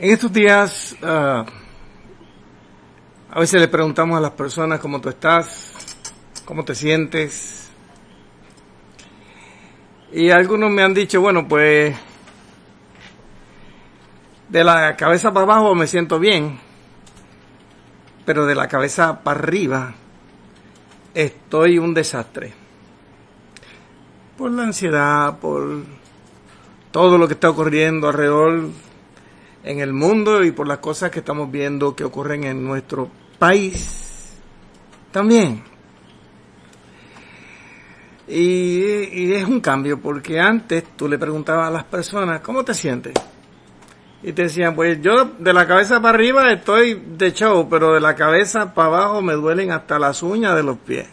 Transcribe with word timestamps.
En 0.00 0.12
estos 0.12 0.32
días, 0.32 0.96
ah, 1.02 1.44
a 3.32 3.40
veces 3.40 3.60
le 3.60 3.66
preguntamos 3.66 4.16
a 4.16 4.20
las 4.20 4.30
personas 4.30 4.78
cómo 4.78 5.00
tú 5.00 5.08
estás, 5.08 5.72
cómo 6.44 6.64
te 6.64 6.76
sientes. 6.76 7.68
Y 10.12 10.30
algunos 10.30 10.70
me 10.70 10.84
han 10.84 10.94
dicho, 10.94 11.20
bueno, 11.20 11.48
pues 11.48 11.96
de 14.48 14.62
la 14.62 14.96
cabeza 14.96 15.32
para 15.32 15.42
abajo 15.42 15.74
me 15.74 15.88
siento 15.88 16.20
bien, 16.20 16.60
pero 18.24 18.46
de 18.46 18.54
la 18.54 18.68
cabeza 18.68 19.24
para 19.24 19.40
arriba 19.40 19.94
estoy 21.12 21.78
un 21.78 21.92
desastre. 21.92 22.54
Por 24.36 24.52
la 24.52 24.62
ansiedad, 24.62 25.40
por 25.40 25.82
todo 26.92 27.18
lo 27.18 27.26
que 27.26 27.34
está 27.34 27.50
ocurriendo 27.50 28.06
alrededor 28.06 28.70
en 29.68 29.80
el 29.80 29.92
mundo 29.92 30.42
y 30.42 30.50
por 30.50 30.66
las 30.66 30.78
cosas 30.78 31.10
que 31.10 31.18
estamos 31.18 31.50
viendo 31.50 31.94
que 31.94 32.02
ocurren 32.02 32.44
en 32.44 32.64
nuestro 32.64 33.10
país 33.38 34.32
también. 35.12 35.62
Y, 38.26 39.32
es 39.34 39.44
un 39.44 39.60
cambio 39.60 40.00
porque 40.00 40.40
antes 40.40 40.84
tú 40.96 41.06
le 41.06 41.18
preguntabas 41.18 41.68
a 41.68 41.70
las 41.70 41.84
personas, 41.84 42.40
¿cómo 42.40 42.64
te 42.64 42.72
sientes? 42.72 43.12
Y 44.22 44.32
te 44.32 44.44
decían, 44.44 44.74
pues 44.74 45.02
yo 45.02 45.32
de 45.38 45.52
la 45.52 45.66
cabeza 45.66 46.00
para 46.00 46.16
arriba 46.16 46.50
estoy 46.50 47.02
de 47.18 47.34
show, 47.34 47.68
pero 47.68 47.92
de 47.92 48.00
la 48.00 48.14
cabeza 48.14 48.72
para 48.72 48.88
abajo 48.88 49.20
me 49.20 49.34
duelen 49.34 49.70
hasta 49.70 49.98
las 49.98 50.22
uñas 50.22 50.56
de 50.56 50.62
los 50.62 50.78
pies. 50.78 51.08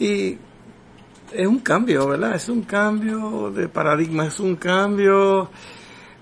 Y 0.00 0.36
es 1.32 1.46
un 1.46 1.60
cambio, 1.60 2.08
¿verdad? 2.08 2.34
Es 2.34 2.48
un 2.48 2.62
cambio 2.62 3.52
de 3.52 3.68
paradigma, 3.68 4.26
es 4.26 4.40
un 4.40 4.56
cambio 4.56 5.50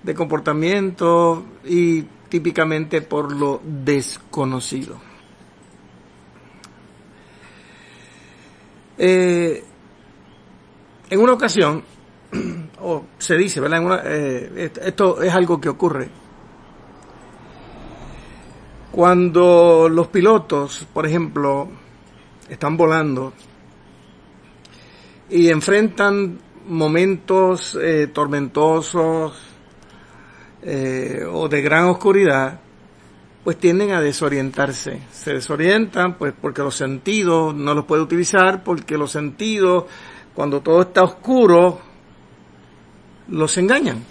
de 0.03 0.15
comportamiento 0.15 1.43
y 1.65 2.03
típicamente 2.29 3.01
por 3.01 3.31
lo 3.31 3.61
desconocido. 3.63 4.97
Eh, 8.97 9.63
en 11.09 11.19
una 11.19 11.33
ocasión, 11.33 11.83
o 12.81 13.05
se 13.17 13.35
dice, 13.37 13.59
¿verdad? 13.59 14.01
Eh, 14.05 14.71
esto 14.83 15.21
es 15.21 15.33
algo 15.33 15.59
que 15.59 15.69
ocurre. 15.69 16.09
Cuando 18.91 19.87
los 19.89 20.07
pilotos, 20.07 20.85
por 20.93 21.05
ejemplo, 21.05 21.69
están 22.49 22.75
volando 22.75 23.33
y 25.29 25.49
enfrentan 25.49 26.39
momentos 26.67 27.77
eh, 27.81 28.07
tormentosos, 28.07 29.48
eh, 30.61 31.25
o 31.29 31.47
de 31.47 31.61
gran 31.61 31.85
oscuridad, 31.85 32.59
pues 33.43 33.57
tienden 33.57 33.91
a 33.91 34.01
desorientarse. 34.01 34.99
Se 35.11 35.33
desorientan 35.33 36.17
pues 36.17 36.33
porque 36.39 36.61
los 36.61 36.75
sentidos 36.75 37.55
no 37.55 37.73
los 37.73 37.85
puede 37.85 38.01
utilizar, 38.01 38.63
porque 38.63 38.97
los 38.97 39.11
sentidos, 39.11 39.85
cuando 40.33 40.61
todo 40.61 40.81
está 40.81 41.03
oscuro, 41.03 41.79
los 43.29 43.57
engañan. 43.57 44.03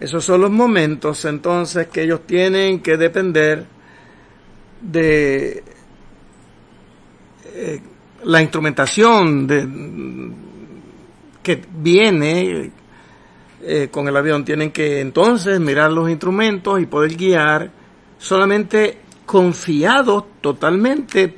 Esos 0.00 0.24
son 0.24 0.40
los 0.40 0.50
momentos 0.50 1.24
entonces 1.24 1.88
que 1.88 2.02
ellos 2.04 2.26
tienen 2.26 2.80
que 2.80 2.96
depender 2.96 3.66
de 4.80 5.64
eh, 7.54 7.80
la 8.24 8.40
instrumentación 8.40 9.46
que 11.42 11.62
viene 11.78 12.70
eh, 13.62 13.88
con 13.90 14.08
el 14.08 14.16
avión. 14.16 14.44
Tienen 14.44 14.70
que 14.70 15.00
entonces 15.00 15.60
mirar 15.60 15.90
los 15.92 16.08
instrumentos 16.08 16.80
y 16.80 16.86
poder 16.86 17.16
guiar 17.16 17.70
solamente 18.18 19.00
confiados 19.26 20.24
totalmente 20.40 21.34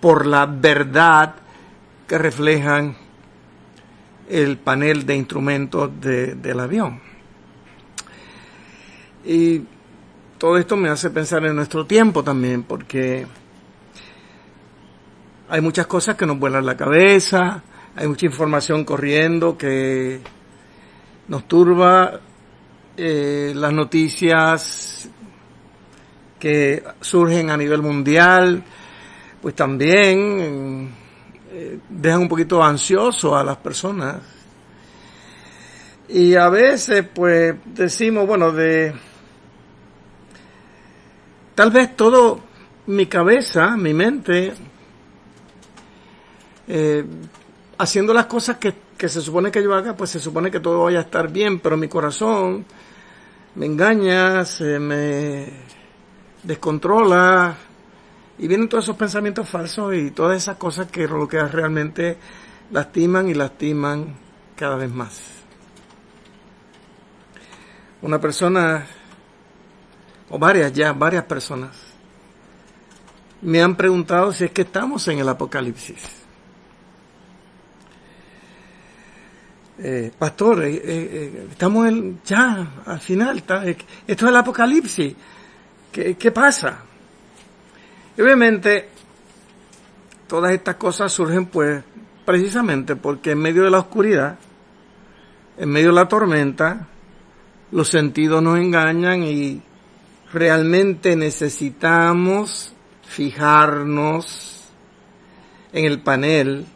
por 0.00 0.26
la 0.26 0.46
verdad 0.46 1.34
que 2.06 2.18
reflejan 2.18 2.96
el 4.28 4.58
panel 4.58 5.04
de 5.04 5.16
instrumentos 5.16 5.90
del 6.00 6.60
avión. 6.60 7.00
Y 9.24 9.62
todo 10.38 10.56
esto 10.56 10.76
me 10.76 10.88
hace 10.88 11.10
pensar 11.10 11.44
en 11.44 11.54
nuestro 11.54 11.86
tiempo 11.86 12.24
también, 12.24 12.64
porque 12.64 13.26
hay 15.48 15.60
muchas 15.60 15.86
cosas 15.86 16.16
que 16.16 16.26
nos 16.26 16.38
vuelan 16.38 16.66
la 16.66 16.76
cabeza, 16.76 17.62
hay 17.94 18.08
mucha 18.08 18.26
información 18.26 18.84
corriendo 18.84 19.56
que 19.56 20.20
nos 21.28 21.46
turba 21.46 22.20
eh, 22.96 23.52
las 23.54 23.72
noticias 23.72 25.08
que 26.38 26.82
surgen 27.00 27.50
a 27.50 27.56
nivel 27.56 27.82
mundial, 27.82 28.62
pues 29.40 29.54
también 29.54 30.92
eh, 31.50 31.78
dejan 31.88 32.22
un 32.22 32.28
poquito 32.28 32.62
ansioso 32.62 33.36
a 33.36 33.44
las 33.44 33.56
personas. 33.58 34.16
Y 36.08 36.34
a 36.34 36.48
veces, 36.48 37.06
pues, 37.14 37.54
decimos, 37.64 38.26
bueno, 38.26 38.52
de... 38.52 38.92
Tal 41.54 41.70
vez 41.70 41.96
todo 41.96 42.40
mi 42.86 43.06
cabeza, 43.06 43.76
mi 43.76 43.94
mente, 43.94 44.52
eh, 46.68 47.04
haciendo 47.78 48.12
las 48.12 48.26
cosas 48.26 48.56
que 48.56 48.74
que 49.02 49.08
se 49.08 49.20
supone 49.20 49.50
que 49.50 49.60
yo 49.60 49.74
haga, 49.74 49.96
pues 49.96 50.10
se 50.10 50.20
supone 50.20 50.48
que 50.48 50.60
todo 50.60 50.84
vaya 50.84 50.98
a 50.98 51.02
estar 51.02 51.28
bien, 51.28 51.58
pero 51.58 51.76
mi 51.76 51.88
corazón 51.88 52.64
me 53.56 53.66
engaña, 53.66 54.44
se 54.44 54.78
me 54.78 55.48
descontrola 56.44 57.56
y 58.38 58.46
vienen 58.46 58.68
todos 58.68 58.84
esos 58.84 58.96
pensamientos 58.96 59.48
falsos 59.48 59.92
y 59.96 60.12
todas 60.12 60.36
esas 60.40 60.56
cosas 60.56 60.88
que 60.88 61.08
lo 61.08 61.26
que 61.26 61.42
realmente 61.42 62.16
lastiman 62.70 63.28
y 63.28 63.34
lastiman 63.34 64.14
cada 64.54 64.76
vez 64.76 64.92
más. 64.92 65.20
Una 68.02 68.20
persona, 68.20 68.86
o 70.30 70.38
varias 70.38 70.72
ya, 70.72 70.92
varias 70.92 71.24
personas, 71.24 71.76
me 73.40 73.60
han 73.60 73.74
preguntado 73.74 74.32
si 74.32 74.44
es 74.44 74.52
que 74.52 74.62
estamos 74.62 75.08
en 75.08 75.18
el 75.18 75.28
apocalipsis. 75.28 76.21
Eh, 79.84 80.12
pastor, 80.16 80.62
eh, 80.64 80.80
eh, 80.84 81.46
estamos 81.50 81.92
ya 82.24 82.82
al 82.86 83.00
final, 83.00 83.38
esto 83.38 83.56
es 84.06 84.22
el 84.22 84.36
apocalipsis, 84.36 85.14
¿Qué, 85.90 86.14
¿qué, 86.14 86.30
pasa? 86.30 86.78
Y 88.16 88.22
obviamente, 88.22 88.88
todas 90.28 90.52
estas 90.52 90.76
cosas 90.76 91.12
surgen 91.12 91.46
pues 91.46 91.82
precisamente 92.24 92.94
porque 92.94 93.32
en 93.32 93.40
medio 93.40 93.64
de 93.64 93.70
la 93.70 93.80
oscuridad, 93.80 94.38
en 95.58 95.68
medio 95.68 95.88
de 95.88 95.94
la 95.94 96.08
tormenta, 96.08 96.86
los 97.72 97.88
sentidos 97.88 98.40
nos 98.40 98.58
engañan 98.58 99.24
y 99.24 99.60
realmente 100.32 101.16
necesitamos 101.16 102.72
fijarnos 103.02 104.70
en 105.72 105.84
el 105.86 106.00
panel 106.00 106.66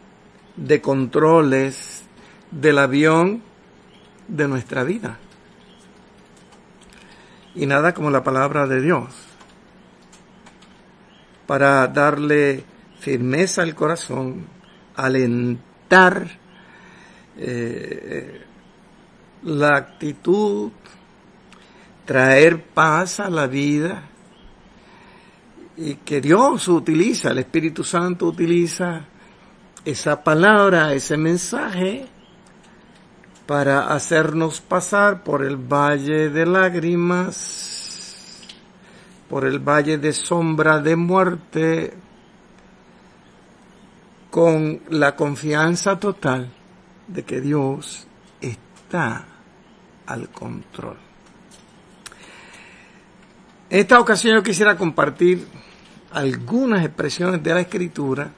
de 0.57 0.81
controles 0.81 1.96
del 2.51 2.77
avión 2.77 3.41
de 4.27 4.47
nuestra 4.47 4.83
vida. 4.83 5.17
Y 7.55 7.65
nada 7.65 7.93
como 7.93 8.11
la 8.11 8.23
palabra 8.23 8.67
de 8.67 8.81
Dios 8.81 9.27
para 11.47 11.87
darle 11.87 12.63
firmeza 12.99 13.63
al 13.63 13.73
corazón, 13.73 14.45
alentar 14.95 16.27
eh, 17.37 18.41
la 19.43 19.77
actitud, 19.77 20.71
traer 22.05 22.61
paz 22.63 23.19
a 23.19 23.29
la 23.29 23.47
vida 23.47 24.03
y 25.77 25.95
que 25.95 26.19
Dios 26.19 26.67
utiliza, 26.67 27.31
el 27.31 27.39
Espíritu 27.39 27.83
Santo 27.83 28.25
utiliza 28.25 29.05
esa 29.85 30.23
palabra, 30.23 30.93
ese 30.93 31.15
mensaje 31.17 32.07
para 33.47 33.93
hacernos 33.93 34.59
pasar 34.59 35.23
por 35.23 35.43
el 35.43 35.55
valle 35.55 36.29
de 36.29 36.45
lágrimas, 36.45 38.43
por 39.29 39.45
el 39.45 39.59
valle 39.59 39.97
de 39.97 40.11
sombra 40.11 40.79
de 40.79 40.97
muerte, 40.97 41.93
con 44.29 44.81
la 44.89 45.15
confianza 45.15 45.97
total 45.97 46.51
de 47.07 47.23
que 47.23 47.39
Dios 47.39 48.05
está 48.41 49.25
al 50.05 50.27
control. 50.29 50.97
En 53.69 53.79
esta 53.79 53.99
ocasión 53.99 54.35
yo 54.35 54.43
quisiera 54.43 54.75
compartir 54.77 55.47
algunas 56.11 56.83
expresiones 56.83 57.41
de 57.41 57.53
la 57.53 57.61
escritura 57.61 58.29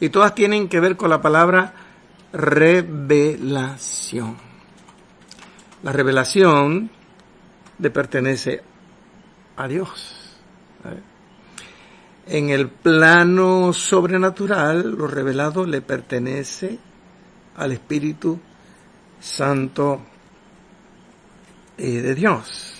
y 0.00 0.08
todas 0.08 0.34
tienen 0.34 0.68
que 0.68 0.80
ver 0.80 0.96
con 0.96 1.08
la 1.08 1.22
palabra 1.22 1.85
revelación. 2.32 4.36
La 5.82 5.92
revelación 5.92 6.90
le 7.78 7.90
pertenece 7.90 8.62
a 9.56 9.68
Dios. 9.68 10.38
En 12.26 12.50
el 12.50 12.68
plano 12.68 13.72
sobrenatural, 13.72 14.90
lo 14.90 15.06
revelado 15.06 15.64
le 15.64 15.80
pertenece 15.80 16.78
al 17.56 17.72
Espíritu 17.72 18.38
Santo 19.20 20.00
de 21.76 22.14
Dios. 22.14 22.72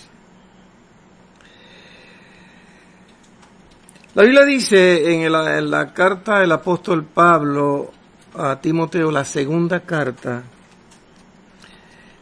La 4.14 4.22
Biblia 4.22 4.44
dice 4.44 5.14
en 5.14 5.22
en 5.22 5.70
la 5.70 5.92
carta 5.92 6.40
del 6.40 6.50
apóstol 6.50 7.04
Pablo 7.04 7.92
a 8.38 8.60
Timoteo, 8.60 9.10
la 9.10 9.24
segunda 9.24 9.80
carta, 9.80 10.42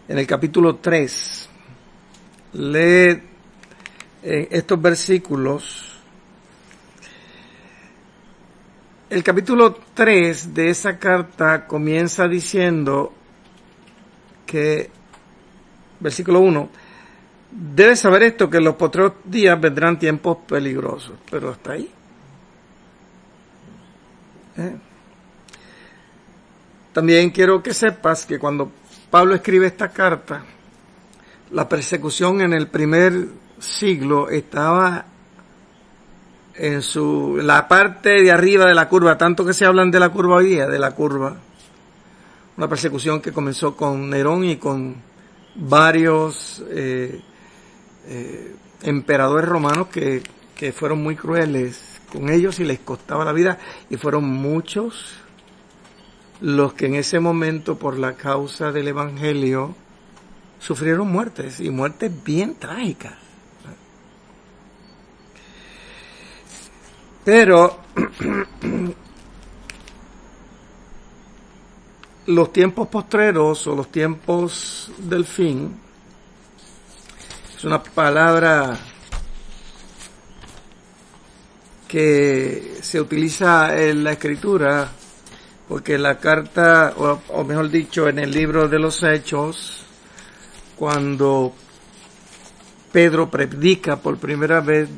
en 0.07 0.19
el 0.19 0.27
capítulo 0.27 0.77
3, 0.77 1.49
lee 2.53 3.23
eh, 4.23 4.49
estos 4.51 4.81
versículos. 4.81 5.99
El 9.11 9.23
capítulo 9.25 9.77
3 9.95 10.55
de 10.55 10.71
esa 10.71 10.99
carta 10.99 11.67
comienza 11.67 12.29
diciendo 12.29 13.13
que, 14.47 14.91
versículo 15.99 16.41
1, 16.41 16.69
debes 17.51 18.01
saber 18.01 18.23
esto, 18.23 18.49
que 18.49 18.59
en 18.59 18.65
los 18.65 18.77
potreros 18.77 19.15
días 19.25 19.61
vendrán 19.61 19.99
tiempos 19.99 20.39
peligrosos, 20.47 21.17
pero 21.29 21.51
hasta 21.51 21.73
ahí. 21.73 21.91
¿Eh? 24.57 24.77
También 26.95 27.31
quiero 27.31 27.61
que 27.61 27.75
sepas 27.75 28.25
que 28.25 28.39
cuando 28.39 28.71
Pablo 29.11 29.35
escribe 29.35 29.67
esta 29.67 29.89
carta, 29.89 30.45
la 31.51 31.69
persecución 31.69 32.41
en 32.41 32.53
el 32.53 32.69
primer 32.69 33.27
siglo 33.59 34.31
estaba 34.31 35.05
en 36.55 36.83
su 36.83 37.37
la 37.43 37.67
parte 37.67 38.23
de 38.23 38.31
arriba 38.31 38.67
de 38.67 38.77
la 38.77 38.89
curva, 38.89 39.19
tanto 39.19 39.45
que 39.45 39.55
se 39.55 39.67
hablan 39.67 39.91
de 39.91 39.99
la 39.99 40.11
curva 40.11 40.37
hoy 40.37 40.55
de 40.55 40.79
la 40.79 40.93
curva. 40.93 41.37
Una 42.57 42.69
persecución 42.69 43.21
que 43.21 43.33
comenzó 43.33 43.77
con 43.77 44.09
Nerón 44.09 44.45
y 44.45 44.57
con 44.57 44.95
varios 45.57 46.63
eh, 46.71 47.21
eh, 48.07 48.55
emperadores 48.83 49.49
romanos 49.49 49.89
que, 49.89 50.23
que 50.55 50.71
fueron 50.71 51.03
muy 51.03 51.17
crueles 51.17 52.01
con 52.13 52.31
ellos 52.31 52.61
y 52.61 52.65
les 52.65 52.79
costaba 52.79 53.25
la 53.25 53.33
vida 53.33 53.59
y 53.91 53.97
fueron 53.97 54.23
muchos 54.23 55.24
los 56.45 56.75
que 56.75 56.85
en 56.87 56.97
ese 56.97 57.21
momento 57.21 57.79
por 57.79 57.99
la 57.99 58.17
causa 58.17 58.71
del 58.71 58.89
Evangelio 58.89 59.75
sufrieron 60.59 61.11
muertes 61.11 61.59
y 61.59 61.71
muertes 61.71 62.13
bien 62.23 62.57
trágicas. 62.57 63.15
Pero 67.25 67.79
los 72.27 72.53
tiempos 72.53 72.89
postreros 72.89 73.67
o 73.67 73.75
los 73.75 73.91
tiempos 73.91 74.93
del 74.99 75.25
fin 75.25 75.81
es 77.57 77.65
una 77.65 77.83
palabra 77.83 78.79
que 81.89 82.81
se 82.83 83.01
utiliza 83.01 83.83
en 83.83 84.05
la 84.05 84.13
escritura 84.13 84.91
porque 85.69 85.99
la 85.99 86.19
carta, 86.19 86.95
o, 86.97 87.45
mejor 87.45 87.71
dicho, 87.71 88.09
en 88.09 88.19
el 88.19 88.31
libro 88.31 88.69
de 88.69 88.79
los 88.79 89.03
Hechos, 89.03 89.85
cuando 90.77 91.53
Pedro 92.93 93.31
predica 93.31 93.97
por 93.97 94.19
primera 94.19 94.61
vez, 94.61 94.89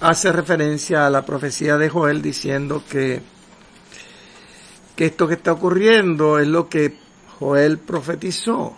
hace 0.00 0.32
referencia 0.32 1.06
a 1.06 1.10
la 1.10 1.24
profecía 1.24 1.76
de 1.76 1.88
Joel 1.88 2.22
diciendo 2.22 2.82
que, 2.88 3.22
que 4.94 5.06
esto 5.06 5.26
que 5.26 5.34
está 5.34 5.52
ocurriendo 5.52 6.38
es 6.38 6.46
lo 6.46 6.68
que 6.68 6.98
Joel 7.38 7.78
profetizó 7.78 8.76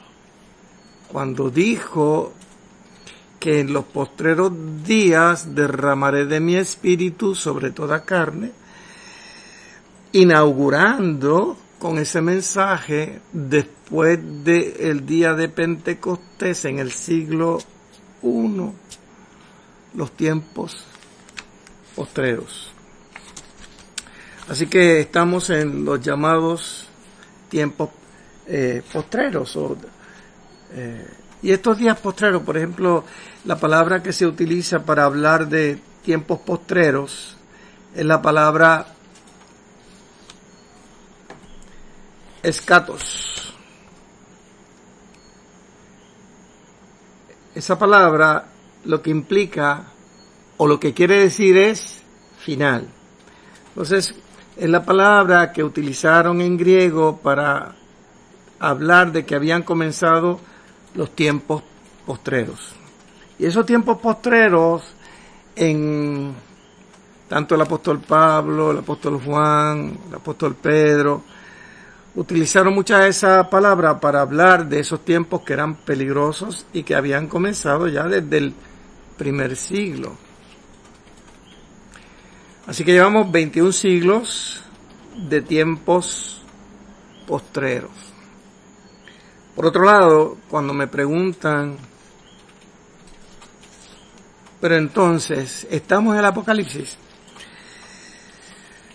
cuando 1.09 1.51
dijo 1.51 2.33
que 3.41 3.61
en 3.61 3.73
los 3.73 3.85
postreros 3.85 4.53
días 4.85 5.55
derramaré 5.55 6.27
de 6.27 6.41
mi 6.41 6.57
espíritu 6.57 7.35
sobre 7.35 7.71
toda 7.71 8.05
carne, 8.05 8.53
inaugurando 10.13 11.57
con 11.79 11.99
ese 11.99 12.21
mensaje 12.21 13.21
después 13.33 14.19
del 14.45 15.07
día 15.07 15.35
de 15.35 15.49
Pentecostés 15.49 16.65
en 16.65 16.79
el 16.79 16.93
siglo 16.93 17.59
I, 18.23 18.71
los 19.95 20.13
tiempos 20.13 20.85
postreros. 21.95 22.73
Así 24.49 24.67
que 24.67 25.01
estamos 25.01 25.51
en 25.51 25.85
los 25.85 26.01
llamados 26.01 26.89
tiempos 27.49 27.91
eh, 28.47 28.83
postreros. 28.93 29.59
Eh, 30.73 31.07
y 31.43 31.53
estos 31.53 31.79
días 31.79 31.99
postreros, 31.99 32.43
por 32.43 32.57
ejemplo, 32.57 33.05
la 33.45 33.57
palabra 33.57 34.03
que 34.03 34.13
se 34.13 34.27
utiliza 34.27 34.85
para 34.85 35.05
hablar 35.05 35.49
de 35.49 35.79
tiempos 36.03 36.41
postreros 36.41 37.37
es 37.95 38.05
la 38.05 38.21
palabra 38.23 38.95
escatos. 42.43 43.55
Esa 47.55 47.79
palabra 47.79 48.47
lo 48.85 49.03
que 49.03 49.11
implica 49.11 49.85
o 50.57 50.67
lo 50.67 50.79
que 50.79 50.95
quiere 50.95 51.19
decir 51.19 51.57
es 51.57 52.03
final. 52.39 52.89
Entonces, 53.69 54.15
es 54.57 54.69
la 54.69 54.85
palabra 54.85 55.53
que 55.53 55.63
utilizaron 55.63 56.41
en 56.41 56.57
griego 56.57 57.19
para 57.19 57.75
hablar 58.59 59.13
de 59.13 59.25
que 59.25 59.35
habían 59.35 59.63
comenzado 59.63 60.41
los 60.95 61.15
tiempos 61.15 61.63
postreros. 62.07 62.73
Y 63.39 63.47
esos 63.47 63.65
tiempos 63.67 63.99
postreros 63.99 64.83
en 65.55 66.35
tanto 67.29 67.55
el 67.55 67.61
apóstol 67.61 68.01
Pablo, 68.01 68.71
el 68.71 68.79
apóstol 68.79 69.21
Juan, 69.25 69.99
el 70.09 70.15
apóstol 70.15 70.57
Pedro, 70.57 71.23
utilizaron 72.19 72.75
muchas 72.75 73.03
de 73.03 73.09
esa 73.11 73.49
palabra 73.49 74.01
para 74.01 74.21
hablar 74.21 74.69
de 74.69 74.81
esos 74.81 75.05
tiempos 75.05 75.43
que 75.43 75.53
eran 75.53 75.77
peligrosos 75.77 76.67
y 76.73 76.83
que 76.83 76.97
habían 76.97 77.29
comenzado 77.29 77.87
ya 77.87 78.09
desde 78.09 78.39
el 78.39 78.55
primer 79.17 79.55
siglo. 79.55 80.17
Así 82.67 82.85
que 82.85 82.93
llevamos 82.93 83.31
21 83.31 83.71
siglos 83.71 84.65
de 85.29 85.43
tiempos 85.43 86.43
postreros. 87.25 87.93
Por 89.55 89.67
otro 89.67 89.85
lado, 89.85 90.39
cuando 90.49 90.75
me 90.75 90.89
preguntan, 90.89 91.77
pero 94.61 94.75
entonces, 94.75 95.69
¿estamos 95.71 96.15
en 96.15 96.19
el 96.19 96.27
Apocalipsis? 96.27 96.97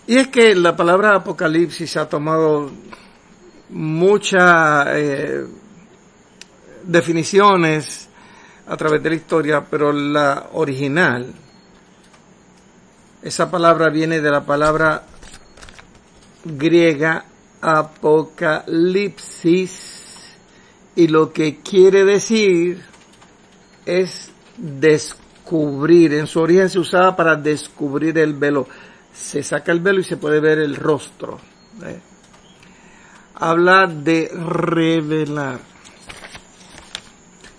Y 0.08 0.18
es 0.18 0.28
que 0.28 0.54
la 0.56 0.76
palabra 0.76 1.16
Apocalipsis 1.16 1.96
ha 1.96 2.10
tomado 2.10 2.70
muchas 3.74 4.88
eh, 4.92 5.46
definiciones 6.84 8.10
a 8.68 8.78
través 8.78 9.04
de 9.04 9.10
la 9.10 9.16
historia, 9.16 9.66
pero 9.70 9.92
la 9.92 10.48
original, 10.54 11.34
esa 13.22 13.52
palabra 13.52 13.90
viene 13.90 14.22
de 14.22 14.32
la 14.32 14.46
palabra 14.46 15.04
griega 16.46 17.26
apocalipsis 17.62 18.74
y 20.96 21.08
lo 21.08 21.34
que 21.34 21.60
quiere 21.60 22.06
decir 22.06 22.84
es 23.86 24.32
descubrir. 24.58 26.14
En 26.14 26.28
su 26.28 26.40
origen 26.42 26.70
se 26.70 26.80
usaba 26.80 27.16
para 27.16 27.36
descubrir 27.36 28.18
el 28.18 28.34
velo. 28.34 28.68
Se 29.14 29.42
saca 29.44 29.72
el 29.72 29.80
velo 29.80 30.02
y 30.02 30.04
se 30.04 30.18
puede 30.18 30.40
ver 30.40 30.60
el 30.60 30.76
rostro. 30.76 31.40
¿eh? 31.84 32.13
Habla 33.46 33.88
de 33.88 34.32
revelar. 34.34 35.60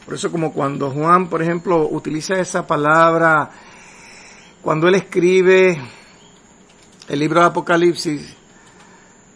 Por 0.07 0.15
eso 0.15 0.31
como 0.31 0.51
cuando 0.51 0.91
Juan, 0.91 1.29
por 1.29 1.43
ejemplo, 1.43 1.87
utiliza 1.91 2.41
esa 2.41 2.67
palabra, 2.67 3.51
cuando 4.63 4.89
él 4.89 4.95
escribe 4.95 5.79
el 7.07 7.19
libro 7.19 7.41
de 7.41 7.47
Apocalipsis, 7.49 8.35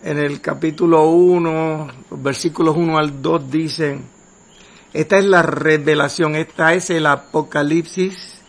en 0.03 0.17
el 0.17 0.41
capítulo 0.41 1.11
1, 1.11 1.89
versículos 2.13 2.75
1 2.79 2.97
al 2.97 3.21
2 3.21 3.51
dicen, 3.51 4.07
esta 4.95 5.19
es 5.19 5.27
la 5.27 5.43
revelación, 5.43 6.35
esta 6.35 6.73
es 6.73 6.89
el 6.89 7.05
apocalipsis 7.05 8.41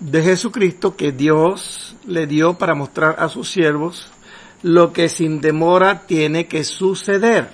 de 0.00 0.22
Jesucristo 0.24 0.96
que 0.96 1.12
Dios 1.12 1.94
le 2.04 2.26
dio 2.26 2.58
para 2.58 2.74
mostrar 2.74 3.14
a 3.20 3.28
sus 3.28 3.48
siervos 3.48 4.10
lo 4.64 4.92
que 4.94 5.08
sin 5.10 5.40
demora 5.42 6.06
tiene 6.06 6.46
que 6.46 6.64
suceder. 6.64 7.50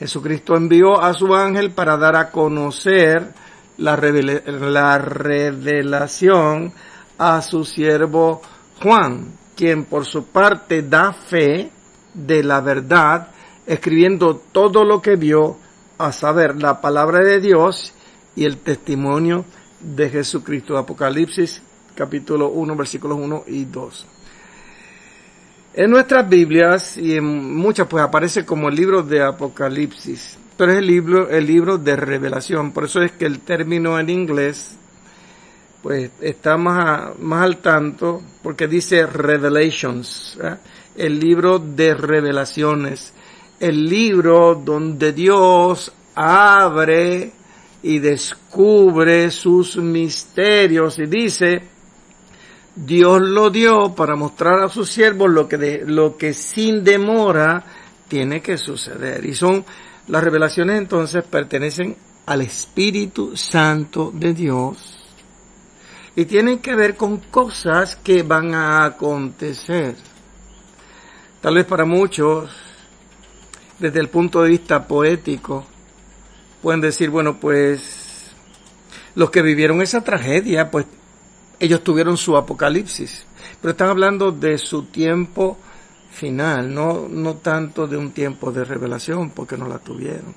Jesucristo 0.00 0.56
envió 0.56 1.00
a 1.00 1.14
su 1.14 1.32
ángel 1.32 1.70
para 1.70 1.96
dar 1.96 2.16
a 2.16 2.32
conocer 2.32 3.32
la, 3.78 3.96
la 3.96 4.98
revelación 4.98 6.72
a 7.18 7.40
su 7.40 7.64
siervo 7.64 8.42
Juan, 8.82 9.38
quien 9.54 9.84
por 9.84 10.04
su 10.04 10.26
parte 10.26 10.82
da 10.82 11.12
fe 11.12 11.70
de 12.14 12.42
la 12.42 12.60
verdad, 12.60 13.28
escribiendo 13.64 14.42
todo 14.50 14.84
lo 14.84 15.00
que 15.00 15.14
vio, 15.14 15.56
a 15.98 16.10
saber, 16.10 16.60
la 16.60 16.80
palabra 16.80 17.20
de 17.20 17.40
Dios 17.40 17.94
y 18.34 18.44
el 18.44 18.56
testimonio 18.56 19.44
de 19.78 20.10
Jesucristo. 20.10 20.76
Apocalipsis 20.76 21.62
capítulo 21.94 22.48
1, 22.48 22.74
versículos 22.74 23.18
1 23.20 23.44
y 23.46 23.66
2. 23.66 24.06
En 25.74 25.90
nuestras 25.90 26.28
Biblias 26.28 26.98
y 26.98 27.16
en 27.16 27.56
muchas 27.56 27.86
pues 27.86 28.04
aparece 28.04 28.44
como 28.44 28.68
el 28.68 28.74
libro 28.74 29.02
de 29.02 29.22
Apocalipsis, 29.22 30.36
pero 30.58 30.72
es 30.72 30.78
el 30.78 30.86
libro, 30.86 31.30
el 31.30 31.46
libro 31.46 31.78
de 31.78 31.96
revelación. 31.96 32.72
Por 32.72 32.84
eso 32.84 33.00
es 33.00 33.12
que 33.12 33.24
el 33.24 33.40
término 33.40 33.98
en 33.98 34.10
inglés 34.10 34.76
pues 35.82 36.10
está 36.20 36.58
más, 36.58 37.18
más 37.18 37.44
al 37.44 37.56
tanto 37.56 38.22
porque 38.42 38.68
dice 38.68 39.06
Revelations, 39.06 40.38
el 40.94 41.18
libro 41.18 41.58
de 41.58 41.94
revelaciones, 41.94 43.14
el 43.58 43.88
libro 43.88 44.54
donde 44.54 45.14
Dios 45.14 45.90
abre 46.14 47.32
y 47.82 47.98
descubre 47.98 49.30
sus 49.30 49.78
misterios 49.78 50.98
y 50.98 51.06
dice 51.06 51.71
Dios 52.74 53.20
lo 53.20 53.50
dio 53.50 53.94
para 53.94 54.16
mostrar 54.16 54.60
a 54.60 54.68
sus 54.68 54.90
siervos 54.90 55.30
lo 55.30 55.46
que, 55.48 55.58
de, 55.58 55.84
lo 55.86 56.16
que 56.16 56.32
sin 56.32 56.82
demora 56.82 57.64
tiene 58.08 58.40
que 58.40 58.56
suceder. 58.56 59.24
Y 59.26 59.34
son, 59.34 59.64
las 60.08 60.24
revelaciones 60.24 60.78
entonces 60.78 61.24
pertenecen 61.24 61.96
al 62.26 62.40
Espíritu 62.40 63.36
Santo 63.36 64.10
de 64.14 64.32
Dios 64.32 64.98
y 66.14 66.24
tienen 66.24 66.58
que 66.58 66.74
ver 66.74 66.96
con 66.96 67.18
cosas 67.18 67.96
que 67.96 68.22
van 68.22 68.54
a 68.54 68.84
acontecer. 68.84 69.96
Tal 71.40 71.54
vez 71.54 71.66
para 71.66 71.84
muchos, 71.84 72.50
desde 73.78 74.00
el 74.00 74.08
punto 74.08 74.42
de 74.42 74.50
vista 74.50 74.86
poético, 74.86 75.66
pueden 76.62 76.80
decir, 76.80 77.10
bueno, 77.10 77.38
pues 77.40 78.30
los 79.14 79.30
que 79.30 79.42
vivieron 79.42 79.82
esa 79.82 80.02
tragedia, 80.02 80.70
pues 80.70 80.86
ellos 81.62 81.84
tuvieron 81.84 82.16
su 82.16 82.36
apocalipsis, 82.36 83.24
pero 83.60 83.70
están 83.70 83.88
hablando 83.88 84.32
de 84.32 84.58
su 84.58 84.86
tiempo 84.86 85.56
final, 86.10 86.74
no, 86.74 87.06
no 87.08 87.36
tanto 87.36 87.86
de 87.86 87.96
un 87.96 88.10
tiempo 88.10 88.50
de 88.50 88.64
revelación, 88.64 89.30
porque 89.30 89.56
no 89.56 89.68
la 89.68 89.78
tuvieron. 89.78 90.34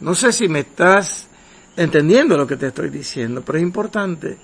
No 0.00 0.14
sé 0.14 0.32
si 0.32 0.48
me 0.48 0.60
estás 0.60 1.28
entendiendo 1.76 2.38
lo 2.38 2.46
que 2.46 2.56
te 2.56 2.68
estoy 2.68 2.88
diciendo, 2.88 3.42
pero 3.44 3.58
es 3.58 3.62
importante 3.62 4.38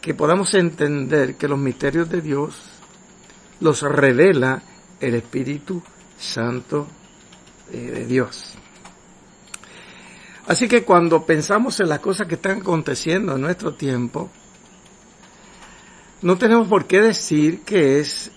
que 0.00 0.14
podamos 0.14 0.52
entender 0.54 1.36
que 1.36 1.46
los 1.46 1.60
misterios 1.60 2.10
de 2.10 2.20
Dios 2.20 2.60
los 3.60 3.82
revela 3.82 4.64
el 4.98 5.14
Espíritu 5.14 5.80
Santo 6.18 6.88
eh, 7.70 7.78
de 7.78 8.04
Dios. 8.04 8.54
Así 10.48 10.66
que 10.66 10.82
cuando 10.82 11.24
pensamos 11.24 11.78
en 11.78 11.88
las 11.88 12.00
cosas 12.00 12.26
que 12.26 12.34
están 12.34 12.62
aconteciendo 12.62 13.36
en 13.36 13.42
nuestro 13.42 13.74
tiempo, 13.74 14.28
no 16.24 16.38
tenemos 16.38 16.68
por 16.68 16.86
qué 16.86 17.02
decir 17.02 17.60
que 17.64 18.00
es 18.00 18.32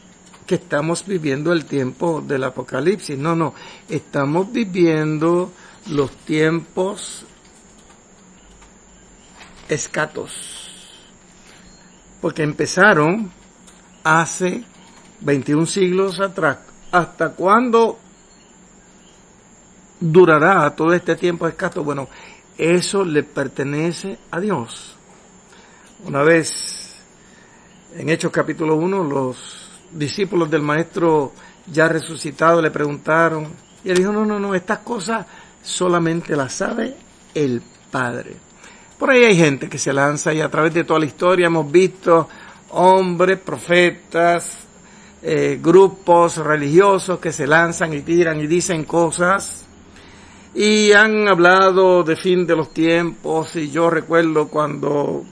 que 0.46 0.56
estamos 0.56 1.06
viviendo 1.06 1.54
el 1.54 1.64
tiempo 1.64 2.20
del 2.20 2.44
apocalipsis. 2.44 3.18
No, 3.18 3.34
no, 3.34 3.54
estamos 3.88 4.52
viviendo 4.52 5.54
los 5.90 6.12
tiempos 6.12 7.26
escatos. 9.70 10.70
Porque 12.20 12.44
empezaron 12.44 13.32
hace 14.04 14.66
21 15.22 15.66
siglos 15.66 16.20
atrás. 16.20 16.58
¿Hasta 16.92 17.30
cuándo 17.30 18.00
durará 20.02 20.76
todo 20.76 20.92
este 20.92 21.16
tiempo 21.16 21.48
escato? 21.48 21.86
Bueno, 21.86 22.10
eso 22.58 23.06
le 23.06 23.24
pertenece 23.24 24.20
a 24.30 24.42
Dios. 24.42 24.98
Una 26.04 26.22
vez 26.24 26.77
en 27.98 28.10
Hechos 28.10 28.32
capítulo 28.32 28.76
1, 28.76 29.04
los 29.04 29.70
discípulos 29.92 30.52
del 30.52 30.62
maestro 30.62 31.34
ya 31.66 31.88
resucitado 31.88 32.62
le 32.62 32.70
preguntaron, 32.70 33.48
y 33.84 33.90
él 33.90 33.98
dijo, 33.98 34.12
no, 34.12 34.24
no, 34.24 34.40
no, 34.40 34.54
estas 34.54 34.80
cosas 34.80 35.26
solamente 35.64 36.36
las 36.36 36.54
sabe 36.54 36.96
el 37.34 37.62
Padre. 37.90 38.36
Por 39.00 39.10
ahí 39.10 39.24
hay 39.24 39.36
gente 39.36 39.68
que 39.68 39.78
se 39.78 39.94
lanza 39.94 40.34
y 40.34 40.42
a 40.42 40.50
través 40.50 40.74
de 40.74 40.84
toda 40.84 41.00
la 41.00 41.06
historia 41.06 41.48
hemos 41.48 41.72
visto 41.72 42.28
hombres, 42.70 43.40
profetas, 43.40 44.68
eh, 45.24 45.60
grupos 45.62 46.38
religiosos 46.38 47.20
que 47.20 47.32
se 47.32 47.48
lanzan 47.48 47.94
y 47.94 48.02
tiran 48.02 48.40
y 48.40 48.48
dicen 48.48 48.84
cosas 48.84 49.66
y 50.54 50.92
han 50.92 51.28
hablado 51.28 52.04
de 52.04 52.16
fin 52.16 52.46
de 52.46 52.56
los 52.56 52.74
tiempos 52.74 53.56
y 53.56 53.70
yo 53.70 53.90
recuerdo 53.90 54.48
cuando 54.48 55.24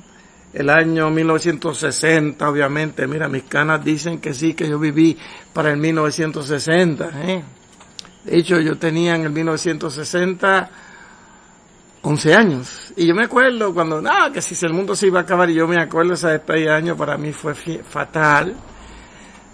el 0.56 0.70
año 0.70 1.10
1960, 1.10 2.50
obviamente, 2.50 3.06
mira, 3.08 3.28
mis 3.28 3.44
canas 3.44 3.84
dicen 3.84 4.20
que 4.20 4.34
sí, 4.34 4.54
que 4.54 4.70
yo 4.70 4.80
viví 4.80 5.18
para 5.52 5.70
el 5.72 5.78
1960. 5.78 7.12
¿eh? 7.26 7.44
De 8.24 8.38
hecho, 8.38 8.62
yo 8.62 8.78
tenía 8.78 9.16
en 9.16 9.24
el 9.24 9.32
1960 9.32 10.70
11 12.04 12.34
años. 12.34 12.94
Y 12.96 13.06
yo 13.06 13.14
me 13.14 13.26
acuerdo 13.26 13.74
cuando, 13.74 14.02
no, 14.02 14.32
que 14.32 14.42
si 14.42 14.66
el 14.66 14.72
mundo 14.72 14.96
se 14.96 15.08
iba 15.08 15.20
a 15.20 15.24
acabar, 15.24 15.50
y 15.50 15.56
yo 15.56 15.68
me 15.68 15.78
acuerdo 15.78 16.14
esa 16.14 16.30
despedida 16.30 16.72
de 16.72 16.78
año 16.78 16.96
para 16.96 17.18
mí 17.18 17.34
fue 17.34 17.54
fatal, 17.54 18.56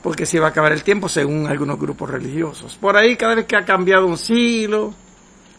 porque 0.04 0.28
se 0.28 0.38
iba 0.38 0.46
a 0.46 0.50
acabar 0.50 0.72
el 0.72 0.84
tiempo 0.84 1.10
según 1.10 1.48
algunos 1.48 1.80
grupos 1.80 2.12
religiosos. 2.12 2.76
Por 2.76 2.96
ahí, 2.96 3.16
cada 3.16 3.34
vez 3.34 3.48
que 3.48 3.56
ha 3.56 3.66
cambiado 3.66 4.06
un 4.06 4.20
siglo, 4.20 4.94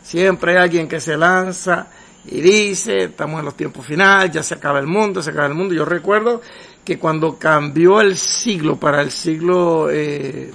siempre 0.04 0.52
hay 0.52 0.58
alguien 0.58 0.86
que 0.86 1.00
se 1.00 1.16
lanza 1.16 1.88
y 2.24 2.40
dice, 2.40 3.04
estamos 3.04 3.40
en 3.40 3.46
los 3.46 3.56
tiempos 3.56 3.84
finales, 3.84 4.30
ya 4.30 4.42
se 4.42 4.54
acaba 4.54 4.78
el 4.78 4.86
mundo, 4.86 5.22
se 5.22 5.30
acaba 5.30 5.46
el 5.46 5.54
mundo. 5.54 5.74
Yo 5.74 5.84
recuerdo 5.84 6.40
que 6.84 6.98
cuando 6.98 7.38
cambió 7.38 8.00
el 8.00 8.16
siglo 8.16 8.76
para 8.76 9.00
el 9.00 9.10
siglo 9.10 9.88
eh, 9.90 10.52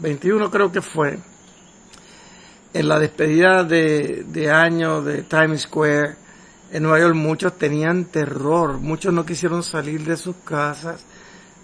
21 0.00 0.50
creo 0.50 0.72
que 0.72 0.80
fue, 0.80 1.18
en 2.72 2.88
la 2.88 2.98
despedida 2.98 3.62
de, 3.62 4.24
de 4.26 4.50
año 4.50 5.02
de 5.02 5.22
Times 5.22 5.62
Square 5.62 6.16
en 6.72 6.82
Nueva 6.82 6.98
York 6.98 7.14
muchos 7.14 7.56
tenían 7.56 8.06
terror, 8.06 8.78
muchos 8.78 9.12
no 9.12 9.24
quisieron 9.24 9.62
salir 9.62 10.04
de 10.04 10.16
sus 10.16 10.36
casas 10.44 11.04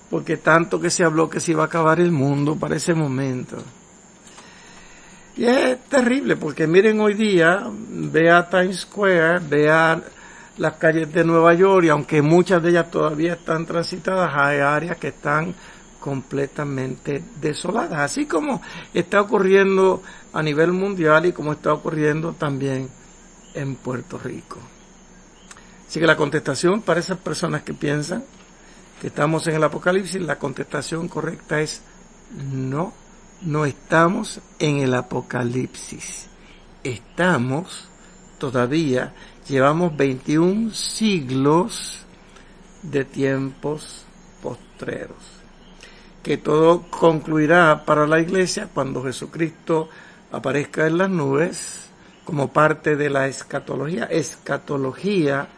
porque 0.09 0.37
tanto 0.37 0.81
que 0.81 0.91
se 0.91 1.05
habló 1.05 1.29
que 1.31 1.41
se 1.41 1.53
iba 1.53 1.63
a 1.63 1.67
acabar 1.67 2.01
el 2.01 2.13
mundo 2.13 2.57
para 2.57 2.77
ese 2.77 2.95
momento. 2.95 3.57
Y 5.37 5.45
es 5.45 5.79
terrible 5.85 6.37
porque 6.37 6.67
miren 6.67 7.01
hoy 7.01 7.15
día, 7.15 7.65
vea 7.71 8.49
Times 8.49 8.81
Square, 8.81 9.41
vea 9.49 10.03
las 10.59 10.75
calles 10.75 11.13
de 11.13 11.25
Nueva 11.25 11.55
York 11.55 11.87
y 11.87 11.89
aunque 11.89 12.21
muchas 12.21 12.63
de 12.63 12.71
ellas 12.71 12.91
todavía 12.91 13.35
están 13.35 13.65
transitadas, 13.65 14.31
hay 14.35 14.59
áreas 14.59 14.99
que 14.99 15.09
están 15.09 15.55
completamente 15.99 17.23
desoladas, 17.41 18.01
así 18.01 18.27
como 18.27 18.61
está 18.93 19.21
ocurriendo 19.21 20.03
a 20.33 20.43
nivel 20.43 20.73
mundial 20.73 21.27
y 21.27 21.33
como 21.33 21.53
está 21.53 21.73
ocurriendo 21.73 22.33
también 22.33 22.89
en 23.55 23.77
Puerto 23.77 24.19
Rico. 24.19 24.59
Así 25.89 26.01
que 26.01 26.07
la 26.07 26.17
contestación 26.17 26.83
para 26.83 27.01
esas 27.01 27.19
personas 27.19 27.63
que 27.63 27.75
piensan 27.75 28.25
que 29.01 29.09
estamos 29.09 29.47
en 29.47 29.57
el 29.57 29.65
apocalipsis, 29.65 30.21
la 30.21 30.39
contestación 30.39 31.09
correcta 31.09 31.61
es 31.61 31.83
no 32.53 32.93
no 33.43 33.65
estamos 33.65 34.41
en 34.59 34.79
el 34.79 34.95
apocalipsis. 34.95 36.29
Estamos 36.85 37.89
todavía, 38.39 39.15
llevamos 39.49 39.97
21 39.97 40.73
siglos 40.73 42.05
de 42.83 43.05
tiempos 43.05 44.05
postreros. 44.43 45.19
Que 46.23 46.37
todo 46.37 46.83
concluirá 46.91 47.85
para 47.85 48.07
la 48.07 48.21
iglesia 48.21 48.69
cuando 48.73 49.03
Jesucristo 49.03 49.89
aparezca 50.33 50.87
en 50.87 50.99
las 50.99 51.11
nubes 51.11 51.87
como 52.25 52.53
parte 52.53 52.97
de 52.97 53.11
la 53.11 53.27
escatología. 53.27 54.05
Escatología 54.05 55.49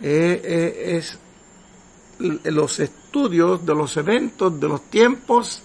eh, 0.00 0.42
eh, 0.44 0.96
es 0.96 1.18
los 2.18 2.80
estudios 2.80 3.64
de 3.64 3.74
los 3.74 3.96
eventos 3.96 4.60
de 4.60 4.68
los 4.68 4.82
tiempos 4.90 5.62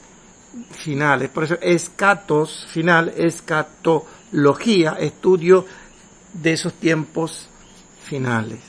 finales. 0.72 1.29
Por 1.29 1.45
eso 1.45 1.57
escatos, 1.62 2.67
final, 2.69 3.13
escatología, 3.15 4.98
estudio 5.00 5.65
de 6.33 6.53
esos 6.53 6.74
tiempos 6.74 7.48
finales. 8.03 8.60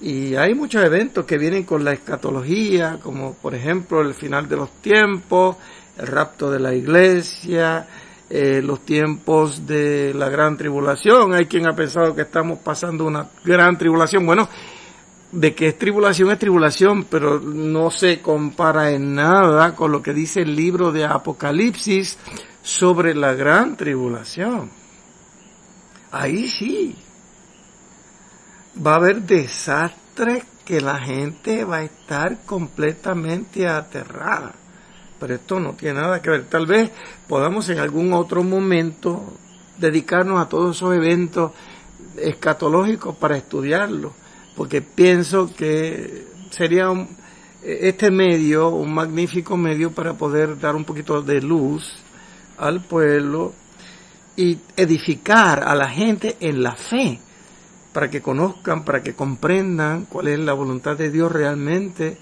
Y 0.00 0.34
hay 0.34 0.54
muchos 0.54 0.84
eventos 0.84 1.24
que 1.24 1.38
vienen 1.38 1.64
con 1.64 1.82
la 1.84 1.92
escatología, 1.92 2.98
como 3.02 3.34
por 3.34 3.54
ejemplo 3.54 4.02
el 4.02 4.14
final 4.14 4.48
de 4.48 4.56
los 4.56 4.70
tiempos, 4.82 5.56
el 5.96 6.06
rapto 6.06 6.50
de 6.50 6.60
la 6.60 6.74
iglesia, 6.74 7.88
eh, 8.28 8.60
los 8.62 8.84
tiempos 8.84 9.66
de 9.66 10.12
la 10.12 10.28
gran 10.28 10.56
tribulación. 10.56 11.32
Hay 11.32 11.46
quien 11.46 11.66
ha 11.66 11.74
pensado 11.74 12.14
que 12.14 12.22
estamos 12.22 12.58
pasando 12.58 13.06
una 13.06 13.26
gran 13.44 13.78
tribulación. 13.78 14.26
Bueno, 14.26 14.48
de 15.36 15.54
que 15.54 15.68
es 15.68 15.78
tribulación 15.78 16.30
es 16.30 16.38
tribulación, 16.38 17.04
pero 17.04 17.38
no 17.38 17.90
se 17.90 18.22
compara 18.22 18.92
en 18.92 19.14
nada 19.14 19.74
con 19.74 19.92
lo 19.92 20.02
que 20.02 20.14
dice 20.14 20.40
el 20.40 20.56
libro 20.56 20.92
de 20.92 21.04
Apocalipsis 21.04 22.18
sobre 22.62 23.14
la 23.14 23.34
gran 23.34 23.76
tribulación. 23.76 24.70
Ahí 26.10 26.48
sí. 26.48 26.96
Va 28.84 28.92
a 28.92 28.96
haber 28.96 29.22
desastres 29.22 30.44
que 30.64 30.80
la 30.80 30.98
gente 30.98 31.64
va 31.64 31.76
a 31.76 31.84
estar 31.84 32.38
completamente 32.46 33.68
aterrada. 33.68 34.54
Pero 35.20 35.34
esto 35.34 35.60
no 35.60 35.74
tiene 35.74 36.00
nada 36.00 36.22
que 36.22 36.30
ver. 36.30 36.44
Tal 36.46 36.66
vez 36.66 36.90
podamos 37.28 37.68
en 37.68 37.78
algún 37.78 38.14
otro 38.14 38.42
momento 38.42 39.34
dedicarnos 39.76 40.40
a 40.40 40.48
todos 40.48 40.76
esos 40.76 40.94
eventos 40.94 41.52
escatológicos 42.16 43.14
para 43.16 43.36
estudiarlos, 43.36 44.12
porque 44.56 44.82
pienso 44.82 45.54
que 45.54 46.26
sería 46.50 46.88
este 47.62 48.10
medio 48.10 48.70
un 48.70 48.94
magnífico 48.94 49.56
medio 49.56 49.92
para 49.92 50.14
poder 50.14 50.58
dar 50.58 50.74
un 50.74 50.84
poquito 50.84 51.20
de 51.20 51.42
luz 51.42 51.92
al 52.58 52.82
pueblo 52.84 53.52
y 54.36 54.58
edificar 54.76 55.66
a 55.66 55.74
la 55.74 55.88
gente 55.88 56.36
en 56.40 56.62
la 56.62 56.76
fe, 56.76 57.18
para 57.92 58.10
que 58.10 58.20
conozcan, 58.20 58.84
para 58.84 59.02
que 59.02 59.14
comprendan 59.14 60.04
cuál 60.06 60.28
es 60.28 60.38
la 60.38 60.52
voluntad 60.52 60.96
de 60.96 61.10
Dios 61.10 61.32
realmente 61.32 62.18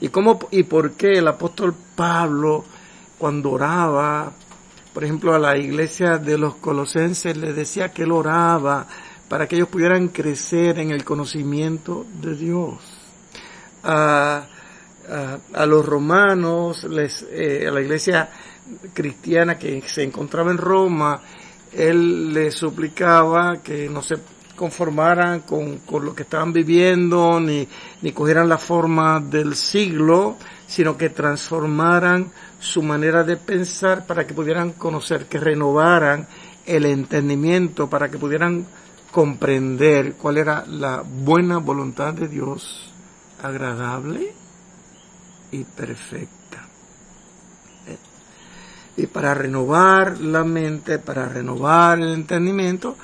y 0.00 0.08
cómo 0.08 0.38
y 0.50 0.62
por 0.62 0.92
qué 0.92 1.18
el 1.18 1.26
apóstol 1.28 1.74
Pablo 1.96 2.64
cuando 3.18 3.52
oraba, 3.52 4.32
por 4.92 5.04
ejemplo, 5.04 5.34
a 5.34 5.38
la 5.38 5.56
iglesia 5.56 6.18
de 6.18 6.38
los 6.38 6.54
colosenses 6.56 7.36
le 7.36 7.52
decía 7.52 7.92
que 7.92 8.04
él 8.04 8.12
oraba 8.12 8.86
para 9.28 9.46
que 9.46 9.56
ellos 9.56 9.68
pudieran 9.68 10.08
crecer 10.08 10.78
en 10.78 10.90
el 10.90 11.04
conocimiento 11.04 12.06
de 12.20 12.34
Dios. 12.36 12.74
A, 13.82 14.46
los 15.66 15.86
romanos, 15.86 16.82
les, 16.84 17.24
eh, 17.30 17.66
a 17.68 17.70
la 17.70 17.80
iglesia 17.80 18.28
cristiana 18.92 19.56
que 19.56 19.80
se 19.82 20.02
encontraba 20.02 20.50
en 20.50 20.58
Roma, 20.58 21.20
él 21.72 22.32
les 22.32 22.54
suplicaba 22.54 23.62
que 23.62 23.88
no 23.88 24.02
se 24.02 24.16
conformaran 24.56 25.40
con, 25.40 25.80
lo 26.02 26.14
que 26.14 26.24
estaban 26.24 26.52
viviendo, 26.52 27.38
ni, 27.38 27.68
ni 28.02 28.12
cogieran 28.12 28.48
la 28.48 28.58
forma 28.58 29.20
del 29.20 29.54
siglo, 29.54 30.36
sino 30.66 30.96
que 30.96 31.10
transformaran 31.10 32.32
su 32.58 32.82
manera 32.82 33.22
de 33.22 33.36
pensar 33.36 34.06
para 34.06 34.26
que 34.26 34.34
pudieran 34.34 34.72
conocer, 34.72 35.26
que 35.26 35.38
renovaran 35.38 36.26
el 36.64 36.86
entendimiento, 36.86 37.88
para 37.88 38.10
que 38.10 38.18
pudieran 38.18 38.66
comprender 39.16 40.12
cuál 40.12 40.36
era 40.36 40.66
la 40.66 41.02
buena 41.02 41.56
voluntad 41.56 42.12
de 42.12 42.28
Dios, 42.28 42.92
agradable 43.42 44.34
y 45.50 45.64
perfecta. 45.64 46.68
Y 48.94 49.06
para 49.06 49.32
renovar 49.32 50.20
la 50.20 50.44
mente, 50.44 50.98
para 50.98 51.30
renovar 51.30 51.98
el 51.98 52.12
entendimiento, 52.12 52.98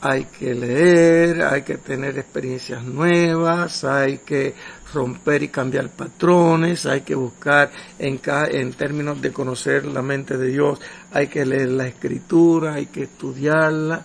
hay 0.00 0.24
que 0.24 0.52
leer, 0.52 1.42
hay 1.42 1.62
que 1.62 1.76
tener 1.76 2.18
experiencias 2.18 2.82
nuevas, 2.82 3.84
hay 3.84 4.18
que 4.18 4.56
romper 4.92 5.44
y 5.44 5.48
cambiar 5.48 5.90
patrones, 5.90 6.86
hay 6.86 7.02
que 7.02 7.14
buscar 7.14 7.70
en, 8.00 8.20
en 8.50 8.72
términos 8.72 9.22
de 9.22 9.32
conocer 9.32 9.84
la 9.84 10.02
mente 10.02 10.36
de 10.36 10.48
Dios, 10.48 10.80
hay 11.12 11.28
que 11.28 11.46
leer 11.46 11.68
la 11.68 11.86
escritura, 11.86 12.74
hay 12.74 12.86
que 12.86 13.04
estudiarla 13.04 14.04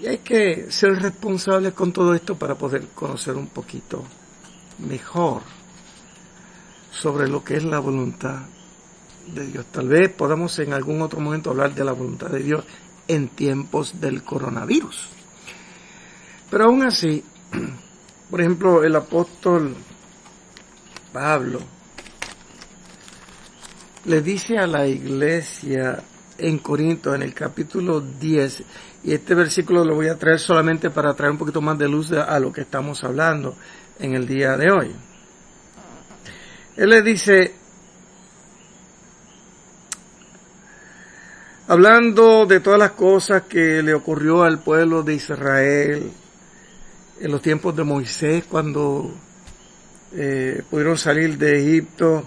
y 0.00 0.06
hay 0.06 0.18
que 0.18 0.70
ser 0.70 1.00
responsables 1.00 1.72
con 1.72 1.92
todo 1.92 2.14
esto 2.14 2.36
para 2.36 2.54
poder 2.54 2.88
conocer 2.94 3.34
un 3.34 3.48
poquito 3.48 4.04
mejor 4.78 5.42
sobre 6.92 7.28
lo 7.28 7.42
que 7.42 7.56
es 7.56 7.64
la 7.64 7.80
voluntad 7.80 8.42
de 9.26 9.46
Dios. 9.46 9.66
Tal 9.72 9.88
vez 9.88 10.08
podamos 10.10 10.58
en 10.60 10.72
algún 10.72 11.02
otro 11.02 11.20
momento 11.20 11.50
hablar 11.50 11.74
de 11.74 11.84
la 11.84 11.92
voluntad 11.92 12.28
de 12.28 12.42
Dios 12.42 12.64
en 13.08 13.28
tiempos 13.28 14.00
del 14.00 14.22
coronavirus. 14.22 15.08
Pero 16.50 16.64
aún 16.64 16.82
así, 16.84 17.24
por 18.30 18.40
ejemplo, 18.40 18.84
el 18.84 18.94
apóstol 18.94 19.74
Pablo 21.12 21.60
le 24.04 24.22
dice 24.22 24.58
a 24.58 24.66
la 24.66 24.86
iglesia 24.86 26.02
en 26.38 26.58
Corinto, 26.58 27.14
en 27.14 27.22
el 27.22 27.34
capítulo 27.34 28.00
10, 28.00 28.62
y 29.04 29.12
este 29.14 29.34
versículo 29.34 29.84
lo 29.84 29.94
voy 29.94 30.08
a 30.08 30.18
traer 30.18 30.38
solamente 30.38 30.90
para 30.90 31.14
traer 31.14 31.32
un 31.32 31.38
poquito 31.38 31.60
más 31.60 31.78
de 31.78 31.88
luz 31.88 32.12
a 32.12 32.38
lo 32.40 32.52
que 32.52 32.62
estamos 32.62 33.02
hablando 33.04 33.56
en 33.98 34.14
el 34.14 34.26
día 34.26 34.56
de 34.56 34.70
hoy. 34.70 34.92
Él 36.76 36.90
le 36.90 37.02
dice, 37.02 37.54
hablando 41.66 42.46
de 42.46 42.60
todas 42.60 42.78
las 42.78 42.92
cosas 42.92 43.42
que 43.42 43.82
le 43.82 43.94
ocurrió 43.94 44.42
al 44.44 44.60
pueblo 44.60 45.02
de 45.02 45.14
Israel, 45.14 46.12
en 47.20 47.32
los 47.32 47.42
tiempos 47.42 47.74
de 47.74 47.82
Moisés, 47.82 48.44
cuando 48.48 49.12
eh, 50.12 50.62
pudieron 50.70 50.96
salir 50.96 51.36
de 51.36 51.60
Egipto, 51.60 52.24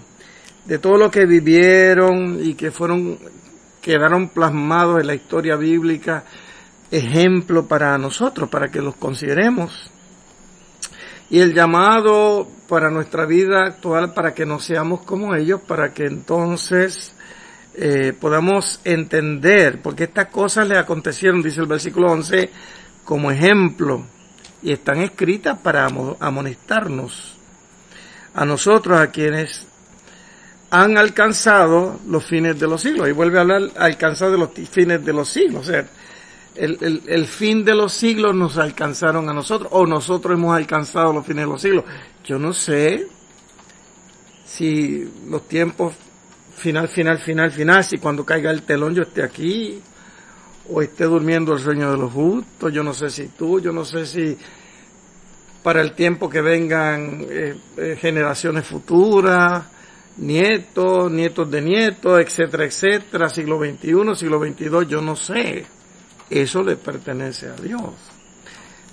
de 0.66 0.78
todo 0.78 0.96
lo 0.96 1.10
que 1.10 1.26
vivieron 1.26 2.38
y 2.44 2.54
que 2.54 2.70
fueron, 2.70 3.18
quedaron 3.80 4.28
plasmados 4.28 5.00
en 5.00 5.06
la 5.06 5.14
historia 5.14 5.56
bíblica, 5.56 6.24
ejemplo 6.92 7.66
para 7.66 7.98
nosotros, 7.98 8.48
para 8.48 8.70
que 8.70 8.80
los 8.80 8.94
consideremos. 8.94 9.90
Y 11.30 11.40
el 11.40 11.54
llamado 11.54 12.46
para 12.68 12.90
nuestra 12.90 13.24
vida 13.24 13.64
actual, 13.64 14.12
para 14.12 14.34
que 14.34 14.46
no 14.46 14.60
seamos 14.60 15.02
como 15.02 15.34
ellos, 15.34 15.60
para 15.66 15.92
que 15.94 16.04
entonces 16.04 17.14
eh, 17.74 18.12
podamos 18.18 18.80
entender, 18.84 19.80
porque 19.80 20.04
estas 20.04 20.28
cosas 20.28 20.68
le 20.68 20.76
acontecieron, 20.76 21.42
dice 21.42 21.60
el 21.60 21.66
versículo 21.66 22.12
11, 22.12 22.50
como 23.04 23.30
ejemplo 23.30 24.04
y 24.62 24.72
están 24.72 24.98
escritas 25.00 25.58
para 25.58 25.86
amonestarnos 26.20 27.34
a 28.34 28.44
nosotros, 28.44 28.98
a 28.98 29.08
quienes 29.08 29.66
han 30.70 30.96
alcanzado 30.96 32.00
los 32.06 32.24
fines 32.24 32.58
de 32.60 32.68
los 32.68 32.80
siglos. 32.80 33.08
Y 33.08 33.12
vuelve 33.12 33.38
a 33.38 33.40
hablar 33.42 33.62
alcanzado 33.76 34.32
de 34.32 34.38
los 34.38 34.50
fines 34.70 35.04
de 35.04 35.12
los 35.12 35.28
siglos. 35.28 35.70
El, 36.54 37.26
fin 37.26 37.64
de 37.64 37.74
los 37.74 37.92
siglos 37.92 38.34
nos 38.34 38.58
alcanzaron 38.58 39.28
a 39.28 39.32
nosotros, 39.32 39.68
o 39.72 39.86
nosotros 39.86 40.36
hemos 40.36 40.56
alcanzado 40.56 41.12
los 41.12 41.26
fines 41.26 41.44
de 41.44 41.50
los 41.50 41.62
siglos. 41.62 41.84
Yo 42.24 42.38
no 42.38 42.52
sé 42.52 43.06
si 44.44 45.10
los 45.28 45.48
tiempos 45.48 45.94
final, 46.56 46.88
final, 46.88 47.18
final, 47.18 47.50
final, 47.50 47.84
si 47.84 47.98
cuando 47.98 48.24
caiga 48.24 48.50
el 48.50 48.62
telón 48.62 48.94
yo 48.94 49.02
esté 49.02 49.22
aquí, 49.22 49.80
o 50.68 50.80
esté 50.80 51.04
durmiendo 51.04 51.52
el 51.54 51.58
sueño 51.58 51.90
de 51.90 51.98
los 51.98 52.12
justos, 52.12 52.72
yo 52.72 52.82
no 52.82 52.94
sé 52.94 53.10
si 53.10 53.28
tú, 53.28 53.60
yo 53.60 53.72
no 53.72 53.84
sé 53.84 54.06
si 54.06 54.36
para 55.62 55.80
el 55.80 55.92
tiempo 55.92 56.28
que 56.28 56.40
vengan 56.40 57.26
eh, 57.28 57.56
eh, 57.76 57.96
generaciones 58.00 58.66
futuras, 58.66 59.64
nietos, 60.16 61.10
nietos 61.10 61.50
de 61.50 61.62
nietos, 61.62 62.20
etcétera, 62.20 62.64
etcétera, 62.64 63.28
siglo 63.28 63.58
XXI, 63.58 64.16
siglo 64.16 64.40
XXII, 64.40 64.86
yo 64.88 65.00
no 65.00 65.16
sé. 65.16 65.64
Eso 66.40 66.62
le 66.62 66.76
pertenece 66.76 67.48
a 67.48 67.54
Dios. 67.54 67.90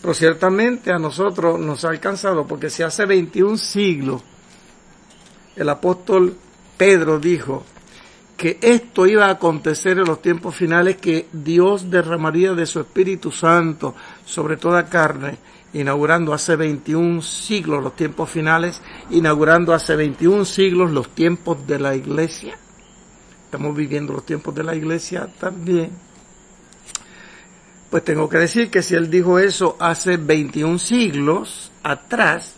Pero 0.02 0.14
ciertamente 0.14 0.92
a 0.92 1.00
nosotros 1.00 1.60
nos 1.60 1.86
ha 1.86 1.90
alcanzado, 1.90 2.46
porque 2.46 2.70
si 2.70 2.84
hace 2.84 3.06
21 3.06 3.58
siglos 3.58 4.22
el 5.56 5.70
apóstol 5.70 6.36
Pedro 6.78 7.20
dijo, 7.20 7.66
que 8.40 8.58
esto 8.62 9.06
iba 9.06 9.26
a 9.26 9.32
acontecer 9.32 9.98
en 9.98 10.06
los 10.06 10.22
tiempos 10.22 10.56
finales, 10.56 10.96
que 10.96 11.28
Dios 11.34 11.92
derramaría 11.92 12.54
de 12.54 12.66
su 12.66 12.80
Espíritu 12.80 13.34
Santo 13.34 13.94
sobre 14.24 14.56
toda 14.56 14.86
carne, 14.86 15.38
inaugurando 15.74 16.34
hace 16.34 16.56
21 16.56 17.22
siglos 17.22 17.84
los 17.84 17.98
tiempos 17.98 18.30
finales, 18.30 18.82
inaugurando 19.10 19.74
hace 19.74 19.98
21 19.98 20.46
siglos 20.46 20.90
los 20.92 21.10
tiempos 21.14 21.68
de 21.68 21.80
la 21.80 21.98
iglesia. 21.98 22.58
Estamos 23.44 23.76
viviendo 23.76 24.14
los 24.14 24.26
tiempos 24.26 24.56
de 24.56 24.64
la 24.64 24.74
iglesia 24.74 25.28
también. 25.38 26.09
Pues 27.90 28.04
tengo 28.04 28.30
que 28.30 28.38
decir 28.38 28.70
que 28.70 28.84
si 28.84 28.96
él 28.96 29.10
dijo 29.10 29.40
eso 29.40 29.76
hace 29.80 30.18
21 30.18 30.78
siglos 30.78 31.72
atrás, 31.82 32.54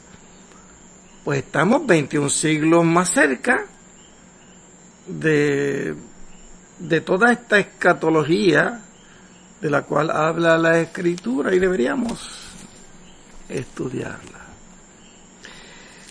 pues 1.24 1.39
estamos 1.39 1.86
21 1.86 2.30
siglos 2.30 2.84
más 2.84 3.10
cerca 3.10 3.65
de, 5.08 5.96
de 6.80 7.02
toda 7.02 7.32
esta 7.32 7.60
escatología 7.60 8.82
de 9.62 9.70
la 9.70 9.84
cual 9.84 10.10
habla 10.10 10.58
la 10.58 10.80
escritura 10.80 11.54
y 11.54 11.60
deberíamos 11.60 12.39
estudiarla. 13.48 14.39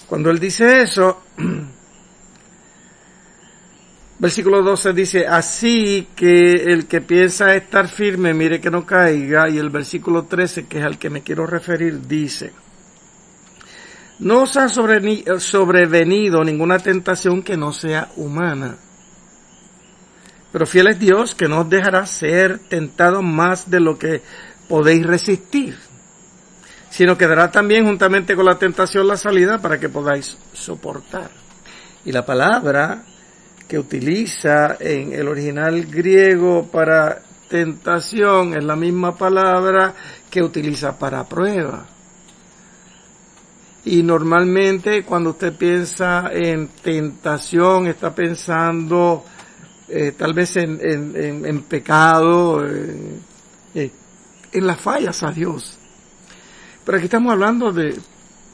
Cuando 0.06 0.30
él 0.30 0.38
dice 0.38 0.83
eso, 0.83 1.22
Versículo 4.20 4.62
12 4.62 4.92
dice, 4.92 5.26
así 5.26 6.09
que 6.14 6.52
el 6.52 6.87
que 6.87 7.00
piensa 7.00 7.54
estar 7.54 7.88
firme, 7.88 8.35
mire 8.35 8.61
que 8.61 8.70
no 8.70 8.85
caiga. 8.85 9.48
Y 9.48 9.56
el 9.56 9.70
versículo 9.70 10.24
13, 10.24 10.66
que 10.66 10.78
es 10.78 10.85
al 10.85 10.98
que 10.98 11.09
me 11.09 11.22
quiero 11.22 11.46
referir, 11.46 12.06
dice, 12.06 12.52
no 14.18 14.42
os 14.42 14.59
ha 14.59 14.68
sobrevenido 14.68 16.44
ninguna 16.44 16.78
tentación 16.78 17.42
que 17.42 17.56
no 17.56 17.72
sea 17.72 18.11
humana. 18.16 18.76
Pero 20.52 20.66
fiel 20.66 20.88
es 20.88 20.98
Dios 20.98 21.35
que 21.35 21.48
no 21.48 21.61
os 21.61 21.70
dejará 21.70 22.04
ser 22.04 22.59
tentado 22.59 23.22
más 23.22 23.70
de 23.70 23.80
lo 23.80 23.98
que 23.98 24.20
podéis 24.68 25.06
resistir, 25.06 25.78
sino 26.90 27.16
que 27.16 27.26
dará 27.26 27.50
también 27.50 27.87
juntamente 27.87 28.37
con 28.37 28.44
la 28.44 28.59
tentación 28.59 29.09
la 29.09 29.16
salida 29.16 29.62
para 29.62 29.80
que 29.80 29.88
podáis 29.88 30.37
soportar. 30.52 31.30
Y 32.04 32.12
la 32.12 32.26
palabra 32.26 33.04
que 33.70 33.78
utiliza 33.78 34.78
en 34.80 35.12
el 35.12 35.28
original 35.28 35.87
griego 35.87 36.66
para 36.72 37.22
tentación 37.48 38.54
es 38.54 38.64
la 38.64 38.74
misma 38.74 39.16
palabra 39.16 39.94
que 40.28 40.42
utiliza 40.42 40.98
para 40.98 41.22
prueba. 41.28 41.87
Y 43.85 44.02
normalmente 44.02 45.04
cuando 45.04 45.30
usted 45.30 45.52
piensa 45.52 46.30
en 46.33 46.66
tentación, 46.83 47.87
está 47.87 48.12
pensando 48.12 49.24
eh, 49.88 50.14
tal 50.18 50.35
vez 50.35 50.56
en, 50.56 50.80
en, 50.83 51.62
pecado, 51.62 52.66
en, 52.66 53.22
en 53.72 54.66
las 54.66 54.80
fallas 54.80 55.22
a 55.22 55.30
Dios. 55.30 55.78
Pero 56.85 56.98
aquí 56.98 57.04
estamos 57.04 57.33
hablando 57.33 57.70
de 57.70 57.96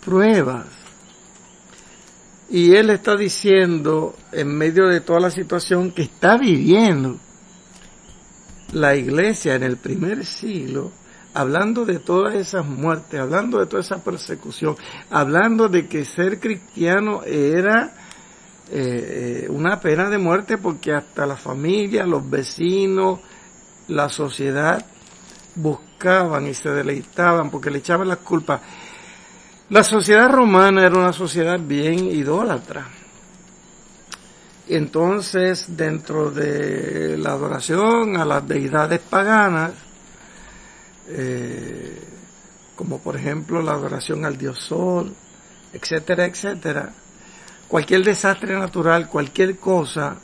pruebas. 0.04 0.85
Y 2.48 2.74
él 2.74 2.90
está 2.90 3.16
diciendo, 3.16 4.14
en 4.32 4.48
medio 4.56 4.86
de 4.86 5.00
toda 5.00 5.20
la 5.20 5.30
situación 5.30 5.90
que 5.90 6.02
está 6.02 6.36
viviendo 6.36 7.18
la 8.72 8.94
iglesia 8.94 9.54
en 9.54 9.64
el 9.64 9.76
primer 9.76 10.24
siglo, 10.24 10.92
hablando 11.34 11.84
de 11.84 11.98
todas 11.98 12.34
esas 12.34 12.64
muertes, 12.64 13.20
hablando 13.20 13.58
de 13.58 13.66
toda 13.66 13.82
esa 13.82 14.02
persecución, 14.02 14.76
hablando 15.10 15.68
de 15.68 15.86
que 15.86 16.04
ser 16.04 16.38
cristiano 16.40 17.22
era 17.24 17.92
eh, 18.70 19.44
eh, 19.44 19.48
una 19.50 19.80
pena 19.80 20.08
de 20.08 20.18
muerte 20.18 20.56
porque 20.56 20.92
hasta 20.92 21.26
la 21.26 21.36
familia, 21.36 22.06
los 22.06 22.28
vecinos, 22.28 23.20
la 23.88 24.08
sociedad 24.08 24.84
buscaban 25.54 26.46
y 26.46 26.54
se 26.54 26.70
deleitaban 26.70 27.50
porque 27.50 27.70
le 27.70 27.78
echaban 27.78 28.08
las 28.08 28.18
culpas 28.18 28.60
la 29.68 29.82
sociedad 29.82 30.30
romana 30.30 30.86
era 30.86 30.96
una 30.96 31.12
sociedad 31.12 31.58
bien 31.58 32.06
idólatra. 32.06 32.86
Entonces, 34.68 35.76
dentro 35.76 36.30
de 36.30 37.16
la 37.18 37.30
adoración 37.30 38.16
a 38.16 38.24
las 38.24 38.46
deidades 38.46 39.00
paganas, 39.00 39.72
eh, 41.08 42.02
como 42.74 43.00
por 43.00 43.16
ejemplo 43.16 43.62
la 43.62 43.72
adoración 43.72 44.24
al 44.24 44.36
dios 44.36 44.60
sol, 44.60 45.14
etcétera, 45.72 46.26
etcétera, 46.26 46.92
cualquier 47.68 48.04
desastre 48.04 48.58
natural, 48.58 49.08
cualquier 49.08 49.56
cosa, 49.58 50.16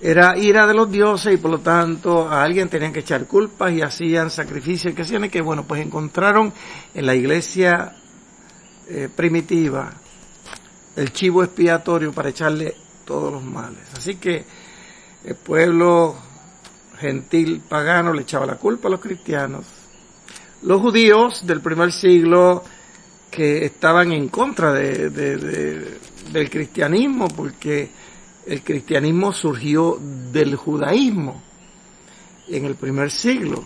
era 0.00 0.36
ira 0.36 0.66
de 0.66 0.74
los 0.74 0.90
dioses 0.90 1.34
y 1.34 1.36
por 1.36 1.50
lo 1.52 1.60
tanto 1.60 2.28
a 2.28 2.42
alguien 2.42 2.68
tenían 2.68 2.92
que 2.92 3.00
echar 3.00 3.26
culpas 3.26 3.72
y 3.72 3.82
hacían 3.82 4.30
sacrificios 4.30 4.94
que 4.94 5.02
hacían 5.02 5.30
que 5.30 5.40
bueno, 5.40 5.64
pues 5.64 5.80
encontraron 5.80 6.52
en 6.94 7.06
la 7.06 7.14
iglesia 7.14 7.96
eh, 8.94 9.08
primitiva 9.08 9.90
el 10.96 11.12
chivo 11.14 11.42
expiatorio 11.42 12.12
para 12.12 12.28
echarle 12.28 12.74
todos 13.06 13.32
los 13.32 13.42
males. 13.42 13.80
Así 13.96 14.16
que 14.16 14.44
el 15.24 15.34
pueblo 15.34 16.14
gentil 16.98 17.62
pagano 17.66 18.12
le 18.12 18.20
echaba 18.20 18.44
la 18.44 18.56
culpa 18.56 18.88
a 18.88 18.90
los 18.90 19.00
cristianos. 19.00 19.64
Los 20.60 20.82
judíos 20.82 21.46
del 21.46 21.62
primer 21.62 21.90
siglo 21.90 22.62
que 23.30 23.64
estaban 23.64 24.12
en 24.12 24.28
contra 24.28 24.74
de, 24.74 25.08
del 25.08 26.50
cristianismo, 26.50 27.28
porque 27.28 27.90
el 28.46 28.62
cristianismo 28.62 29.32
surgió 29.32 29.98
del 30.30 30.54
judaísmo 30.54 31.42
en 32.46 32.66
el 32.66 32.74
primer 32.74 33.10
siglo. 33.10 33.64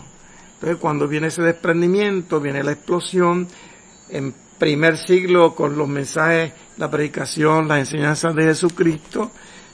Entonces 0.54 0.78
cuando 0.78 1.08
viene 1.08 1.26
ese 1.26 1.42
desprendimiento, 1.42 2.40
viene 2.40 2.62
la 2.62 2.72
explosión, 2.72 3.48
en 4.08 4.45
primer 4.58 4.96
siglo 4.96 5.54
con 5.54 5.76
los 5.76 5.88
mensajes, 5.88 6.52
la 6.76 6.90
predicación, 6.90 7.68
las 7.68 7.80
enseñanzas 7.80 8.34
de 8.34 8.44
Jesucristo, 8.44 9.30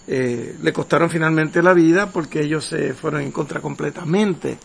eh, 0.06 0.56
le 0.60 0.72
costaron 0.72 1.08
finalmente 1.08 1.62
la 1.62 1.72
vida 1.72 2.10
porque 2.10 2.40
ellos 2.40 2.64
se 2.64 2.94
fueron 2.94 3.22
en 3.22 3.32
contra 3.32 3.60
completamente. 3.60 4.58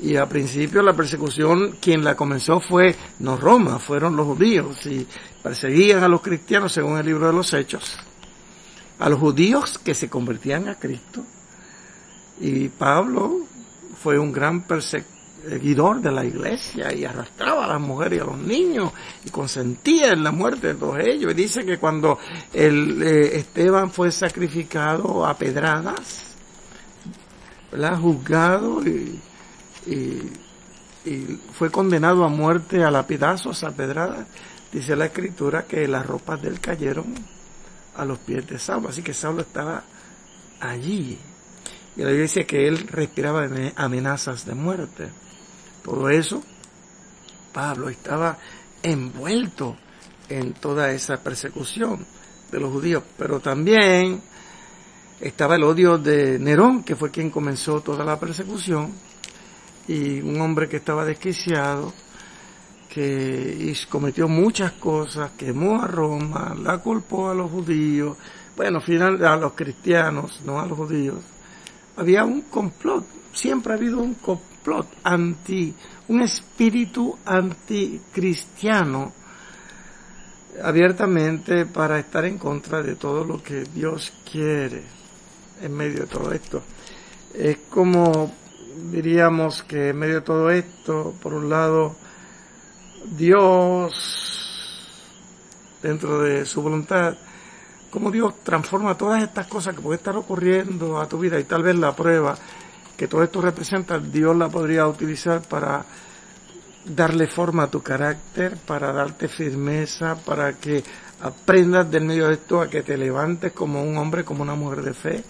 Y 0.00 0.16
al 0.16 0.28
principio 0.28 0.82
la 0.82 0.92
persecución, 0.92 1.76
quien 1.80 2.04
la 2.04 2.14
comenzó 2.14 2.60
fue 2.60 2.94
no 3.20 3.36
Roma, 3.36 3.78
fueron 3.78 4.16
los 4.16 4.26
judíos 4.26 4.84
y 4.86 5.06
perseguían 5.42 6.02
a 6.02 6.08
los 6.08 6.20
cristianos 6.20 6.72
según 6.72 6.98
el 6.98 7.06
libro 7.06 7.26
de 7.28 7.32
los 7.32 7.54
Hechos. 7.54 7.96
A 8.98 9.08
los 9.08 9.18
judíos 9.18 9.78
que 9.78 9.94
se 9.94 10.10
convertían 10.10 10.68
a 10.68 10.74
Cristo. 10.74 11.24
Y 12.40 12.68
Pablo 12.68 13.40
fue 14.02 14.18
un 14.18 14.32
gran 14.32 14.66
perseguidor 14.66 15.15
seguidor 15.48 16.00
de 16.00 16.12
la 16.12 16.24
iglesia 16.24 16.92
y 16.92 17.04
arrastraba 17.04 17.64
a 17.64 17.68
las 17.68 17.80
mujeres 17.80 18.18
y 18.18 18.22
a 18.22 18.24
los 18.24 18.38
niños 18.38 18.92
y 19.24 19.30
consentía 19.30 20.12
en 20.12 20.22
la 20.24 20.32
muerte 20.32 20.68
de 20.68 20.74
todos 20.74 20.98
ellos. 20.98 21.32
Y 21.32 21.34
dice 21.34 21.64
que 21.64 21.78
cuando 21.78 22.18
el, 22.52 23.02
eh, 23.02 23.38
Esteban 23.38 23.90
fue 23.90 24.10
sacrificado 24.10 25.26
a 25.26 25.36
pedradas, 25.36 26.26
juzgado 28.00 28.82
y, 28.86 29.20
y, 29.86 30.32
fue 31.52 31.70
condenado 31.70 32.24
a 32.24 32.28
muerte 32.28 32.82
a 32.82 32.90
lapidazos, 32.90 33.62
a 33.62 33.70
pedradas, 33.70 34.26
dice 34.72 34.96
la 34.96 35.06
escritura 35.06 35.64
que 35.64 35.86
las 35.86 36.04
ropas 36.04 36.42
de 36.42 36.48
él 36.48 36.58
cayeron 36.58 37.14
a 37.94 38.04
los 38.04 38.18
pies 38.18 38.46
de 38.48 38.58
Saulo. 38.58 38.88
Así 38.88 39.02
que 39.02 39.14
Saulo 39.14 39.42
estaba 39.42 39.84
allí. 40.58 41.16
Y 41.96 42.02
la 42.02 42.10
dice 42.10 42.44
que 42.44 42.66
él 42.66 42.88
respiraba 42.88 43.48
amenazas 43.76 44.44
de 44.44 44.54
muerte. 44.54 45.10
Todo 45.86 46.10
eso, 46.10 46.42
Pablo 47.52 47.88
estaba 47.88 48.36
envuelto 48.82 49.76
en 50.28 50.52
toda 50.54 50.90
esa 50.90 51.16
persecución 51.22 52.04
de 52.50 52.58
los 52.58 52.72
judíos, 52.72 53.04
pero 53.16 53.38
también 53.38 54.20
estaba 55.20 55.54
el 55.54 55.62
odio 55.62 55.96
de 55.96 56.40
Nerón, 56.40 56.82
que 56.82 56.96
fue 56.96 57.12
quien 57.12 57.30
comenzó 57.30 57.82
toda 57.82 58.04
la 58.04 58.18
persecución, 58.18 58.90
y 59.86 60.20
un 60.22 60.40
hombre 60.40 60.68
que 60.68 60.78
estaba 60.78 61.04
desquiciado, 61.04 61.92
que 62.92 63.72
cometió 63.88 64.26
muchas 64.26 64.72
cosas, 64.72 65.30
quemó 65.38 65.80
a 65.80 65.86
Roma, 65.86 66.56
la 66.60 66.78
culpó 66.78 67.30
a 67.30 67.34
los 67.34 67.48
judíos, 67.48 68.16
bueno, 68.56 68.80
final 68.80 69.24
a 69.24 69.36
los 69.36 69.52
cristianos, 69.52 70.40
no 70.44 70.58
a 70.58 70.66
los 70.66 70.76
judíos. 70.76 71.18
Había 71.96 72.24
un 72.24 72.40
complot, 72.40 73.06
siempre 73.32 73.72
ha 73.72 73.76
habido 73.76 73.98
un 73.98 74.14
complot 74.14 74.55
anti, 75.02 75.74
un 76.08 76.22
espíritu 76.22 77.18
anticristiano 77.24 79.12
abiertamente 80.62 81.66
para 81.66 81.98
estar 81.98 82.24
en 82.24 82.38
contra 82.38 82.82
de 82.82 82.96
todo 82.96 83.24
lo 83.24 83.42
que 83.42 83.64
Dios 83.64 84.12
quiere 84.30 84.82
en 85.60 85.74
medio 85.74 86.00
de 86.00 86.06
todo 86.06 86.32
esto. 86.32 86.62
Es 87.34 87.58
como 87.68 88.32
diríamos 88.90 89.62
que 89.62 89.90
en 89.90 89.98
medio 89.98 90.16
de 90.16 90.20
todo 90.22 90.50
esto, 90.50 91.14
por 91.20 91.34
un 91.34 91.48
lado, 91.48 91.96
Dios, 93.16 93.92
dentro 95.82 96.22
de 96.22 96.44
su 96.44 96.62
voluntad, 96.62 97.16
como 97.90 98.10
Dios 98.10 98.34
transforma 98.42 98.96
todas 98.96 99.22
estas 99.22 99.46
cosas 99.46 99.74
que 99.74 99.80
pueden 99.80 99.98
estar 99.98 100.16
ocurriendo 100.16 101.00
a 101.00 101.08
tu 101.08 101.18
vida 101.18 101.38
y 101.38 101.44
tal 101.44 101.62
vez 101.62 101.76
la 101.76 101.94
prueba 101.94 102.36
que 102.96 103.08
todo 103.08 103.22
esto 103.22 103.40
representa, 103.40 103.98
Dios 103.98 104.34
la 104.36 104.48
podría 104.48 104.86
utilizar 104.86 105.42
para 105.42 105.84
darle 106.84 107.26
forma 107.26 107.64
a 107.64 107.70
tu 107.70 107.82
carácter, 107.82 108.56
para 108.56 108.92
darte 108.92 109.28
firmeza, 109.28 110.16
para 110.16 110.54
que 110.54 110.82
aprendas 111.20 111.90
del 111.90 112.04
medio 112.04 112.28
de 112.28 112.34
esto 112.34 112.60
a 112.60 112.68
que 112.68 112.82
te 112.82 112.96
levantes 112.96 113.52
como 113.52 113.82
un 113.82 113.96
hombre, 113.96 114.24
como 114.24 114.42
una 114.42 114.54
mujer 114.54 114.82
de 114.82 114.94
fe. 114.94 115.24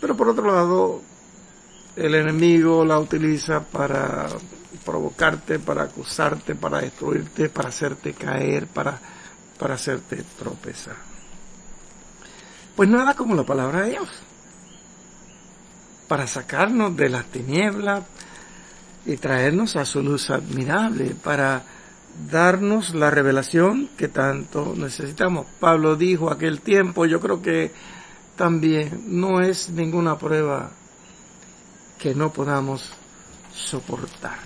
Pero 0.00 0.16
por 0.16 0.28
otro 0.28 0.46
lado, 0.46 1.02
el 1.96 2.14
enemigo 2.14 2.84
la 2.84 2.98
utiliza 2.98 3.60
para 3.60 4.28
provocarte, 4.84 5.58
para 5.58 5.82
acusarte, 5.82 6.54
para 6.54 6.80
destruirte, 6.80 7.50
para 7.50 7.68
hacerte 7.68 8.14
caer, 8.14 8.66
para, 8.66 8.98
para 9.58 9.74
hacerte 9.74 10.24
tropezar. 10.38 10.96
Pues 12.76 12.88
nada 12.88 13.14
como 13.14 13.34
la 13.34 13.44
palabra 13.44 13.82
de 13.82 13.90
Dios 13.90 14.08
para 16.10 16.26
sacarnos 16.26 16.96
de 16.96 17.08
las 17.08 17.26
tinieblas 17.26 18.02
y 19.06 19.16
traernos 19.16 19.76
a 19.76 19.84
su 19.84 20.02
luz 20.02 20.30
admirable, 20.30 21.14
para 21.14 21.62
darnos 22.28 22.96
la 22.96 23.12
revelación 23.12 23.90
que 23.96 24.08
tanto 24.08 24.74
necesitamos. 24.76 25.46
Pablo 25.60 25.94
dijo 25.94 26.28
aquel 26.28 26.62
tiempo, 26.62 27.06
yo 27.06 27.20
creo 27.20 27.40
que 27.40 27.70
también 28.34 29.04
no 29.06 29.40
es 29.40 29.70
ninguna 29.70 30.18
prueba 30.18 30.72
que 31.96 32.12
no 32.12 32.32
podamos 32.32 32.90
soportar. 33.54 34.40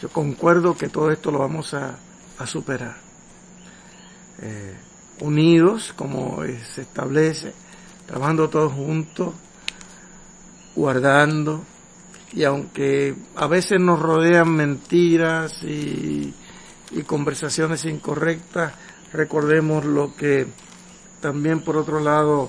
Yo 0.00 0.08
concuerdo 0.08 0.74
que 0.74 0.88
todo 0.88 1.10
esto 1.10 1.30
lo 1.30 1.40
vamos 1.40 1.74
a, 1.74 1.98
superar. 2.46 2.96
Eh, 4.40 4.74
unidos, 5.20 5.92
como 5.94 6.42
se 6.74 6.80
establece, 6.80 7.52
trabajando 8.06 8.48
todos 8.48 8.72
juntos, 8.72 9.34
guardando, 10.78 11.64
y 12.32 12.44
aunque 12.44 13.12
a 13.34 13.48
veces 13.48 13.80
nos 13.80 13.98
rodean 13.98 14.50
mentiras 14.52 15.64
y, 15.64 16.32
conversaciones 17.04 17.84
incorrectas, 17.84 18.72
recordemos 19.12 19.84
lo 19.84 20.14
que 20.14 20.46
también 21.20 21.60
por 21.60 21.76
otro 21.76 22.00
lado 22.00 22.48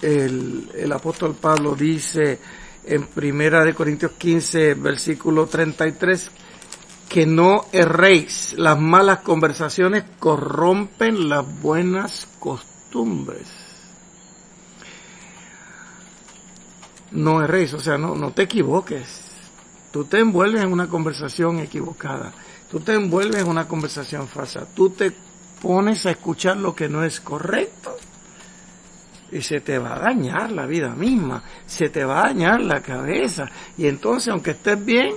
el, 0.00 0.70
el 0.74 0.92
apóstol 0.92 1.34
Pablo 1.34 1.74
dice 1.74 2.38
en 2.84 3.08
Primera 3.08 3.64
de 3.64 3.74
Corintios 3.74 4.12
15, 4.12 4.74
versículo 4.74 5.46
33, 5.46 6.30
que 7.08 7.26
no 7.26 7.66
erréis. 7.72 8.54
Las 8.56 8.78
malas 8.78 9.18
conversaciones 9.18 10.04
corrompen 10.18 11.28
las 11.28 11.44
buenas 11.60 12.26
costumbres. 12.38 13.65
No 17.12 17.42
erréis, 17.42 17.72
o 17.74 17.80
sea, 17.80 17.98
no, 17.98 18.14
no 18.14 18.32
te 18.32 18.42
equivoques. 18.42 19.22
Tú 19.92 20.04
te 20.04 20.18
envuelves 20.18 20.62
en 20.62 20.72
una 20.72 20.88
conversación 20.88 21.60
equivocada. 21.60 22.32
Tú 22.70 22.80
te 22.80 22.94
envuelves 22.94 23.42
en 23.42 23.48
una 23.48 23.68
conversación 23.68 24.28
falsa. 24.28 24.66
Tú 24.74 24.90
te 24.90 25.12
pones 25.62 26.04
a 26.06 26.10
escuchar 26.10 26.56
lo 26.56 26.74
que 26.74 26.88
no 26.88 27.02
es 27.04 27.20
correcto 27.20 27.96
y 29.30 29.40
se 29.42 29.60
te 29.60 29.78
va 29.78 29.96
a 29.96 29.98
dañar 29.98 30.52
la 30.52 30.66
vida 30.66 30.90
misma, 30.94 31.42
se 31.66 31.88
te 31.88 32.04
va 32.04 32.20
a 32.20 32.26
dañar 32.28 32.60
la 32.60 32.80
cabeza 32.80 33.50
y 33.76 33.86
entonces 33.86 34.28
aunque 34.28 34.52
estés 34.52 34.84
bien, 34.84 35.14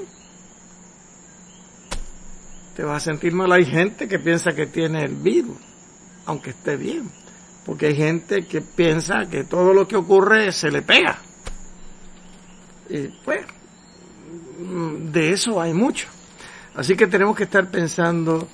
te 2.75 2.83
vas 2.83 3.03
a 3.03 3.11
sentir 3.11 3.33
mal. 3.33 3.51
Hay 3.51 3.65
gente 3.65 4.07
que 4.07 4.19
piensa 4.19 4.53
que 4.53 4.65
tiene 4.65 5.03
el 5.03 5.15
virus, 5.15 5.57
aunque 6.25 6.51
esté 6.51 6.77
bien, 6.77 7.11
porque 7.65 7.87
hay 7.87 7.95
gente 7.95 8.47
que 8.47 8.61
piensa 8.61 9.25
que 9.29 9.43
todo 9.43 9.73
lo 9.73 9.87
que 9.87 9.97
ocurre 9.97 10.51
se 10.51 10.71
le 10.71 10.81
pega. 10.81 11.19
Y 12.89 13.07
pues, 13.23 13.45
de 15.11 15.31
eso 15.31 15.61
hay 15.61 15.73
mucho. 15.73 16.07
Así 16.75 16.95
que 16.95 17.07
tenemos 17.07 17.35
que 17.35 17.43
estar 17.43 17.69
pensando 17.69 18.47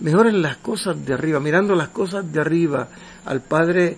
mejor 0.00 0.26
en 0.26 0.42
las 0.42 0.56
cosas 0.58 1.04
de 1.04 1.14
arriba, 1.14 1.40
mirando 1.40 1.74
las 1.74 1.88
cosas 1.88 2.30
de 2.30 2.40
arriba 2.40 2.88
al 3.24 3.42
Padre 3.42 3.96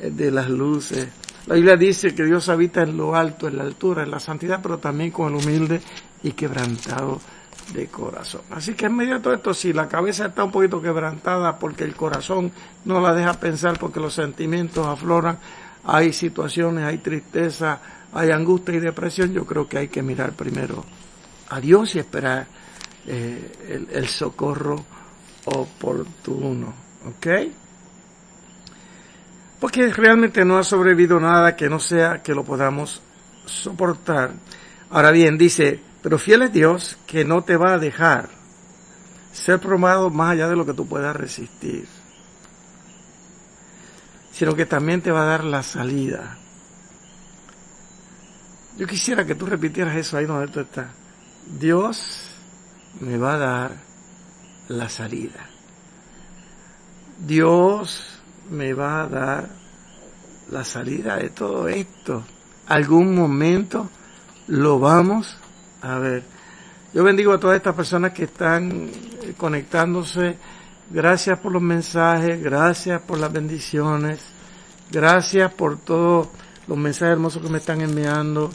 de 0.00 0.30
las 0.30 0.48
luces. 0.50 1.08
La 1.46 1.54
Biblia 1.54 1.76
dice 1.76 2.14
que 2.14 2.24
Dios 2.24 2.48
habita 2.48 2.82
en 2.82 2.96
lo 2.96 3.14
alto, 3.14 3.46
en 3.46 3.56
la 3.56 3.62
altura, 3.62 4.02
en 4.02 4.10
la 4.10 4.20
santidad, 4.20 4.60
pero 4.62 4.78
también 4.78 5.10
con 5.10 5.32
el 5.32 5.42
humilde 5.42 5.80
y 6.22 6.32
quebrantado 6.32 7.20
de 7.72 7.86
corazón. 7.86 8.42
Así 8.50 8.74
que 8.74 8.86
en 8.86 8.96
medio 8.96 9.14
de 9.14 9.20
todo 9.20 9.34
esto, 9.34 9.54
si 9.54 9.72
la 9.72 9.88
cabeza 9.88 10.26
está 10.26 10.44
un 10.44 10.50
poquito 10.50 10.82
quebrantada 10.82 11.58
porque 11.58 11.84
el 11.84 11.94
corazón 11.94 12.52
no 12.84 13.00
la 13.00 13.14
deja 13.14 13.34
pensar, 13.34 13.78
porque 13.78 14.00
los 14.00 14.14
sentimientos 14.14 14.86
afloran, 14.86 15.38
hay 15.84 16.12
situaciones, 16.12 16.84
hay 16.84 16.98
tristeza, 16.98 17.80
hay 18.16 18.30
angustia 18.30 18.74
y 18.74 18.80
depresión, 18.80 19.32
yo 19.32 19.44
creo 19.44 19.68
que 19.68 19.78
hay 19.78 19.88
que 19.88 20.02
mirar 20.02 20.32
primero 20.32 20.84
a 21.48 21.60
Dios 21.60 21.94
y 21.94 21.98
esperar 21.98 22.46
eh, 23.06 23.88
el, 23.92 24.08
socorro 24.08 24.84
oportuno. 25.44 26.74
¿Ok? 27.06 27.26
porque 29.60 29.92
realmente 29.92 30.44
no 30.44 30.58
ha 30.58 30.64
sobrevivido 30.64 31.18
nada 31.18 31.56
que 31.56 31.68
no 31.68 31.78
sea 31.78 32.22
que 32.22 32.34
lo 32.34 32.44
podamos 32.44 33.00
soportar. 33.46 34.32
Ahora 34.90 35.10
bien, 35.10 35.38
dice, 35.38 35.80
pero 36.02 36.18
fiel 36.18 36.42
es 36.42 36.52
Dios 36.52 36.98
que 37.06 37.24
no 37.24 37.42
te 37.42 37.56
va 37.56 37.74
a 37.74 37.78
dejar 37.78 38.28
ser 39.32 39.58
probado 39.58 40.10
más 40.10 40.32
allá 40.32 40.48
de 40.48 40.56
lo 40.56 40.64
que 40.64 40.72
tú 40.72 40.86
puedas 40.86 41.16
resistir, 41.16 41.86
sino 44.30 44.54
que 44.54 44.66
también 44.66 45.02
te 45.02 45.10
va 45.10 45.22
a 45.22 45.26
dar 45.26 45.44
la 45.44 45.62
salida. 45.62 46.38
Yo 48.76 48.86
quisiera 48.86 49.24
que 49.24 49.34
tú 49.34 49.46
repitieras 49.46 49.96
eso 49.96 50.16
ahí 50.16 50.26
donde 50.26 50.48
tú 50.48 50.60
estás. 50.60 50.88
Dios 51.58 52.30
me 53.00 53.16
va 53.16 53.34
a 53.34 53.38
dar 53.38 53.76
la 54.68 54.88
salida. 54.88 55.46
Dios 57.18 58.20
me 58.50 58.74
va 58.74 59.02
a 59.02 59.08
dar 59.08 59.48
la 60.50 60.64
salida 60.64 61.16
de 61.16 61.30
todo 61.30 61.68
esto. 61.68 62.24
Algún 62.66 63.14
momento 63.14 63.88
lo 64.48 64.78
vamos 64.78 65.38
a 65.80 65.98
ver. 65.98 66.24
Yo 66.92 67.02
bendigo 67.02 67.32
a 67.32 67.40
todas 67.40 67.56
estas 67.56 67.74
personas 67.74 68.12
que 68.12 68.24
están 68.24 68.90
conectándose. 69.36 70.36
Gracias 70.90 71.38
por 71.38 71.52
los 71.52 71.62
mensajes, 71.62 72.42
gracias 72.42 73.00
por 73.02 73.18
las 73.18 73.32
bendiciones, 73.32 74.20
gracias 74.90 75.52
por 75.52 75.78
todos 75.78 76.28
los 76.66 76.78
mensajes 76.78 77.12
hermosos 77.12 77.42
que 77.42 77.48
me 77.48 77.58
están 77.58 77.80
enviando. 77.80 78.50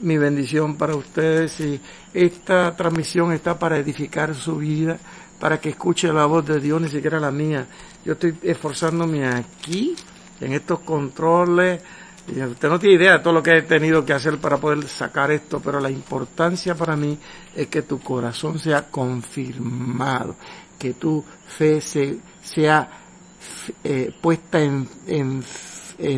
Mi 0.00 0.16
bendición 0.16 0.76
para 0.76 0.94
ustedes 0.94 1.60
y 1.60 1.78
esta 2.14 2.74
transmisión 2.74 3.32
está 3.32 3.58
para 3.58 3.76
edificar 3.76 4.34
su 4.34 4.56
vida, 4.56 4.98
para 5.38 5.60
que 5.60 5.70
escuche 5.70 6.10
la 6.10 6.24
voz 6.24 6.46
de 6.46 6.58
Dios, 6.58 6.80
ni 6.80 6.88
siquiera 6.88 7.20
la 7.20 7.30
mía. 7.30 7.66
Yo 8.04 8.14
estoy 8.14 8.34
esforzándome 8.42 9.26
aquí, 9.26 9.94
en 10.40 10.54
estos 10.54 10.80
controles. 10.80 11.82
Usted 12.26 12.68
no 12.68 12.78
tiene 12.78 12.94
idea 12.94 13.18
de 13.18 13.18
todo 13.18 13.34
lo 13.34 13.42
que 13.42 13.58
he 13.58 13.62
tenido 13.62 14.04
que 14.04 14.14
hacer 14.14 14.38
para 14.38 14.56
poder 14.56 14.86
sacar 14.88 15.30
esto, 15.30 15.60
pero 15.60 15.80
la 15.80 15.90
importancia 15.90 16.74
para 16.74 16.96
mí 16.96 17.18
es 17.54 17.66
que 17.66 17.82
tu 17.82 18.00
corazón 18.00 18.58
sea 18.58 18.88
confirmado, 18.90 20.36
que 20.78 20.94
tu 20.94 21.22
fe 21.46 21.82
se, 21.82 22.20
sea 22.42 22.88
eh, 23.84 24.14
puesta 24.18 24.60
en 24.62 25.42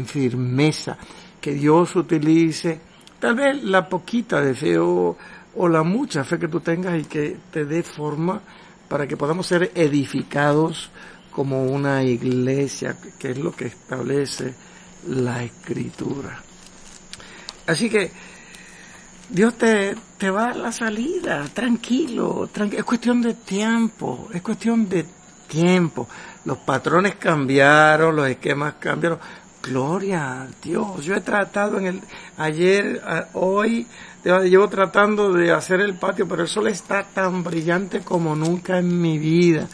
firmeza, 0.06 0.98
que 1.42 1.52
Dios 1.52 1.94
utilice 1.96 2.80
tal 3.18 3.34
vez 3.34 3.62
la 3.64 3.88
poquita 3.88 4.40
de 4.40 4.54
fe 4.54 4.78
o, 4.78 5.16
la 5.68 5.82
mucha 5.82 6.24
fe 6.24 6.38
que 6.38 6.48
tú 6.48 6.60
tengas 6.60 6.98
y 6.98 7.04
que 7.04 7.36
te 7.50 7.66
dé 7.66 7.82
forma 7.82 8.40
para 8.88 9.06
que 9.06 9.16
podamos 9.16 9.46
ser 9.46 9.72
edificados 9.74 10.90
como 11.30 11.64
una 11.64 12.02
iglesia, 12.04 12.96
que 13.18 13.32
es 13.32 13.38
lo 13.38 13.52
que 13.52 13.66
establece 13.66 14.54
la 15.08 15.42
escritura. 15.42 16.40
Así 17.66 17.90
que 17.90 18.10
Dios 19.28 19.58
te, 19.58 19.94
te 20.18 20.30
va 20.30 20.50
a 20.50 20.54
la 20.54 20.72
salida, 20.72 21.44
tranquilo, 21.52 22.48
es 22.70 22.84
cuestión 22.84 23.20
de 23.20 23.34
tiempo, 23.34 24.28
es 24.32 24.42
cuestión 24.42 24.88
de 24.88 25.06
tiempo. 25.48 26.08
Los 26.44 26.58
patrones 26.58 27.16
cambiaron, 27.16 28.16
los 28.16 28.28
esquemas 28.28 28.74
cambiaron. 28.78 29.18
Gloria 29.62 30.42
a 30.42 30.48
Dios. 30.62 31.04
Yo 31.04 31.14
he 31.14 31.20
tratado 31.20 31.78
en 31.78 31.86
el 31.86 32.00
ayer, 32.36 33.00
hoy, 33.34 33.86
llevo 34.24 34.68
tratando 34.68 35.32
de 35.32 35.52
hacer 35.52 35.80
el 35.80 35.94
patio, 35.94 36.26
pero 36.26 36.42
el 36.42 36.48
sol 36.48 36.66
está 36.66 37.04
tan 37.04 37.44
brillante 37.44 38.00
como 38.00 38.34
nunca 38.34 38.78
en 38.78 39.00
mi 39.00 39.18
vida. 39.18 39.68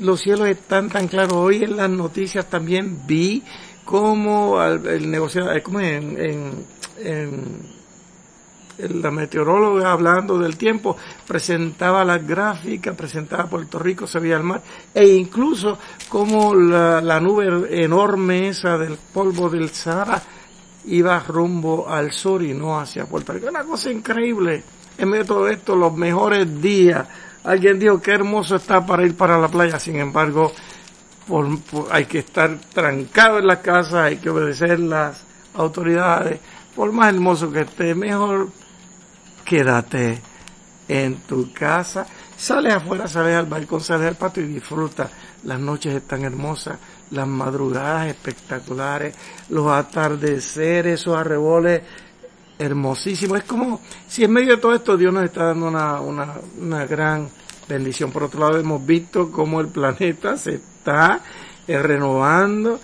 Los 0.00 0.20
cielos 0.20 0.48
están 0.48 0.90
tan 0.90 1.08
claros. 1.08 1.32
Hoy 1.32 1.64
en 1.64 1.76
las 1.76 1.88
noticias 1.88 2.50
también 2.50 3.06
vi 3.06 3.42
cómo 3.84 4.62
el 4.62 5.10
negociador, 5.10 5.62
como 5.62 5.80
en, 5.80 6.20
en, 6.20 6.66
en 6.98 7.77
la 8.78 9.10
meteoróloga 9.10 9.92
hablando 9.92 10.38
del 10.38 10.56
tiempo 10.56 10.96
presentaba 11.26 12.04
las 12.04 12.26
gráficas, 12.26 12.94
presentaba 12.94 13.46
Puerto 13.46 13.78
Rico, 13.78 14.06
se 14.06 14.20
veía 14.20 14.36
el 14.36 14.44
mar, 14.44 14.62
e 14.94 15.06
incluso 15.06 15.78
como 16.08 16.54
la, 16.54 17.00
la 17.00 17.20
nube 17.20 17.82
enorme 17.82 18.48
esa 18.48 18.78
del 18.78 18.96
polvo 19.12 19.48
del 19.48 19.70
Sahara 19.70 20.22
iba 20.86 21.18
rumbo 21.20 21.88
al 21.88 22.12
sur 22.12 22.42
y 22.42 22.54
no 22.54 22.78
hacia 22.78 23.06
Puerto 23.06 23.32
Rico. 23.32 23.48
Una 23.48 23.64
cosa 23.64 23.90
increíble. 23.90 24.62
En 24.96 25.08
medio 25.08 25.22
de 25.22 25.28
todo 25.28 25.48
esto, 25.48 25.76
los 25.76 25.94
mejores 25.94 26.60
días. 26.60 27.06
Alguien 27.44 27.78
dijo 27.78 28.00
que 28.00 28.12
hermoso 28.12 28.56
está 28.56 28.84
para 28.84 29.04
ir 29.04 29.16
para 29.16 29.38
la 29.38 29.48
playa, 29.48 29.78
sin 29.78 29.96
embargo, 29.96 30.52
hay 31.90 32.06
que 32.06 32.18
estar 32.18 32.58
trancado 32.72 33.38
en 33.38 33.46
la 33.46 33.60
casa, 33.60 34.04
hay 34.04 34.16
que 34.16 34.30
obedecer 34.30 34.80
las 34.80 35.22
autoridades. 35.54 36.40
Por 36.74 36.92
más 36.92 37.14
hermoso 37.14 37.50
que 37.50 37.60
esté, 37.60 37.94
mejor 37.94 38.48
quédate 39.48 40.20
en 40.86 41.16
tu 41.22 41.52
casa. 41.52 42.06
Sale 42.36 42.70
afuera, 42.70 43.08
sale 43.08 43.34
al 43.34 43.46
balcón, 43.46 43.80
sale 43.80 44.06
al 44.06 44.16
patio 44.16 44.44
y 44.44 44.48
disfruta. 44.48 45.10
Las 45.44 45.58
noches 45.58 45.94
están 45.94 46.22
hermosas, 46.24 46.78
las 47.10 47.26
madrugadas 47.26 48.08
espectaculares, 48.08 49.14
los 49.48 49.70
atardeceres, 49.70 51.00
esos 51.00 51.16
arreboles 51.16 51.82
hermosísimos. 52.58 53.38
Es 53.38 53.44
como 53.44 53.80
si 54.06 54.24
en 54.24 54.32
medio 54.32 54.56
de 54.56 54.62
todo 54.62 54.74
esto 54.74 54.96
Dios 54.96 55.12
nos 55.12 55.24
está 55.24 55.46
dando 55.46 55.68
una, 55.68 56.00
una, 56.00 56.34
una 56.60 56.86
gran 56.86 57.28
bendición. 57.68 58.12
Por 58.12 58.24
otro 58.24 58.40
lado, 58.40 58.58
hemos 58.58 58.84
visto 58.84 59.32
cómo 59.32 59.60
el 59.60 59.68
planeta 59.68 60.36
se 60.36 60.56
está 60.56 61.20
eh, 61.66 61.78
renovando. 61.78 62.80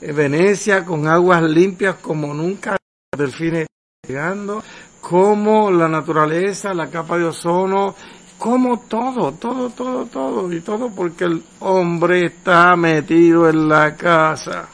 Venecia 0.00 0.84
con 0.84 1.08
aguas 1.08 1.42
limpias 1.42 1.96
como 1.96 2.32
nunca, 2.34 2.76
delfines 3.16 3.66
llegando, 4.06 4.62
como 5.08 5.70
la 5.70 5.86
naturaleza, 5.86 6.74
la 6.74 6.90
capa 6.90 7.16
de 7.16 7.26
ozono, 7.26 7.94
como 8.38 8.80
todo, 8.80 9.30
todo, 9.34 9.70
todo, 9.70 10.04
todo, 10.06 10.52
y 10.52 10.60
todo 10.60 10.90
porque 10.90 11.26
el 11.26 11.44
hombre 11.60 12.26
está 12.26 12.74
metido 12.74 13.48
en 13.48 13.68
la 13.68 13.94
casa. 13.94 14.68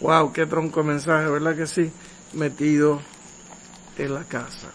Wow, 0.00 0.32
qué 0.32 0.46
tronco 0.46 0.82
mensaje, 0.82 1.28
¿verdad 1.28 1.54
que 1.54 1.68
sí? 1.68 1.88
Metido 2.32 3.00
en 3.96 4.12
la 4.12 4.24
casa. 4.24 4.72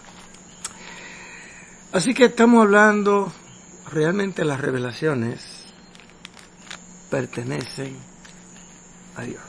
Así 1.92 2.14
que 2.14 2.26
estamos 2.26 2.62
hablando, 2.62 3.34
realmente 3.92 4.46
las 4.46 4.62
revelaciones 4.62 5.66
pertenecen 7.10 7.98
a 9.18 9.24
Dios. 9.24 9.49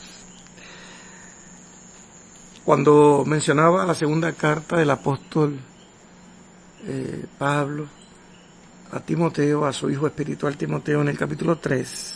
Cuando 2.70 3.24
mencionaba 3.26 3.84
la 3.84 3.96
segunda 3.96 4.32
carta 4.32 4.76
del 4.76 4.90
apóstol 4.90 5.58
eh, 6.86 7.24
Pablo 7.36 7.88
a 8.92 9.00
Timoteo, 9.00 9.66
a 9.66 9.72
su 9.72 9.90
hijo 9.90 10.06
espiritual 10.06 10.56
Timoteo 10.56 11.00
en 11.00 11.08
el 11.08 11.18
capítulo 11.18 11.58
3, 11.58 12.14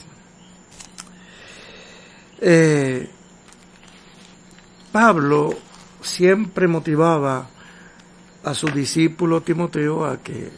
eh, 2.41 3.11
Pablo 4.93 5.59
siempre 6.01 6.69
motivaba 6.69 7.49
a 8.45 8.55
su 8.55 8.69
discípulo 8.69 9.41
Timoteo 9.41 10.05
a 10.05 10.19
que, 10.19 10.53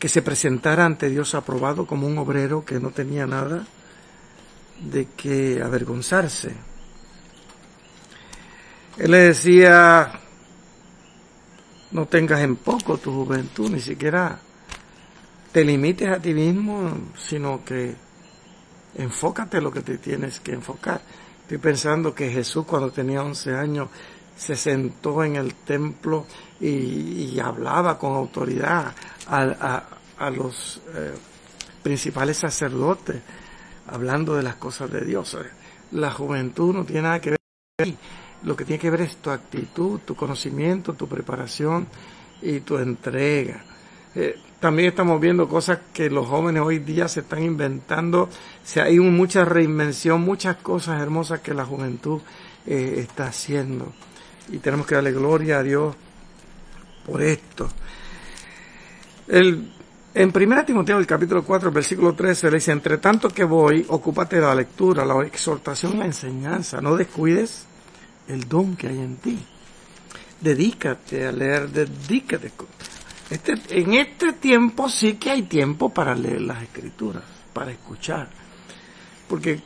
que 0.00 0.08
se 0.08 0.20
presentara 0.20 0.84
ante 0.84 1.08
Dios 1.08 1.36
aprobado 1.36 1.86
como 1.86 2.08
un 2.08 2.18
obrero 2.18 2.64
que 2.64 2.80
no 2.80 2.90
tenía 2.90 3.24
nada 3.24 3.64
de 4.80 5.06
que 5.16 5.62
avergonzarse. 5.62 6.71
Él 8.98 9.10
le 9.10 9.18
decía, 9.18 10.20
no 11.92 12.06
tengas 12.06 12.40
en 12.40 12.56
poco 12.56 12.98
tu 12.98 13.10
juventud, 13.12 13.70
ni 13.70 13.80
siquiera 13.80 14.38
te 15.50 15.64
limites 15.64 16.08
a 16.08 16.20
ti 16.20 16.34
mismo, 16.34 16.90
sino 17.16 17.64
que 17.64 17.94
enfócate 18.96 19.60
lo 19.62 19.70
que 19.70 19.80
te 19.80 19.96
tienes 19.96 20.40
que 20.40 20.52
enfocar. 20.52 21.00
Estoy 21.42 21.58
pensando 21.58 22.14
que 22.14 22.30
Jesús 22.30 22.66
cuando 22.66 22.90
tenía 22.90 23.22
11 23.22 23.54
años 23.54 23.88
se 24.36 24.56
sentó 24.56 25.24
en 25.24 25.36
el 25.36 25.54
templo 25.54 26.26
y, 26.60 27.38
hablaba 27.40 27.98
con 27.98 28.14
autoridad 28.14 28.94
a, 29.26 30.30
los 30.30 30.80
eh, 30.94 31.14
principales 31.82 32.36
sacerdotes, 32.36 33.20
hablando 33.88 34.36
de 34.36 34.42
las 34.42 34.56
cosas 34.56 34.90
de 34.90 35.04
Dios. 35.04 35.36
La 35.92 36.10
juventud 36.10 36.74
no 36.74 36.84
tiene 36.84 37.02
nada 37.02 37.20
que 37.20 37.30
ver 37.30 37.38
lo 38.44 38.56
que 38.56 38.64
tiene 38.64 38.80
que 38.80 38.90
ver 38.90 39.02
es 39.02 39.16
tu 39.16 39.30
actitud, 39.30 40.00
tu 40.04 40.14
conocimiento, 40.14 40.94
tu 40.94 41.08
preparación 41.08 41.86
y 42.40 42.60
tu 42.60 42.78
entrega. 42.78 43.64
Eh, 44.14 44.36
también 44.60 44.88
estamos 44.90 45.20
viendo 45.20 45.48
cosas 45.48 45.78
que 45.92 46.10
los 46.10 46.26
jóvenes 46.26 46.62
hoy 46.62 46.78
día 46.78 47.08
se 47.08 47.20
están 47.20 47.42
inventando. 47.42 48.28
O 48.28 48.80
hay 48.80 48.98
mucha 48.98 49.44
reinvención, 49.44 50.20
muchas 50.20 50.56
cosas 50.56 51.00
hermosas 51.00 51.40
que 51.40 51.54
la 51.54 51.64
juventud 51.64 52.20
eh, 52.66 52.96
está 52.98 53.26
haciendo 53.26 53.92
y 54.50 54.58
tenemos 54.58 54.86
que 54.86 54.94
darle 54.94 55.12
gloria 55.12 55.58
a 55.58 55.62
Dios 55.62 55.94
por 57.06 57.22
esto. 57.22 57.68
El, 59.28 59.72
en 60.14 60.32
1 60.34 60.64
Timoteo, 60.64 60.98
el 60.98 61.06
capítulo 61.06 61.44
4, 61.44 61.70
versículo 61.70 62.14
13, 62.14 62.50
le 62.50 62.56
dice, 62.56 62.72
entre 62.72 62.98
tanto 62.98 63.28
que 63.28 63.44
voy, 63.44 63.84
ocúpate 63.88 64.36
de 64.36 64.42
la 64.42 64.54
lectura, 64.54 65.04
la 65.04 65.24
exhortación, 65.24 65.98
la 65.98 66.06
enseñanza, 66.06 66.80
no 66.80 66.96
descuides 66.96 67.66
el 68.28 68.48
don 68.48 68.76
que 68.76 68.88
hay 68.88 68.98
en 68.98 69.16
ti. 69.16 69.38
Dedícate 70.40 71.26
a 71.26 71.32
leer, 71.32 71.68
dedícate. 71.68 72.52
Este, 73.30 73.54
en 73.70 73.94
este 73.94 74.34
tiempo 74.34 74.88
sí 74.88 75.14
que 75.14 75.30
hay 75.30 75.42
tiempo 75.42 75.88
para 75.88 76.14
leer 76.14 76.42
las 76.42 76.62
escrituras, 76.62 77.22
para 77.52 77.70
escuchar. 77.70 78.28
Porque 79.28 79.60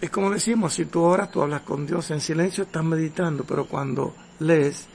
es 0.00 0.10
como 0.10 0.30
decimos, 0.30 0.74
si 0.74 0.86
tú 0.86 1.02
oras, 1.02 1.30
tú 1.30 1.42
hablas 1.42 1.62
con 1.62 1.86
Dios 1.86 2.10
en 2.10 2.20
silencio, 2.20 2.64
estás 2.64 2.84
meditando, 2.84 3.44
pero 3.44 3.66
cuando 3.66 4.14
lees, 4.38 4.86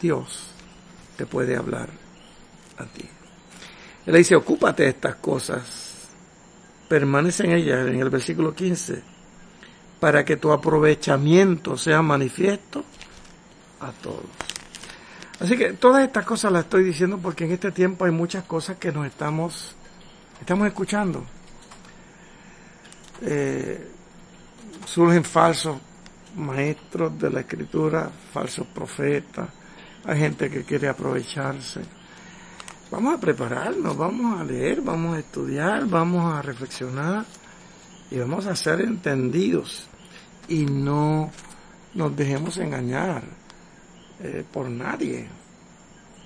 Dios 0.00 0.50
te 1.16 1.26
puede 1.26 1.56
hablar 1.56 1.88
a 2.78 2.84
ti. 2.84 3.04
Él 4.06 4.14
dice, 4.14 4.36
ocúpate 4.36 4.84
de 4.84 4.90
estas 4.90 5.16
cosas, 5.16 6.08
permanece 6.88 7.44
en 7.44 7.52
ellas, 7.52 7.88
en 7.88 8.00
el 8.00 8.10
versículo 8.10 8.54
15, 8.54 9.02
para 10.00 10.24
que 10.24 10.36
tu 10.36 10.52
aprovechamiento 10.52 11.76
sea 11.76 12.02
manifiesto 12.02 12.84
a 13.80 13.90
todos. 13.92 14.24
Así 15.40 15.56
que 15.56 15.74
todas 15.74 16.04
estas 16.04 16.24
cosas 16.24 16.52
las 16.52 16.64
estoy 16.64 16.84
diciendo 16.84 17.18
porque 17.18 17.44
en 17.44 17.52
este 17.52 17.70
tiempo 17.70 18.04
hay 18.04 18.10
muchas 18.10 18.44
cosas 18.44 18.78
que 18.78 18.92
nos 18.92 19.06
estamos, 19.06 19.74
estamos 20.40 20.66
escuchando. 20.66 21.24
Eh, 23.22 23.88
surgen 24.86 25.24
falsos 25.24 25.78
maestros 26.36 27.18
de 27.18 27.30
la 27.30 27.40
escritura, 27.40 28.10
falsos 28.32 28.66
profetas, 28.66 29.48
hay 30.04 30.18
gente 30.18 30.50
que 30.50 30.64
quiere 30.64 30.88
aprovecharse. 30.88 31.80
Vamos 32.90 33.14
a 33.14 33.20
prepararnos, 33.20 33.96
vamos 33.96 34.40
a 34.40 34.44
leer, 34.44 34.80
vamos 34.80 35.16
a 35.16 35.18
estudiar, 35.18 35.86
vamos 35.86 36.32
a 36.32 36.40
reflexionar 36.40 37.24
y 38.10 38.18
vamos 38.18 38.46
a 38.46 38.54
ser 38.54 38.80
entendidos 38.80 39.88
y 40.48 40.64
no 40.64 41.30
nos 41.94 42.16
dejemos 42.16 42.56
engañar 42.58 43.22
eh, 44.20 44.44
por 44.50 44.68
nadie. 44.68 45.28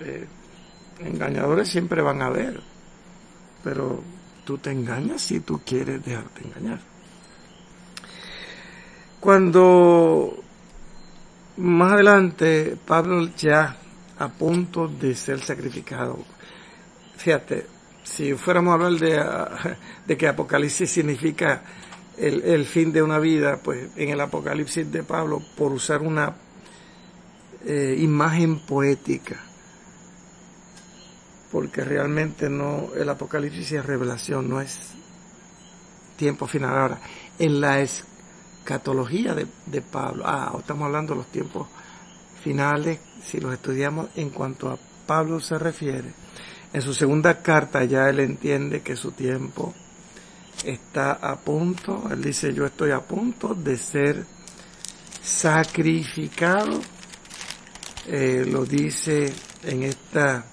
Eh, 0.01 0.27
engañadores 1.01 1.69
siempre 1.69 2.03
van 2.03 2.23
a 2.23 2.27
haber, 2.27 2.61
pero 3.65 4.03
tú 4.45 4.59
te 4.59 4.71
engañas 4.71 5.23
si 5.23 5.41
tú 5.41 5.61
quieres 5.65 6.05
dejarte 6.05 6.45
engañar. 6.45 6.81
Cuando 9.19 10.43
más 11.57 11.93
adelante 11.93 12.77
Pablo 12.87 13.29
ya 13.37 13.77
a 14.19 14.29
punto 14.29 14.89
de 14.89 15.15
ser 15.15 15.41
sacrificado, 15.41 16.19
fíjate, 17.17 17.67
si 18.11 18.35
fuéramos 18.35 18.73
a 18.73 18.75
hablar 18.75 18.93
de, 18.93 19.77
de 20.07 20.17
que 20.17 20.29
Apocalipsis 20.29 20.91
significa 20.91 21.63
el, 22.19 22.43
el, 22.43 22.65
fin 22.67 22.93
de 22.93 23.03
una 23.03 23.19
vida, 23.19 23.61
pues 23.63 23.89
en 23.97 24.11
el 24.11 24.21
Apocalipsis 24.21 24.91
de 24.91 25.03
Pablo, 25.03 25.43
por 25.57 25.73
usar 25.73 26.03
una 26.03 26.35
eh, 27.65 27.97
imagen 27.99 28.59
poética, 28.61 29.37
porque 31.53 31.85
realmente 31.85 32.51
no, 32.51 32.89
el 32.97 33.09
Apocalipsis 33.09 33.73
es 33.73 33.87
revelación, 33.87 34.49
no 34.49 34.61
es 34.61 34.79
tiempo 36.17 36.47
final. 36.47 36.77
Ahora, 36.77 37.01
en 37.39 37.61
la 37.61 37.81
catología 38.65 39.35
de, 39.35 39.81
Pablo. 39.83 40.25
Ah, 40.27 40.55
estamos 40.59 40.87
hablando 40.87 41.15
de 41.15 41.21
los 41.21 41.33
tiempos 41.33 41.69
finales, 42.43 43.01
si 43.23 43.41
los 43.41 43.53
estudiamos 43.53 44.09
en 44.17 44.31
cuanto 44.31 44.71
a 44.71 44.79
Pablo 45.07 45.41
se 45.41 45.59
refiere. 45.59 46.13
En 46.73 46.83
su 46.83 46.95
segunda 46.95 47.43
carta 47.43 47.85
ya 47.85 48.09
él 48.09 48.21
entiende 48.21 48.81
que 48.83 48.95
su 48.95 49.11
tiempo 49.11 49.75
está 50.65 51.13
a 51.13 51.37
punto, 51.37 52.09
él 52.11 52.23
dice 52.23 52.55
yo 52.55 52.67
estoy 52.67 52.93
a 52.93 53.01
punto 53.01 53.55
de 53.55 53.77
ser 53.77 54.25
sacrificado, 55.21 56.81
eh, 58.07 58.47
lo 58.49 58.65
dice 58.65 59.33
en 59.65 59.83
esta 59.83 60.45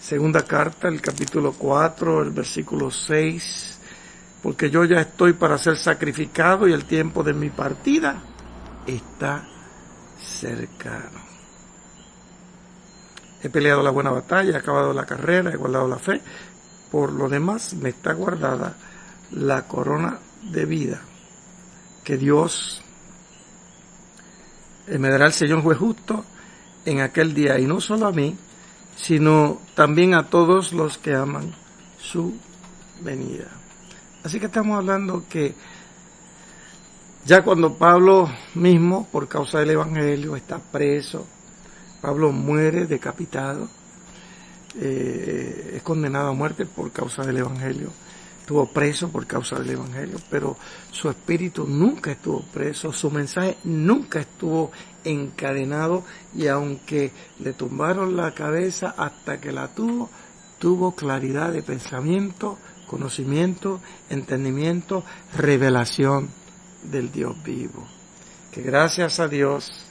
segunda 0.00 0.44
carta, 0.44 0.86
el 0.88 1.00
capítulo 1.00 1.52
4, 1.52 2.22
el 2.22 2.30
versículo 2.30 2.90
6, 2.90 3.78
porque 4.42 4.70
yo 4.70 4.84
ya 4.84 5.00
estoy 5.00 5.32
para 5.32 5.58
ser 5.58 5.76
sacrificado 5.76 6.68
y 6.68 6.72
el 6.72 6.84
tiempo 6.84 7.24
de 7.24 7.32
mi 7.32 7.50
partida 7.50 8.22
está 8.86 9.48
cercano. 10.20 11.25
He 13.46 13.48
peleado 13.48 13.80
la 13.80 13.90
buena 13.90 14.10
batalla, 14.10 14.50
he 14.50 14.56
acabado 14.56 14.92
la 14.92 15.06
carrera, 15.06 15.52
he 15.52 15.56
guardado 15.56 15.86
la 15.86 16.00
fe. 16.00 16.20
Por 16.90 17.12
lo 17.12 17.28
demás, 17.28 17.74
me 17.74 17.90
está 17.90 18.12
guardada 18.12 18.74
la 19.30 19.68
corona 19.68 20.18
de 20.42 20.64
vida 20.64 21.00
que 22.02 22.16
Dios 22.16 22.82
me 24.88 25.08
dará 25.08 25.26
el 25.26 25.32
Señor 25.32 25.62
juez 25.62 25.78
justo 25.78 26.24
en 26.84 27.00
aquel 27.00 27.34
día, 27.34 27.56
y 27.60 27.66
no 27.66 27.80
solo 27.80 28.08
a 28.08 28.12
mí, 28.12 28.36
sino 28.96 29.60
también 29.76 30.14
a 30.14 30.24
todos 30.24 30.72
los 30.72 30.98
que 30.98 31.14
aman 31.14 31.54
su 32.00 32.34
venida. 33.00 33.46
Así 34.24 34.40
que 34.40 34.46
estamos 34.46 34.76
hablando 34.76 35.24
que 35.28 35.54
ya 37.24 37.44
cuando 37.44 37.74
Pablo 37.74 38.28
mismo, 38.54 39.06
por 39.12 39.28
causa 39.28 39.60
del 39.60 39.70
Evangelio, 39.70 40.34
está 40.34 40.58
preso, 40.58 41.28
Pablo 42.00 42.32
muere 42.32 42.86
decapitado, 42.86 43.68
eh, 44.78 45.74
es 45.76 45.82
condenado 45.82 46.28
a 46.28 46.32
muerte 46.32 46.66
por 46.66 46.92
causa 46.92 47.24
del 47.24 47.38
Evangelio. 47.38 47.90
estuvo 48.40 48.66
preso 48.66 49.08
por 49.08 49.26
causa 49.26 49.58
del 49.58 49.70
Evangelio, 49.70 50.18
pero 50.30 50.56
su 50.92 51.10
espíritu 51.10 51.66
nunca 51.66 52.12
estuvo 52.12 52.42
preso, 52.52 52.92
su 52.92 53.10
mensaje 53.10 53.58
nunca 53.64 54.20
estuvo 54.20 54.70
encadenado 55.02 56.04
y 56.32 56.46
aunque 56.46 57.10
le 57.40 57.54
tumbaron 57.54 58.16
la 58.16 58.34
cabeza 58.34 58.94
hasta 58.96 59.40
que 59.40 59.50
la 59.50 59.66
tuvo, 59.74 60.10
tuvo 60.60 60.94
claridad 60.94 61.52
de 61.52 61.64
pensamiento, 61.64 62.56
conocimiento, 62.86 63.80
entendimiento, 64.10 65.02
revelación 65.36 66.28
del 66.84 67.10
Dios 67.10 67.42
vivo. 67.42 67.84
Que 68.52 68.62
gracias 68.62 69.18
a 69.18 69.26
Dios 69.26 69.85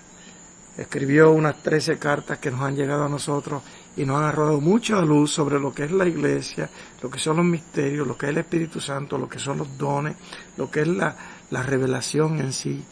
escribió 0.77 1.31
unas 1.31 1.61
trece 1.63 1.97
cartas 1.97 2.39
que 2.39 2.51
nos 2.51 2.61
han 2.61 2.75
llegado 2.75 3.05
a 3.05 3.09
nosotros 3.09 3.63
y 3.95 4.05
nos 4.05 4.17
han 4.17 4.25
arrojado 4.25 4.59
mucha 4.59 5.01
luz 5.01 5.31
sobre 5.31 5.59
lo 5.59 5.73
que 5.73 5.85
es 5.85 5.91
la 5.91 6.05
iglesia, 6.05 6.69
lo 7.01 7.09
que 7.09 7.19
son 7.19 7.37
los 7.37 7.45
misterios, 7.45 8.05
lo 8.05 8.17
que 8.17 8.25
es 8.25 8.31
el 8.31 8.39
Espíritu 8.39 8.79
Santo, 8.81 9.17
lo 9.17 9.29
que 9.29 9.39
son 9.39 9.57
los 9.59 9.77
dones, 9.77 10.15
lo 10.57 10.69
que 10.69 10.81
es 10.81 10.87
la, 10.87 11.15
la 11.49 11.63
revelación 11.63 12.39
en 12.39 12.51
sí, 12.51 12.83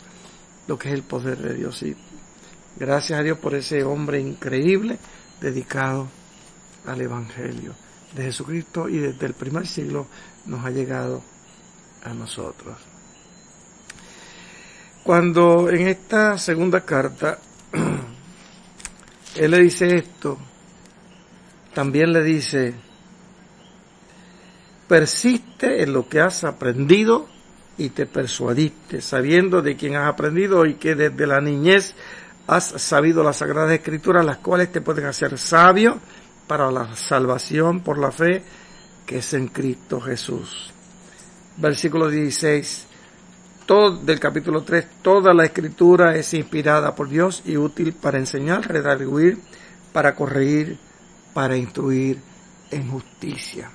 lo 0.67 0.77
que 0.77 0.89
es 0.89 0.93
el 0.93 1.03
poder 1.03 1.37
de 1.39 1.55
Dios. 1.55 1.83
Y 1.83 1.95
gracias 2.77 3.19
a 3.19 3.23
Dios 3.23 3.37
por 3.37 3.53
ese 3.53 3.83
hombre 3.83 4.19
increíble 4.19 4.97
dedicado 5.41 6.07
al 6.85 7.01
Evangelio 7.01 7.73
de 8.15 8.23
Jesucristo 8.23 8.87
y 8.87 8.97
desde 8.97 9.25
el 9.25 9.33
primer 9.33 9.67
siglo 9.67 10.07
nos 10.45 10.63
ha 10.65 10.69
llegado 10.69 11.21
a 12.03 12.13
nosotros. 12.13 12.77
Cuando 15.03 15.69
en 15.69 15.87
esta 15.87 16.37
segunda 16.37 16.81
carta 16.81 17.37
él 19.35 19.51
le 19.51 19.59
dice 19.59 19.95
esto, 19.95 20.37
también 21.73 22.13
le 22.13 22.23
dice, 22.23 22.73
persiste 24.87 25.83
en 25.83 25.93
lo 25.93 26.07
que 26.07 26.21
has 26.21 26.43
aprendido 26.43 27.27
y 27.77 27.89
te 27.89 28.05
persuadiste, 28.05 29.01
sabiendo 29.01 29.61
de 29.61 29.75
quién 29.75 29.95
has 29.95 30.07
aprendido 30.07 30.65
y 30.65 30.75
que 30.75 30.95
desde 30.95 31.25
la 31.25 31.41
niñez 31.41 31.95
has 32.45 32.65
sabido 32.81 33.23
las 33.23 33.37
sagradas 33.37 33.71
escrituras, 33.71 34.25
las 34.25 34.37
cuales 34.37 34.71
te 34.71 34.81
pueden 34.81 35.05
hacer 35.05 35.37
sabio 35.37 35.99
para 36.47 36.71
la 36.71 36.95
salvación 36.95 37.81
por 37.81 37.97
la 37.97 38.11
fe 38.11 38.43
que 39.05 39.17
es 39.17 39.33
en 39.33 39.47
Cristo 39.47 39.99
Jesús. 39.99 40.71
Versículo 41.57 42.09
16 42.09 42.87
todo, 43.65 43.97
del 43.97 44.19
capítulo 44.19 44.63
3, 44.63 45.01
toda 45.01 45.33
la 45.33 45.45
escritura 45.45 46.15
es 46.15 46.33
inspirada 46.33 46.95
por 46.95 47.09
Dios 47.09 47.43
y 47.45 47.57
útil 47.57 47.93
para 47.93 48.17
enseñar, 48.17 48.67
redarguir, 48.67 49.39
para 49.91 50.15
corregir, 50.15 50.77
para 51.33 51.57
instruir 51.57 52.19
en 52.71 52.89
justicia. 52.89 53.69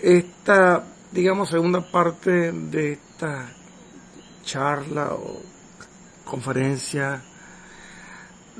Esta, 0.00 0.84
digamos, 1.12 1.48
segunda 1.48 1.80
parte 1.80 2.52
de 2.52 2.92
esta 2.92 3.50
charla 4.44 5.12
o 5.12 5.42
conferencia 6.24 7.22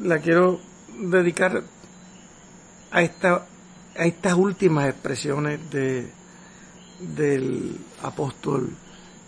la 0.02 0.18
quiero 0.18 0.60
dedicar 0.98 1.62
a 2.90 3.02
esta 3.02 3.46
a 3.98 4.04
estas 4.04 4.34
últimas 4.34 4.88
expresiones 4.88 5.58
de 5.70 6.08
del 6.98 7.78
apóstol 8.02 8.70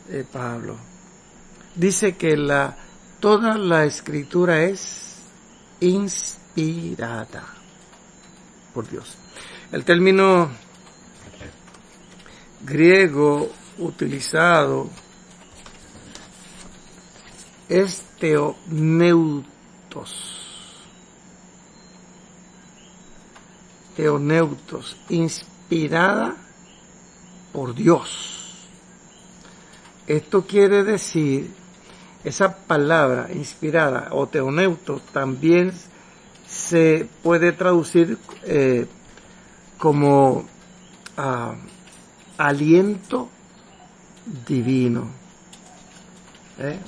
eh, 0.08 0.24
Pablo. 0.30 0.76
Dice 1.74 2.16
que 2.16 2.36
la 2.36 2.76
toda 3.20 3.56
la 3.58 3.84
escritura 3.84 4.62
es 4.62 5.16
inspirada 5.80 7.44
por 8.74 8.88
Dios. 8.88 9.16
El 9.70 9.84
término 9.84 10.50
griego 12.62 13.50
utilizado 13.78 14.88
es 17.68 18.02
teoneutos. 18.18 19.46
Teoneutos, 23.96 24.96
inspirada 25.10 26.36
por 27.52 27.74
Dios. 27.74 28.66
Esto 30.06 30.46
quiere 30.46 30.82
decir, 30.82 31.50
esa 32.24 32.56
palabra 32.66 33.28
inspirada 33.32 34.08
o 34.12 34.26
teoneutos 34.26 35.02
también 35.12 35.72
se 36.46 37.08
puede 37.22 37.52
traducir 37.52 38.18
eh, 38.42 38.86
como 39.78 40.44
ah, 41.16 41.54
aliento 42.36 43.28
divino. 44.46 45.08
¿Eh? 46.58 46.78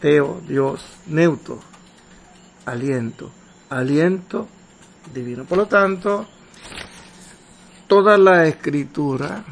Teo, 0.00 0.40
Dios, 0.46 0.82
neuto, 1.06 1.58
aliento, 2.64 3.30
aliento 3.68 4.48
divino. 5.12 5.44
Por 5.44 5.58
lo 5.58 5.66
tanto, 5.66 6.26
toda 7.86 8.16
la 8.16 8.46
escritura 8.46 9.44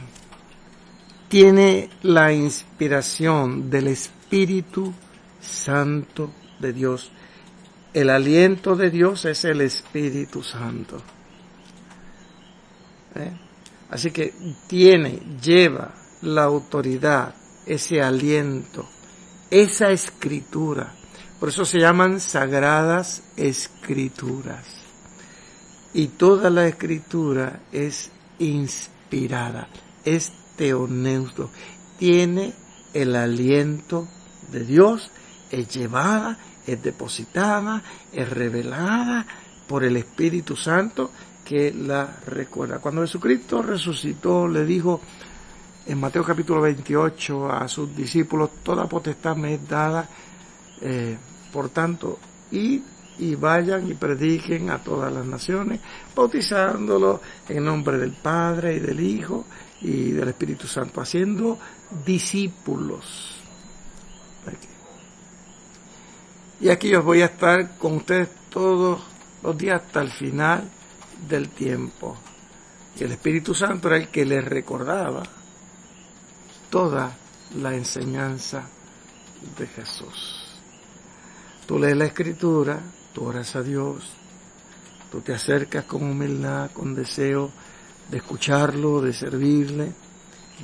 tiene 1.29 1.91
la 2.03 2.33
inspiración 2.33 3.71
del 3.71 3.89
Espíritu 3.89 4.93
Santo 5.41 6.31
de 6.59 6.73
Dios. 6.73 7.11
El 7.93 8.11
aliento 8.11 8.77
de 8.77 8.91
Dios 8.91 9.25
es 9.27 9.45
el 9.45 9.61
Espíritu 9.61 10.43
Santo. 10.43 11.03
¿Eh? 13.15 13.33
Así 13.91 14.11
que 14.11 14.35
tiene, 14.67 15.21
lleva 15.43 15.95
la 16.23 16.45
autoridad, 16.45 17.35
ese 17.67 18.03
aliento, 18.03 18.89
esa 19.51 19.91
escritura. 19.91 20.95
Por 21.41 21.51
eso 21.51 21.65
se 21.65 21.79
llaman 21.79 22.21
sagradas 22.21 23.23
escrituras. 23.37 24.67
Y 25.95 26.09
toda 26.09 26.51
la 26.51 26.67
escritura 26.67 27.61
es 27.73 28.11
inspirada, 28.39 29.69
es 30.05 30.33
teoneusto, 30.59 31.51
tiene 31.99 32.53
el 32.93 33.17
aliento 33.17 34.09
de 34.51 34.65
Dios, 34.65 35.11
es 35.51 35.69
llevada, 35.69 36.37
es 36.67 36.83
depositada, 36.83 37.83
es 38.13 38.29
revelada 38.29 39.25
por 39.67 39.85
el 39.85 39.97
Espíritu 39.97 40.57
Santo 40.57 41.11
que 41.45 41.73
la 41.73 42.19
recuerda. 42.27 42.81
Cuando 42.81 43.03
Jesucristo 43.03 43.63
resucitó, 43.63 44.49
le 44.49 44.65
dijo 44.65 45.01
en 45.87 45.99
Mateo 45.99 46.25
capítulo 46.25 46.61
28 46.61 47.51
a 47.51 47.67
sus 47.69 47.97
discípulos, 47.97 48.51
toda 48.63 48.87
potestad 48.87 49.37
me 49.37 49.55
es 49.55 49.67
dada, 49.67 50.07
eh, 50.83 51.17
por 51.53 51.71
tanto, 51.71 52.19
id 52.51 52.83
y 53.21 53.35
vayan 53.35 53.89
y 53.91 53.95
prediquen 53.95 54.71
a 54.71 54.79
todas 54.79 55.13
las 55.13 55.25
naciones, 55.25 55.81
bautizándolos 56.15 57.21
en 57.49 57.65
nombre 57.65 57.97
del 57.99 58.13
Padre 58.13 58.77
y 58.77 58.81
del 58.81 59.01
Hijo 59.01 59.47
y 59.81 60.13
del 60.13 60.29
Espíritu 60.29 60.67
Santo, 60.67 61.01
haciendo 61.01 61.59
discípulos. 62.05 63.35
Y 66.61 66.71
aquí 66.71 66.95
os 66.95 67.05
voy 67.05 67.23
a 67.23 67.27
estar 67.27 67.79
con 67.79 67.97
ustedes 67.97 68.29
todos 68.51 69.01
los 69.43 69.57
días 69.57 69.83
hasta 69.83 70.01
el 70.01 70.11
final 70.11 70.69
del 71.29 71.51
tiempo. 71.51 72.17
Y 72.99 73.05
el 73.05 73.13
Espíritu 73.13 73.55
Santo 73.55 73.89
era 73.89 73.99
el 73.99 74.09
que 74.09 74.25
les 74.25 74.45
recordaba 74.45 75.23
toda 76.69 77.17
la 77.57 77.75
enseñanza 77.75 78.69
de 79.57 79.67
Jesús. 79.69 80.45
Tú 81.67 81.79
lees 81.79 81.97
la 81.97 82.07
escritura, 82.07 82.81
tú 83.13 83.27
oras 83.27 83.55
a 83.55 83.63
Dios, 83.63 84.11
tú 85.13 85.21
te 85.21 85.35
acercas 85.35 85.85
con 85.85 86.03
humildad, 86.03 86.71
con 86.73 86.95
deseo 86.95 87.53
de 88.11 88.19
escucharlo, 88.19 89.01
de 89.01 89.13
servirle. 89.13 89.93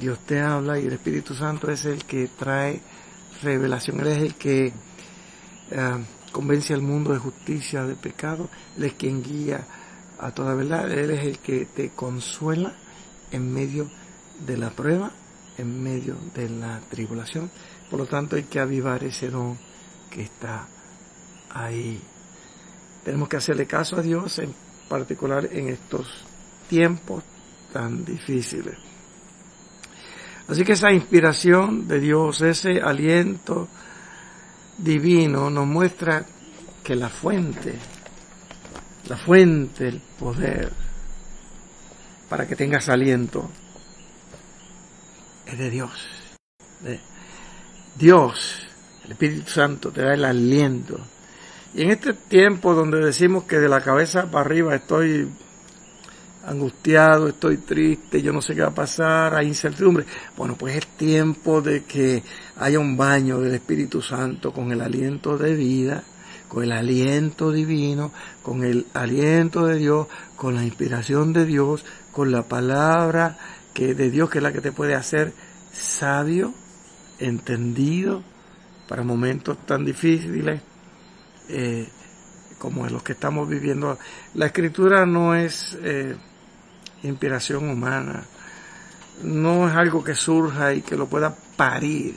Dios 0.01 0.19
te 0.27 0.41
habla 0.41 0.79
y 0.79 0.87
el 0.87 0.95
Espíritu 0.95 1.35
Santo 1.35 1.71
es 1.71 1.85
el 1.85 2.05
que 2.05 2.29
trae 2.29 2.81
revelación, 3.43 4.01
Él 4.01 4.07
es 4.09 4.23
el 4.23 4.35
que 4.35 4.73
eh, 5.71 6.05
convence 6.33 6.75
al 6.75 6.83
mundo 6.83 7.13
de 7.13 7.19
justicia, 7.19 7.85
de 7.85 7.95
pecado, 7.95 8.49
Él 8.77 8.85
es 8.85 8.95
quien 8.95 9.23
guía 9.23 9.65
a 10.19 10.33
toda 10.33 10.55
verdad, 10.55 10.91
Él 10.91 11.11
es 11.11 11.25
el 11.25 11.39
que 11.39 11.67
te 11.67 11.91
consuela 11.91 12.75
en 13.31 13.53
medio 13.53 13.89
de 14.45 14.57
la 14.57 14.71
prueba, 14.71 15.13
en 15.59 15.83
medio 15.83 16.17
de 16.35 16.49
la 16.49 16.81
tribulación. 16.91 17.51
Por 17.89 18.01
lo 18.01 18.07
tanto 18.07 18.37
hay 18.37 18.45
que 18.45 18.59
avivar 18.59 19.05
ese 19.05 19.31
don 19.31 19.57
que 20.11 20.23
está 20.23 20.67
ahí. 21.51 22.01
Tenemos 23.05 23.29
que 23.29 23.37
hacerle 23.37 23.67
caso 23.67 23.97
a 23.97 24.03
Dios, 24.03 24.39
en 24.41 24.55
particular 24.89 25.49
en 25.53 25.69
estos 25.69 26.25
tiempos 26.69 27.23
tan 27.75 28.05
difíciles. 28.05 28.77
Así 30.47 30.63
que 30.65 30.73
esa 30.75 30.93
inspiración 30.93 31.89
de 31.89 31.99
Dios, 31.99 32.41
ese 32.41 32.81
aliento 32.81 33.67
divino 34.79 35.51
nos 35.51 35.67
muestra 35.67 36.25
que 36.85 36.95
la 36.95 37.09
fuente, 37.09 37.75
la 39.09 39.17
fuente, 39.17 39.89
el 39.89 40.01
poder, 40.01 40.73
para 42.29 42.47
que 42.47 42.55
tengas 42.55 42.89
aliento, 42.89 43.51
es 45.47 45.59
de 45.59 45.71
Dios. 45.71 46.09
Dios, 47.97 48.69
el 49.05 49.13
Espíritu 49.13 49.51
Santo, 49.51 49.91
te 49.91 50.03
da 50.03 50.15
el 50.15 50.25
aliento. 50.25 51.01
Y 51.75 51.83
en 51.83 51.91
este 51.91 52.13
tiempo 52.13 52.75
donde 52.75 53.05
decimos 53.05 53.45
que 53.45 53.59
de 53.59 53.69
la 53.69 53.81
cabeza 53.81 54.31
para 54.31 54.45
arriba 54.45 54.77
estoy 54.77 55.29
angustiado, 56.47 57.29
estoy 57.29 57.59
triste, 57.59 58.23
yo 58.23 58.33
no 58.33 58.43
sé 58.43 58.55
qué 58.55 58.63
va 58.63 58.69
a 58.69 58.75
pasar, 58.75 59.35
hay 59.35 59.49
incertidumbre. 59.49 60.05
Bueno, 60.37 60.57
pues 60.57 60.77
es 60.77 60.87
tiempo 60.97 61.63
de 61.63 61.85
que 61.85 62.23
haya 62.57 62.79
un 62.79 62.97
baño 62.97 63.41
del 63.41 63.55
Espíritu 63.55 64.03
Santo 64.03 64.53
con 64.53 64.73
el 64.73 64.81
aliento 64.81 65.39
de 65.39 65.55
vida, 65.55 66.05
con 66.49 66.65
el 66.65 66.73
aliento 66.73 67.51
divino, 67.51 68.13
con 68.43 68.63
el 68.65 68.87
aliento 68.95 69.67
de 69.67 69.77
Dios, 69.77 70.07
con 70.37 70.55
la 70.55 70.65
inspiración 70.65 71.33
de 71.33 71.47
Dios, 71.47 71.85
con 72.13 72.31
la 72.31 72.43
palabra 72.43 73.39
que 73.73 73.95
de 73.95 74.11
Dios 74.11 74.31
que 74.31 74.39
es 74.39 74.45
la 74.45 74.53
que 74.53 74.61
te 74.61 74.73
puede 74.73 74.95
hacer 74.95 75.33
sabio, 75.73 76.55
entendido 77.19 78.23
para 78.89 79.03
momentos 79.03 79.59
tan 79.67 79.85
difíciles 79.85 80.61
eh, 81.49 81.89
como 82.59 82.87
los 82.87 83.03
que 83.03 83.13
estamos 83.13 83.49
viviendo. 83.49 83.99
La 84.35 84.47
escritura 84.47 85.05
no 85.07 85.35
es 85.35 85.77
eh, 85.83 86.17
inspiración 87.05 87.69
humana, 87.69 88.25
no 89.23 89.69
es 89.69 89.75
algo 89.75 90.03
que 90.03 90.15
surja 90.15 90.75
y 90.75 90.83
que 90.83 90.97
lo 90.97 91.07
pueda 91.07 91.35
parir 91.57 92.17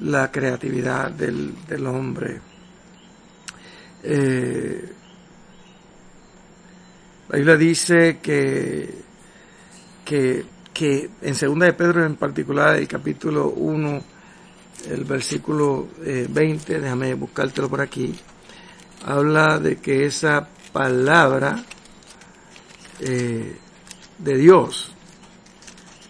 la 0.00 0.30
creatividad 0.30 1.10
del, 1.10 1.54
del 1.66 1.86
hombre. 1.86 2.40
Eh, 4.02 4.92
la 7.28 7.36
Biblia 7.36 7.56
dice 7.56 8.18
que, 8.22 9.02
que, 10.04 10.44
que 10.72 11.10
en 11.22 11.34
segunda 11.34 11.66
de 11.66 11.74
Pedro 11.74 12.04
en 12.04 12.16
particular, 12.16 12.76
el 12.76 12.88
capítulo 12.88 13.50
1, 13.50 14.02
el 14.90 15.04
versículo 15.04 15.88
20, 15.98 16.74
eh, 16.74 16.80
déjame 16.80 17.14
buscártelo 17.14 17.68
por 17.68 17.80
aquí, 17.80 18.18
habla 19.06 19.58
de 19.58 19.76
que 19.76 20.06
esa 20.06 20.48
palabra 20.72 21.62
eh, 23.00 23.56
de 24.22 24.36
Dios, 24.36 24.92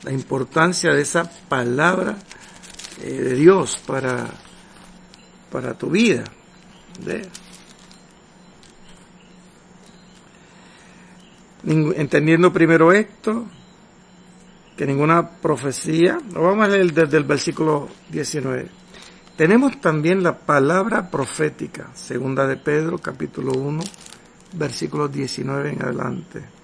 la 0.03 0.13
importancia 0.13 0.93
de 0.93 1.03
esa 1.03 1.31
palabra 1.49 2.19
eh, 3.03 3.11
de 3.11 3.35
Dios 3.35 3.81
para, 3.87 4.27
para 5.51 5.75
tu 5.75 5.91
vida. 5.91 6.25
Entendiendo 11.65 12.53
primero 12.53 12.93
esto, 12.93 13.47
que 14.77 14.87
ninguna 14.87 15.29
profecía, 15.29 16.19
lo 16.33 16.43
vamos 16.43 16.65
a 16.65 16.69
leer 16.69 16.93
desde 16.93 17.19
el 17.19 17.25
versículo 17.25 17.89
19. 18.09 18.69
Tenemos 19.37 19.81
también 19.81 20.23
la 20.23 20.39
palabra 20.39 21.11
profética, 21.11 21.91
segunda 21.95 22.47
de 22.47 22.57
Pedro, 22.57 22.99
capítulo 22.99 23.53
1, 23.53 23.83
versículo 24.55 25.09
19 25.09 25.73
en 25.73 25.83
adelante. 25.83 26.60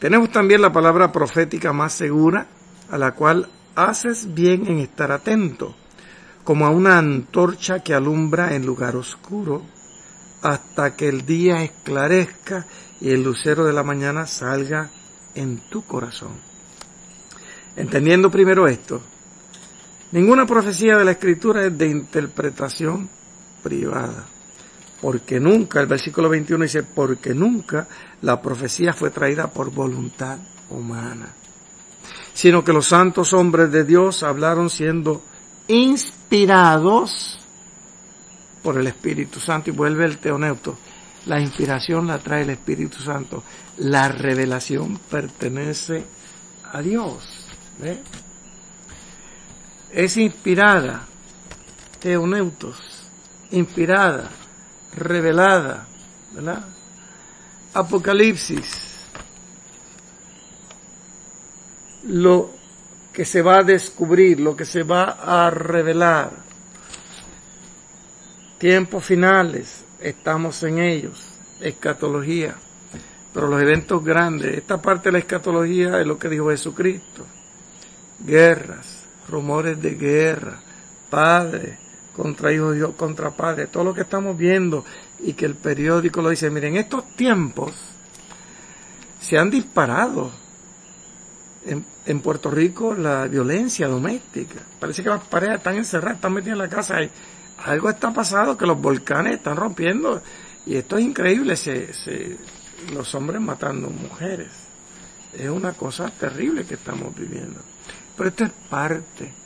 Tenemos 0.00 0.32
también 0.32 0.62
la 0.62 0.72
palabra 0.72 1.12
profética 1.12 1.74
más 1.74 1.92
segura, 1.92 2.46
a 2.90 2.96
la 2.96 3.12
cual 3.14 3.50
haces 3.74 4.32
bien 4.32 4.66
en 4.66 4.78
estar 4.78 5.12
atento, 5.12 5.76
como 6.42 6.66
a 6.66 6.70
una 6.70 6.96
antorcha 6.96 7.80
que 7.80 7.92
alumbra 7.92 8.54
en 8.54 8.64
lugar 8.64 8.96
oscuro, 8.96 9.62
hasta 10.40 10.96
que 10.96 11.06
el 11.06 11.26
día 11.26 11.62
esclarezca 11.62 12.66
y 12.98 13.10
el 13.10 13.22
lucero 13.22 13.66
de 13.66 13.74
la 13.74 13.82
mañana 13.82 14.26
salga 14.26 14.88
en 15.34 15.58
tu 15.68 15.84
corazón. 15.84 16.32
Entendiendo 17.76 18.30
primero 18.30 18.66
esto, 18.68 19.02
ninguna 20.12 20.46
profecía 20.46 20.96
de 20.96 21.04
la 21.04 21.10
escritura 21.10 21.66
es 21.66 21.76
de 21.76 21.88
interpretación 21.88 23.10
privada 23.62 24.24
porque 25.00 25.40
nunca, 25.40 25.80
el 25.80 25.86
versículo 25.86 26.28
21 26.28 26.64
dice, 26.64 26.82
porque 26.82 27.34
nunca 27.34 27.88
la 28.22 28.40
profecía 28.40 28.92
fue 28.92 29.10
traída 29.10 29.48
por 29.48 29.70
voluntad 29.70 30.38
humana, 30.68 31.34
sino 32.34 32.62
que 32.62 32.72
los 32.72 32.86
santos 32.86 33.32
hombres 33.32 33.72
de 33.72 33.84
Dios 33.84 34.22
hablaron 34.22 34.68
siendo 34.68 35.22
inspirados 35.68 37.38
por 38.62 38.76
el 38.76 38.86
Espíritu 38.86 39.40
Santo 39.40 39.70
y 39.70 39.72
vuelve 39.72 40.04
el 40.04 40.18
teoneuto. 40.18 40.76
La 41.26 41.40
inspiración 41.40 42.06
la 42.06 42.18
trae 42.18 42.42
el 42.42 42.50
Espíritu 42.50 43.02
Santo. 43.02 43.42
La 43.78 44.08
revelación 44.08 44.98
pertenece 45.10 46.04
a 46.72 46.80
Dios. 46.82 47.46
Es 49.90 50.16
inspirada, 50.16 51.06
teoneutos, 52.00 52.76
inspirada 53.50 54.30
revelada, 54.96 55.86
¿verdad? 56.32 56.64
Apocalipsis, 57.74 58.90
lo 62.04 62.50
que 63.12 63.24
se 63.24 63.42
va 63.42 63.58
a 63.58 63.62
descubrir, 63.62 64.40
lo 64.40 64.56
que 64.56 64.64
se 64.64 64.82
va 64.82 65.10
a 65.10 65.50
revelar. 65.50 66.32
Tiempos 68.58 69.04
finales, 69.04 69.84
estamos 70.00 70.62
en 70.62 70.78
ellos, 70.78 71.24
escatología. 71.60 72.56
Pero 73.32 73.46
los 73.46 73.62
eventos 73.62 74.04
grandes, 74.04 74.56
esta 74.56 74.82
parte 74.82 75.08
de 75.08 75.12
la 75.12 75.18
escatología 75.18 76.00
es 76.00 76.06
lo 76.06 76.18
que 76.18 76.28
dijo 76.28 76.50
Jesucristo. 76.50 77.24
Guerras, 78.18 79.04
rumores 79.28 79.80
de 79.80 79.94
guerra, 79.94 80.60
padres, 81.08 81.78
contra 82.14 82.52
hijos, 82.52 82.74
Dios, 82.74 82.94
contra 82.96 83.30
padres, 83.30 83.70
todo 83.70 83.84
lo 83.84 83.94
que 83.94 84.02
estamos 84.02 84.36
viendo 84.36 84.84
y 85.20 85.32
que 85.32 85.46
el 85.46 85.54
periódico 85.54 86.22
lo 86.22 86.30
dice, 86.30 86.50
miren, 86.50 86.76
estos 86.76 87.14
tiempos 87.16 87.72
se 89.20 89.38
han 89.38 89.50
disparado 89.50 90.30
en, 91.66 91.84
en, 92.06 92.20
Puerto 92.20 92.50
Rico 92.50 92.94
la 92.94 93.26
violencia 93.26 93.86
doméstica. 93.86 94.60
Parece 94.78 95.02
que 95.02 95.10
las 95.10 95.24
parejas 95.24 95.58
están 95.58 95.76
encerradas, 95.76 96.16
están 96.16 96.32
metidas 96.32 96.54
en 96.54 96.58
la 96.58 96.68
casa 96.68 97.02
y 97.02 97.10
algo 97.58 97.90
está 97.90 98.12
pasando, 98.12 98.56
que 98.56 98.66
los 98.66 98.80
volcanes 98.80 99.34
están 99.34 99.56
rompiendo 99.56 100.22
y 100.66 100.76
esto 100.76 100.98
es 100.98 101.04
increíble, 101.04 101.56
se, 101.56 101.92
se, 101.92 102.38
los 102.92 103.14
hombres 103.14 103.40
matando 103.40 103.90
mujeres. 103.90 104.48
Es 105.36 105.48
una 105.48 105.72
cosa 105.72 106.10
terrible 106.10 106.64
que 106.64 106.74
estamos 106.74 107.14
viviendo. 107.14 107.60
Pero 108.16 108.28
esto 108.28 108.44
es 108.44 108.52
parte 108.68 109.39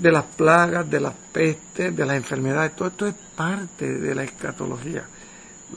de 0.00 0.10
las 0.10 0.24
plagas, 0.24 0.88
de 0.88 1.00
las 1.00 1.14
pestes, 1.32 1.94
de 1.94 2.06
las 2.06 2.16
enfermedades. 2.16 2.74
Todo 2.74 2.88
esto 2.88 3.06
es 3.06 3.14
parte 3.36 3.98
de 3.98 4.14
la 4.14 4.24
escatología. 4.24 5.04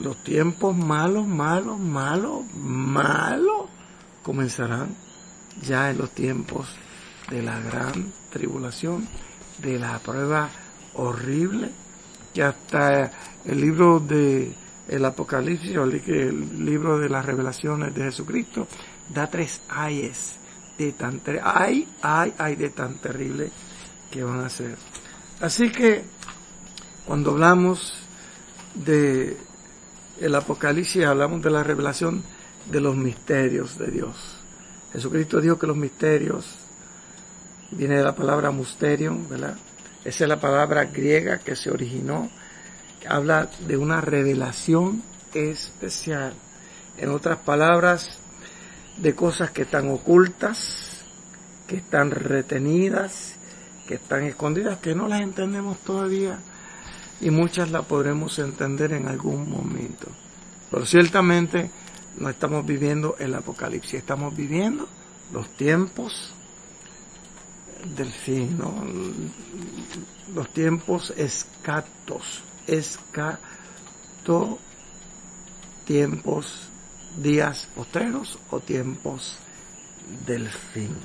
Los 0.00 0.22
tiempos 0.24 0.74
malos, 0.74 1.26
malos, 1.26 1.78
malos, 1.78 2.42
malos 2.54 3.66
comenzarán 4.22 4.94
ya 5.62 5.90
en 5.90 5.98
los 5.98 6.10
tiempos 6.10 6.66
de 7.30 7.42
la 7.42 7.60
gran 7.60 8.12
tribulación, 8.30 9.06
de 9.58 9.78
la 9.78 9.98
prueba 9.98 10.48
horrible, 10.94 11.70
que 12.32 12.42
hasta 12.42 13.12
el 13.44 13.60
libro 13.60 14.00
de 14.00 14.52
el 14.88 15.04
Apocalipsis, 15.04 15.76
o 15.76 15.84
el 15.84 16.64
libro 16.64 16.98
de 16.98 17.08
las 17.08 17.24
revelaciones 17.24 17.94
de 17.94 18.04
Jesucristo, 18.04 18.66
da 19.08 19.28
tres 19.28 19.62
ayes 19.68 20.36
de 20.76 20.92
tan 20.92 21.20
ay, 21.42 21.88
ay, 22.02 22.34
ay 22.36 22.56
de 22.56 22.70
tan 22.70 22.98
terrible 22.98 23.50
que 24.14 24.22
van 24.22 24.38
a 24.38 24.46
hacer. 24.46 24.76
Así 25.40 25.72
que 25.72 26.04
cuando 27.04 27.32
hablamos 27.32 27.94
de 28.76 29.36
el 30.20 30.34
Apocalipsis, 30.36 31.04
hablamos 31.04 31.42
de 31.42 31.50
la 31.50 31.64
revelación 31.64 32.22
de 32.70 32.80
los 32.80 32.94
misterios 32.94 33.76
de 33.76 33.90
Dios. 33.90 34.36
Jesucristo 34.92 35.40
dijo 35.40 35.58
que 35.58 35.66
los 35.66 35.76
misterios, 35.76 36.46
viene 37.72 37.96
de 37.96 38.04
la 38.04 38.14
palabra 38.14 38.52
mysterium, 38.52 39.28
¿verdad? 39.28 39.56
Esa 40.04 40.24
es 40.24 40.28
la 40.28 40.40
palabra 40.40 40.84
griega 40.84 41.40
que 41.40 41.56
se 41.56 41.72
originó, 41.72 42.30
habla 43.08 43.48
de 43.66 43.76
una 43.76 44.00
revelación 44.00 45.02
especial. 45.34 46.34
En 46.98 47.10
otras 47.10 47.38
palabras, 47.38 48.20
de 48.96 49.16
cosas 49.16 49.50
que 49.50 49.62
están 49.62 49.90
ocultas, 49.90 51.02
que 51.66 51.78
están 51.78 52.12
retenidas 52.12 53.34
que 53.86 53.94
están 53.94 54.24
escondidas, 54.24 54.78
que 54.78 54.94
no 54.94 55.08
las 55.08 55.20
entendemos 55.20 55.78
todavía 55.78 56.38
y 57.20 57.30
muchas 57.30 57.70
las 57.70 57.84
podremos 57.86 58.38
entender 58.38 58.92
en 58.92 59.08
algún 59.08 59.50
momento. 59.50 60.08
Pero 60.70 60.86
ciertamente 60.86 61.70
no 62.18 62.28
estamos 62.28 62.64
viviendo 62.66 63.16
el 63.18 63.34
apocalipsis, 63.34 63.94
estamos 63.94 64.36
viviendo 64.36 64.88
los 65.32 65.48
tiempos 65.56 66.32
del 67.96 68.10
fin, 68.10 68.56
¿no? 68.58 68.74
los 70.34 70.48
tiempos 70.52 71.12
escatos, 71.16 72.42
escato, 72.66 74.58
tiempos, 75.84 76.68
días 77.16 77.68
postreros 77.74 78.38
o 78.50 78.60
tiempos 78.60 79.36
del 80.26 80.48
fin. 80.48 80.96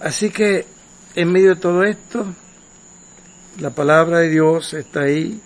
Así 0.00 0.30
que 0.30 0.66
en 1.14 1.32
medio 1.32 1.54
de 1.54 1.60
todo 1.60 1.82
esto, 1.84 2.26
la 3.58 3.70
palabra 3.70 4.18
de 4.20 4.28
Dios 4.28 4.74
está 4.74 5.02
ahí. 5.02 5.40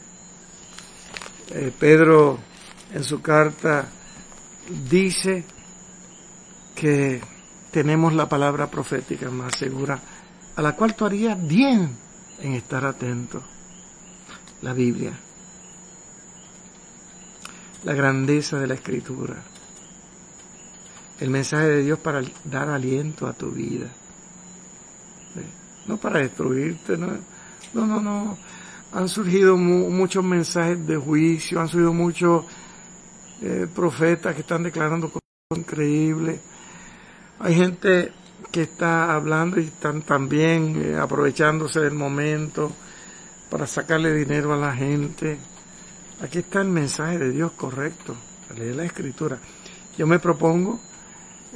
Eh, 1.51 1.73
Pedro 1.79 2.39
en 2.93 3.05
su 3.05 3.21
carta 3.23 3.89
dice 4.91 5.45
que 6.75 7.21
tenemos 7.71 8.13
la 8.13 8.29
palabra 8.29 8.71
profética 8.71 9.31
más 9.31 9.57
segura, 9.57 9.99
a 10.57 10.63
la 10.63 10.77
cual 10.77 10.95
tú 10.95 11.07
harías 11.07 11.39
bien 11.47 11.97
en 12.41 12.53
estar 12.55 12.85
atento. 12.85 13.43
La 14.63 14.73
Biblia. 14.73 15.13
La 17.85 17.95
grandeza 17.95 18.59
de 18.59 18.67
la 18.67 18.75
escritura. 18.75 19.43
El 21.19 21.31
mensaje 21.31 21.69
de 21.69 21.83
Dios 21.83 21.99
para 21.99 22.23
dar 22.45 22.69
aliento 22.69 23.27
a 23.27 23.33
tu 23.33 23.51
vida 23.51 23.89
no 25.87 25.97
para 25.97 26.20
destruirte, 26.20 26.97
no, 26.97 27.18
no, 27.74 28.01
no. 28.01 28.39
Han 28.93 29.09
surgido 29.09 29.57
muchos 29.57 30.22
mensajes 30.22 30.87
de 30.87 30.97
juicio, 30.97 31.61
han 31.61 31.68
surgido 31.68 31.93
muchos 31.93 32.45
eh, 33.41 33.66
profetas 33.74 34.35
que 34.35 34.43
están 34.43 34.62
declarando 34.62 35.09
cosas 35.09 35.22
increíbles. 35.57 36.41
Hay 37.41 37.55
gente 37.55 38.12
que 38.51 38.62
está 38.62 39.14
hablando 39.14 39.59
y 39.59 39.64
están 39.64 40.03
también 40.03 40.80
eh, 40.80 40.99
aprovechándose 40.99 41.80
del 41.80 41.95
momento 41.95 42.70
para 43.51 43.66
sacarle 43.66 44.14
dinero 44.14 44.53
a 44.53 44.57
la 44.57 44.74
gente. 44.74 45.39
Aquí 46.20 46.39
está 46.39 46.61
el 46.61 46.68
mensaje 46.68 47.18
de 47.18 47.30
Dios 47.30 47.53
correcto, 47.53 48.14
leer 48.57 48.76
la 48.76 48.85
escritura. 48.85 49.39
Yo 49.97 50.07
me 50.07 50.18
propongo, 50.18 50.78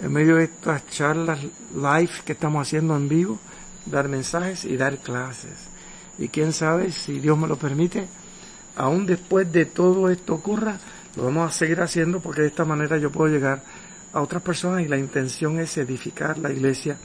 en 0.03 0.13
medio 0.13 0.37
de 0.37 0.45
estas 0.45 0.87
charlas 0.89 1.39
live 1.75 2.11
que 2.25 2.33
estamos 2.33 2.67
haciendo 2.67 2.97
en 2.97 3.09
vivo, 3.09 3.39
dar 3.87 4.09
mensajes 4.09 4.65
y 4.65 4.77
dar 4.77 4.99
clases. 4.99 5.55
Y 6.19 6.29
quién 6.29 6.53
sabe, 6.53 6.93
si 6.93 7.21
Dios 7.21 7.39
me 7.39 7.47
lo 7.47 7.57
permite, 7.57 8.07
aún 8.77 9.07
después 9.07 9.51
de 9.53 9.67
todo 9.67 10.11
esto 10.11 10.35
ocurra, 10.35 10.79
lo 11.17 11.25
vamos 11.25 11.51
a 11.51 11.59
seguir 11.59 11.81
haciendo 11.81 12.21
porque 12.21 12.43
de 12.43 12.49
esta 12.49 12.65
manera 12.65 12.99
yo 12.99 13.11
puedo 13.11 13.33
llegar 13.33 13.63
a 14.13 14.21
otras 14.21 14.43
personas 14.43 14.83
y 14.83 14.89
la 14.89 14.99
intención 14.99 15.59
es 15.59 15.77
edificar 15.79 16.39
la 16.39 16.53
iglesia 16.53 16.99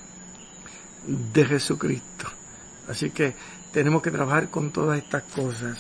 de 1.05 1.45
Jesucristo. 1.45 2.27
Así 2.87 3.11
que 3.11 3.33
tenemos 3.71 4.01
que 4.01 4.11
trabajar 4.11 4.49
con 4.49 4.71
todas 4.71 4.97
estas 4.97 5.23
cosas 5.23 5.77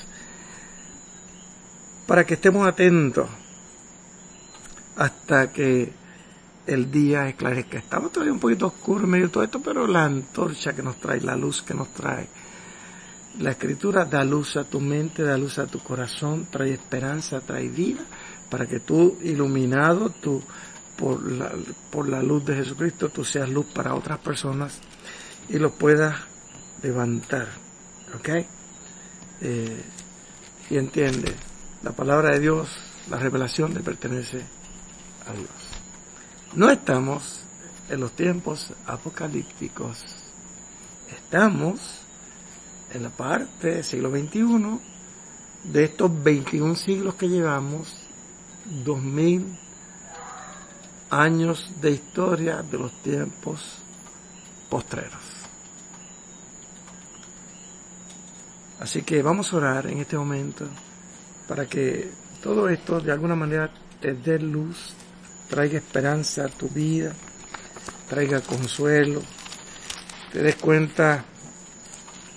para 2.07 2.25
que 2.25 2.33
estemos 2.35 2.67
atentos 2.67 3.29
hasta 4.95 5.51
que 5.51 5.93
el 6.73 6.91
día 6.91 7.27
esclarezca. 7.27 7.77
Estamos 7.77 8.11
todavía 8.11 8.33
un 8.33 8.39
poquito 8.39 8.67
oscuro 8.67 9.03
en 9.03 9.09
medio 9.09 9.25
de 9.27 9.31
todo 9.31 9.43
esto, 9.43 9.61
pero 9.61 9.87
la 9.87 10.05
antorcha 10.05 10.73
que 10.73 10.81
nos 10.81 10.97
trae, 10.97 11.21
la 11.21 11.35
luz 11.35 11.61
que 11.61 11.73
nos 11.73 11.89
trae. 11.93 12.27
La 13.39 13.51
escritura 13.51 14.05
da 14.05 14.23
luz 14.23 14.57
a 14.57 14.63
tu 14.63 14.79
mente, 14.79 15.23
da 15.23 15.37
luz 15.37 15.57
a 15.59 15.67
tu 15.67 15.79
corazón, 15.79 16.47
trae 16.49 16.73
esperanza, 16.73 17.39
trae 17.41 17.69
vida, 17.69 18.01
para 18.49 18.67
que 18.67 18.79
tú, 18.79 19.17
iluminado 19.23 20.09
tú, 20.09 20.41
por, 20.97 21.31
la, 21.31 21.51
por 21.89 22.07
la 22.09 22.21
luz 22.21 22.45
de 22.45 22.55
Jesucristo, 22.55 23.09
tú 23.09 23.23
seas 23.23 23.49
luz 23.49 23.65
para 23.73 23.95
otras 23.95 24.19
personas 24.19 24.79
y 25.49 25.57
lo 25.57 25.71
puedas 25.71 26.15
levantar. 26.83 27.47
¿Ok? 28.15 28.29
Eh, 29.41 29.83
y 30.69 30.77
entiende, 30.77 31.33
la 31.83 31.91
palabra 31.91 32.31
de 32.31 32.39
Dios, 32.39 32.69
la 33.09 33.17
revelación 33.17 33.73
le 33.73 33.79
pertenece 33.79 34.41
a 35.27 35.33
Dios. 35.33 35.60
No 36.53 36.69
estamos 36.69 37.39
en 37.89 38.01
los 38.01 38.11
tiempos 38.11 38.73
apocalípticos. 38.85 40.03
Estamos 41.09 41.79
en 42.93 43.03
la 43.03 43.09
parte 43.09 43.75
del 43.75 43.83
siglo 43.85 44.09
XXI 44.09 44.79
de 45.63 45.83
estos 45.85 46.23
21 46.23 46.75
siglos 46.75 47.15
que 47.15 47.29
llevamos, 47.29 47.95
2000 48.83 49.57
años 51.09 51.71
de 51.79 51.91
historia 51.91 52.61
de 52.61 52.77
los 52.77 52.91
tiempos 53.01 53.77
postreros. 54.69 55.21
Así 58.81 59.03
que 59.03 59.21
vamos 59.21 59.53
a 59.53 59.57
orar 59.57 59.87
en 59.87 59.99
este 59.99 60.17
momento 60.17 60.65
para 61.47 61.65
que 61.65 62.11
todo 62.43 62.67
esto 62.67 62.99
de 62.99 63.11
alguna 63.13 63.35
manera 63.35 63.71
te 64.01 64.15
dé 64.15 64.37
luz 64.37 64.95
traiga 65.51 65.79
esperanza 65.79 66.45
a 66.45 66.47
tu 66.47 66.69
vida, 66.69 67.11
traiga 68.07 68.39
consuelo, 68.39 69.21
te 70.31 70.41
des 70.41 70.55
cuenta 70.55 71.25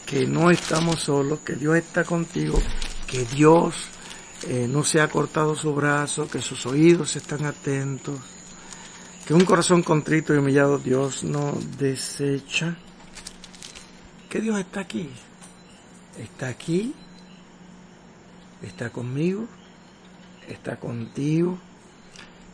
que 0.05 0.27
no 0.27 0.51
estamos 0.51 1.03
solos, 1.03 1.39
que 1.47 1.55
Dios 1.55 1.77
está 1.77 2.03
contigo, 2.03 2.61
que 3.07 3.25
Dios 3.27 3.77
eh, 4.49 4.67
no 4.69 4.83
se 4.83 5.01
ha 5.01 5.07
cortado 5.07 5.55
su 5.55 5.73
brazo, 5.77 6.27
que 6.29 6.43
sus 6.43 6.67
oídos 6.67 7.15
están 7.15 7.45
atentos, 7.47 8.19
que 9.25 9.33
un 9.33 9.45
corazón 9.45 9.85
contrito 9.85 10.35
y 10.35 10.39
humillado 10.39 10.79
Dios 10.79 11.23
no 11.23 11.57
desecha, 11.79 12.75
que 14.29 14.41
Dios 14.41 14.59
está 14.59 14.81
aquí, 14.81 15.09
está 16.19 16.49
aquí, 16.49 16.93
está 18.61 18.91
conmigo, 18.91 19.47
está 20.49 20.81
contigo 20.81 21.61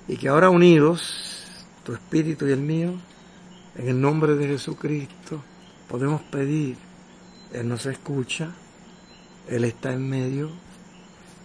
y 0.09 0.17
que 0.17 0.29
ahora 0.29 0.51
unidos, 0.51 1.45
tu 1.85 1.93
espíritu 1.93 2.47
y 2.47 2.53
el 2.53 2.61
mío, 2.61 2.95
en 3.77 3.89
el 3.89 4.01
nombre 4.01 4.35
de 4.35 4.49
Jesucristo, 4.49 5.43
podemos 5.89 6.23
pedir, 6.23 6.77
Él 7.53 7.69
nos 7.69 7.87
escucha, 7.87 8.51
Él 9.49 9.65
está 9.65 9.93
en 9.93 10.09
medio 10.09 10.51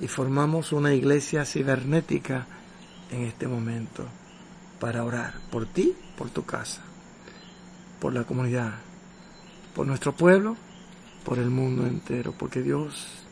y 0.01 0.07
formamos 0.07 0.71
una 0.71 0.93
iglesia 0.93 1.45
cibernética 1.45 2.47
en 3.11 3.23
este 3.23 3.47
momento 3.47 4.05
para 4.79 5.03
orar 5.03 5.35
por 5.51 5.65
ti, 5.67 5.95
por 6.17 6.29
tu 6.29 6.43
casa, 6.45 6.81
por 7.99 8.13
la 8.13 8.23
comunidad, 8.23 8.73
por 9.75 9.87
nuestro 9.87 10.13
pueblo, 10.13 10.57
por 11.23 11.39
el 11.39 11.49
mundo 11.49 11.85
entero, 11.85 12.33
porque 12.37 12.61
Dios 12.61 13.25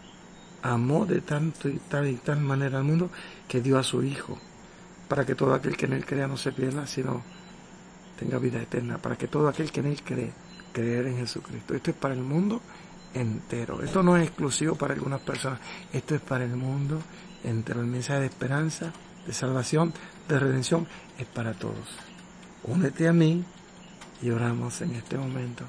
amó 0.62 1.06
de 1.06 1.22
tanto 1.22 1.68
y 1.70 1.80
tal 1.90 2.08
y 2.08 2.16
tal 2.16 2.40
manera 2.40 2.78
al 2.78 2.86
mundo 2.86 3.10
que 3.48 3.62
dio 3.62 3.78
a 3.78 3.84
su 3.84 4.04
Hijo 4.04 4.40
para 5.14 5.28
que 5.28 5.36
todo 5.36 5.54
aquel 5.54 5.78
que 5.78 5.86
en 5.86 5.94
él 5.94 6.08
crea 6.08 6.28
no 6.28 6.36
se 6.38 6.52
pierda, 6.52 6.88
sino 6.88 7.22
tenga 8.18 8.40
vida 8.40 8.60
eterna, 8.60 8.98
para 8.98 9.16
que 9.16 9.28
todo 9.28 9.48
aquel 9.48 9.72
que 9.72 9.82
en 9.82 9.86
él 9.86 10.02
cree, 10.04 10.32
creer 10.72 11.06
en 11.06 11.18
Jesucristo. 11.18 11.76
Esto 11.76 11.92
es 11.92 11.98
para 11.98 12.16
el 12.16 12.24
mundo 12.24 12.60
entero. 13.14 13.84
Esto 13.84 14.02
no 14.02 14.18
es 14.18 14.24
exclusivo 14.24 14.74
para 14.74 14.96
algunas 14.96 15.22
personas, 15.22 15.60
esto 15.94 16.16
es 16.16 16.22
para 16.22 16.46
el 16.46 16.56
mundo 16.56 17.00
entero. 17.44 17.82
El 17.82 17.86
mensaje 17.86 18.22
de 18.22 18.26
esperanza, 18.26 18.92
de 19.28 19.34
salvación, 19.34 19.94
de 20.28 20.40
redención, 20.40 20.88
es 21.20 21.28
para 21.28 21.54
todos. 21.54 21.96
Únete 22.64 23.08
a 23.08 23.14
mí 23.14 23.44
y 24.20 24.32
oramos 24.32 24.82
en 24.82 24.96
este 24.96 25.16
momento. 25.16 25.64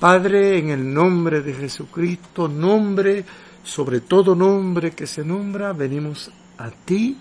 Padre, 0.00 0.58
en 0.58 0.70
el 0.70 0.92
nombre 0.92 1.42
de 1.42 1.54
Jesucristo, 1.54 2.48
nombre, 2.48 3.24
sobre 3.62 4.00
todo 4.00 4.34
nombre 4.34 4.90
que 4.90 5.06
se 5.06 5.24
nombra, 5.24 5.72
venimos 5.72 6.32
a 6.58 6.72
ti 6.72 7.18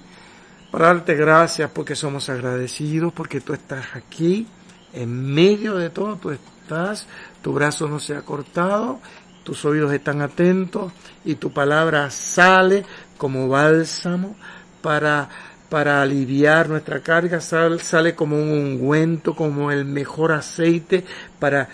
darte 0.80 1.16
gracias 1.16 1.70
porque 1.72 1.96
somos 1.96 2.30
agradecidos, 2.30 3.14
porque 3.14 3.42
tú 3.42 3.54
estás 3.54 3.86
aquí, 3.96 4.48
en 4.94 5.34
medio 5.34 5.76
de 5.76 5.90
todo, 5.90 6.16
tú 6.18 6.32
estás, 6.32 7.08
tu 7.42 7.54
brazo 7.54 7.88
no 7.88 8.00
se 8.00 8.16
ha 8.16 8.22
cortado, 8.22 9.00
tus 9.44 9.64
oídos 9.66 9.94
están 9.94 10.22
atentos 10.22 10.92
y 11.24 11.36
tu 11.36 11.54
palabra 11.54 12.10
sale 12.10 12.84
como 13.18 13.48
bálsamo 13.48 14.36
para, 14.82 15.30
para 15.70 16.02
aliviar 16.02 16.68
nuestra 16.68 17.02
carga, 17.02 17.40
sale, 17.42 17.80
sale 17.80 18.16
como 18.16 18.36
un 18.38 18.50
ungüento, 18.50 19.36
como 19.36 19.72
el 19.72 19.86
mejor 19.86 20.32
aceite 20.32 21.06
para 21.40 21.70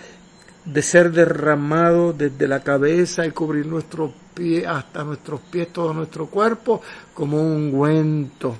de 0.66 0.82
ser 0.84 1.12
derramado 1.12 2.14
desde 2.14 2.47
la 2.47 2.60
cabeza 2.60 3.26
y 3.26 3.32
cubrir 3.32 3.66
nuestros 3.66 4.12
pies 4.36 4.68
hasta 4.68 5.04
nuestros 5.04 5.39
pies, 5.41 5.74
todo 5.74 5.93
nuestro 5.93 6.28
cuerpo, 6.28 6.82
como 7.14 7.41
un 7.41 7.74
ungüento 7.74 8.56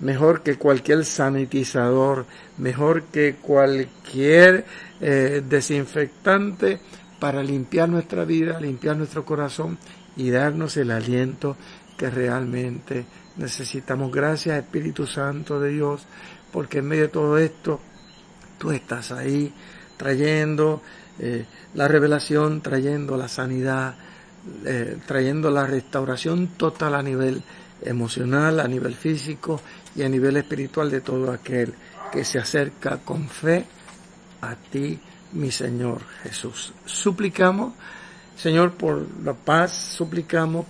mejor 0.00 0.42
que 0.42 0.56
cualquier 0.56 1.04
sanitizador, 1.04 2.26
mejor 2.58 3.04
que 3.04 3.36
cualquier 3.36 4.64
eh, 5.00 5.42
desinfectante 5.46 6.80
para 7.18 7.42
limpiar 7.42 7.88
nuestra 7.88 8.24
vida, 8.24 8.60
limpiar 8.60 8.96
nuestro 8.96 9.24
corazón 9.24 9.78
y 10.16 10.30
darnos 10.30 10.76
el 10.76 10.90
aliento 10.90 11.56
que 11.96 12.10
realmente 12.10 13.04
necesitamos. 13.36 14.10
Gracias 14.10 14.58
Espíritu 14.58 15.06
Santo 15.06 15.60
de 15.60 15.70
Dios, 15.70 16.06
porque 16.50 16.78
en 16.78 16.88
medio 16.88 17.02
de 17.02 17.08
todo 17.08 17.38
esto 17.38 17.80
tú 18.58 18.72
estás 18.72 19.12
ahí 19.12 19.52
trayendo 19.96 20.82
eh, 21.18 21.44
la 21.74 21.88
revelación, 21.88 22.62
trayendo 22.62 23.18
la 23.18 23.28
sanidad, 23.28 23.94
eh, 24.64 24.96
trayendo 25.06 25.50
la 25.50 25.66
restauración 25.66 26.48
total 26.56 26.94
a 26.94 27.02
nivel 27.02 27.42
emocional, 27.82 28.60
a 28.60 28.68
nivel 28.68 28.94
físico 28.94 29.60
y 29.96 30.02
a 30.02 30.08
nivel 30.08 30.36
espiritual 30.36 30.90
de 30.90 31.00
todo 31.00 31.32
aquel 31.32 31.74
que 32.12 32.24
se 32.24 32.38
acerca 32.38 32.98
con 32.98 33.28
fe 33.28 33.64
a 34.40 34.54
ti 34.54 34.98
mi 35.32 35.50
Señor 35.50 36.02
Jesús. 36.22 36.72
Suplicamos, 36.84 37.74
Señor, 38.36 38.72
por 38.72 39.06
la 39.22 39.34
paz, 39.34 39.72
suplicamos 39.72 40.66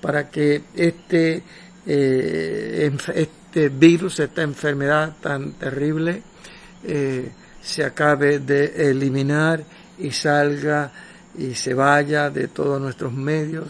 para 0.00 0.28
que 0.28 0.64
este, 0.74 1.42
eh, 1.86 2.92
este 3.14 3.68
virus, 3.70 4.20
esta 4.20 4.42
enfermedad 4.42 5.14
tan 5.20 5.52
terrible, 5.52 6.22
eh, 6.84 7.30
se 7.62 7.84
acabe 7.84 8.38
de 8.40 8.90
eliminar 8.90 9.64
y 9.98 10.10
salga 10.10 10.92
y 11.38 11.54
se 11.54 11.74
vaya 11.74 12.30
de 12.30 12.48
todos 12.48 12.80
nuestros 12.80 13.12
medios 13.12 13.68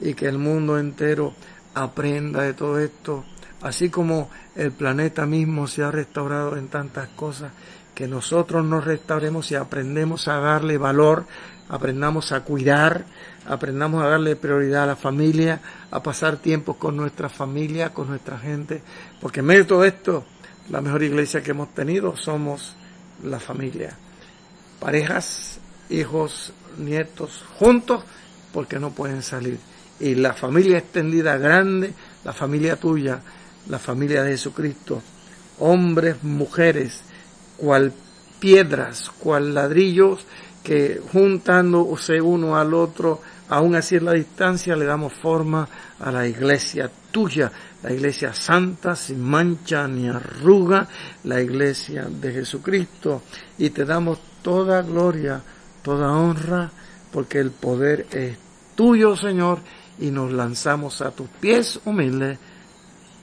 y 0.00 0.14
que 0.14 0.26
el 0.26 0.38
mundo 0.38 0.78
entero 0.78 1.34
aprenda 1.74 2.42
de 2.42 2.54
todo 2.54 2.78
esto, 2.78 3.24
así 3.62 3.90
como 3.90 4.30
el 4.54 4.72
planeta 4.72 5.26
mismo 5.26 5.66
se 5.66 5.82
ha 5.82 5.90
restaurado 5.90 6.56
en 6.56 6.68
tantas 6.68 7.08
cosas, 7.08 7.52
que 7.94 8.06
nosotros 8.06 8.64
nos 8.64 8.84
restauremos 8.84 9.50
y 9.50 9.54
aprendemos 9.54 10.28
a 10.28 10.38
darle 10.38 10.76
valor, 10.76 11.24
aprendamos 11.68 12.32
a 12.32 12.40
cuidar, 12.42 13.06
aprendamos 13.46 14.02
a 14.02 14.08
darle 14.08 14.36
prioridad 14.36 14.84
a 14.84 14.88
la 14.88 14.96
familia, 14.96 15.60
a 15.90 16.02
pasar 16.02 16.36
tiempo 16.36 16.74
con 16.74 16.96
nuestra 16.96 17.28
familia, 17.28 17.94
con 17.94 18.08
nuestra 18.08 18.38
gente, 18.38 18.82
porque 19.20 19.40
en 19.40 19.46
medio 19.46 19.62
de 19.62 19.68
todo 19.68 19.84
esto, 19.84 20.24
la 20.68 20.80
mejor 20.80 21.02
iglesia 21.02 21.42
que 21.42 21.52
hemos 21.52 21.74
tenido 21.74 22.16
somos 22.16 22.76
la 23.24 23.40
familia. 23.40 23.96
Parejas, 24.80 25.58
hijos, 25.88 26.52
nietos, 26.76 27.44
juntos, 27.58 28.04
porque 28.52 28.78
no 28.78 28.90
pueden 28.90 29.22
salir. 29.22 29.58
Y 30.00 30.14
la 30.16 30.34
familia 30.34 30.78
extendida 30.78 31.38
grande, 31.38 31.94
la 32.24 32.32
familia 32.32 32.76
tuya, 32.76 33.22
la 33.68 33.78
familia 33.78 34.22
de 34.22 34.32
Jesucristo, 34.32 35.02
hombres, 35.58 36.22
mujeres, 36.22 37.02
cual 37.56 37.92
piedras, 38.38 39.10
cual 39.18 39.54
ladrillos, 39.54 40.26
que 40.62 41.00
juntándose 41.12 42.20
uno 42.20 42.56
al 42.56 42.74
otro, 42.74 43.20
aún 43.48 43.76
así 43.76 43.96
en 43.96 44.04
la 44.04 44.12
distancia, 44.12 44.74
le 44.76 44.84
damos 44.84 45.12
forma 45.12 45.68
a 46.00 46.10
la 46.10 46.26
iglesia 46.26 46.90
tuya, 47.10 47.50
la 47.82 47.92
iglesia 47.92 48.34
santa, 48.34 48.96
sin 48.96 49.22
mancha 49.22 49.86
ni 49.86 50.08
arruga, 50.08 50.88
la 51.24 51.40
iglesia 51.40 52.06
de 52.10 52.32
Jesucristo. 52.32 53.22
Y 53.58 53.70
te 53.70 53.84
damos 53.84 54.18
toda 54.42 54.82
gloria, 54.82 55.40
toda 55.82 56.12
honra, 56.12 56.70
porque 57.12 57.38
el 57.38 57.52
poder 57.52 58.06
es 58.10 58.36
tuyo, 58.74 59.16
Señor, 59.16 59.60
y 59.98 60.10
nos 60.10 60.32
lanzamos 60.32 61.00
a 61.00 61.12
tus 61.12 61.28
pies 61.28 61.80
humildes, 61.84 62.38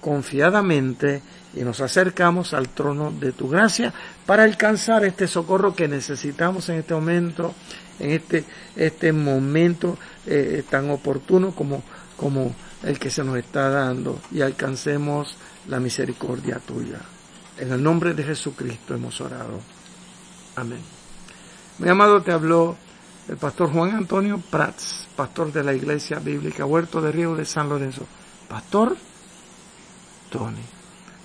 confiadamente, 0.04 1.22
y 1.56 1.62
nos 1.62 1.80
acercamos 1.80 2.54
al 2.54 2.68
trono 2.68 3.12
de 3.12 3.32
tu 3.32 3.48
gracia 3.48 3.94
para 4.26 4.44
alcanzar 4.44 5.06
este 5.06 5.28
socorro 5.28 5.74
que 5.74 5.88
necesitamos 5.88 6.68
en 6.68 6.80
este 6.80 6.94
momento, 6.94 7.56
en 8.00 8.12
este, 8.12 8.44
este 8.76 9.14
momento 9.14 9.98
eh, 10.28 10.62
tan 10.70 10.90
oportuno 10.90 11.52
como, 11.52 11.84
como 12.18 12.54
el 12.84 13.00
que 13.00 13.10
se 13.10 13.24
nos 13.24 13.38
está 13.38 13.70
dando 13.70 14.20
y 14.32 14.42
alcancemos 14.42 15.38
la 15.70 15.80
misericordia 15.80 16.60
tuya. 16.60 17.00
En 17.58 17.72
el 17.72 17.82
nombre 17.82 18.14
de 18.14 18.24
Jesucristo 18.24 18.96
hemos 18.96 19.22
orado. 19.22 19.62
Amén. 20.58 20.82
Mi 21.78 21.88
amado 21.88 22.22
te 22.22 22.34
habló 22.34 22.76
el 23.30 23.38
pastor 23.38 23.72
Juan 23.72 23.96
Antonio 23.96 24.42
Prats, 24.52 25.08
pastor 25.16 25.54
de 25.54 25.64
la 25.64 25.74
Iglesia 25.74 26.20
Bíblica 26.20 26.66
Huerto 26.66 27.00
de 27.00 27.14
Río 27.14 27.36
de 27.36 27.46
San 27.46 27.70
Lorenzo. 27.70 28.06
Pastor 28.50 28.98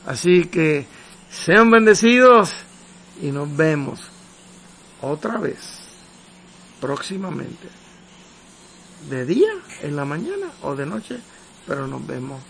Así 0.07 0.45
que 0.45 0.87
sean 1.31 1.71
bendecidos 1.71 2.53
y 3.23 3.31
nos 3.31 3.55
vemos 3.57 4.01
otra 5.01 5.39
vez 5.39 5.59
próximamente. 6.81 7.69
De 9.09 9.25
día, 9.25 9.53
en 9.83 9.97
la 9.97 10.05
mañana 10.05 10.51
o 10.63 10.75
de 10.75 10.85
noche, 10.85 11.19
pero 11.67 11.87
nos 11.87 12.05
vemos 12.07 12.43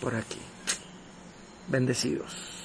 por 0.00 0.14
aquí. 0.14 0.40
Bendecidos. 1.68 2.55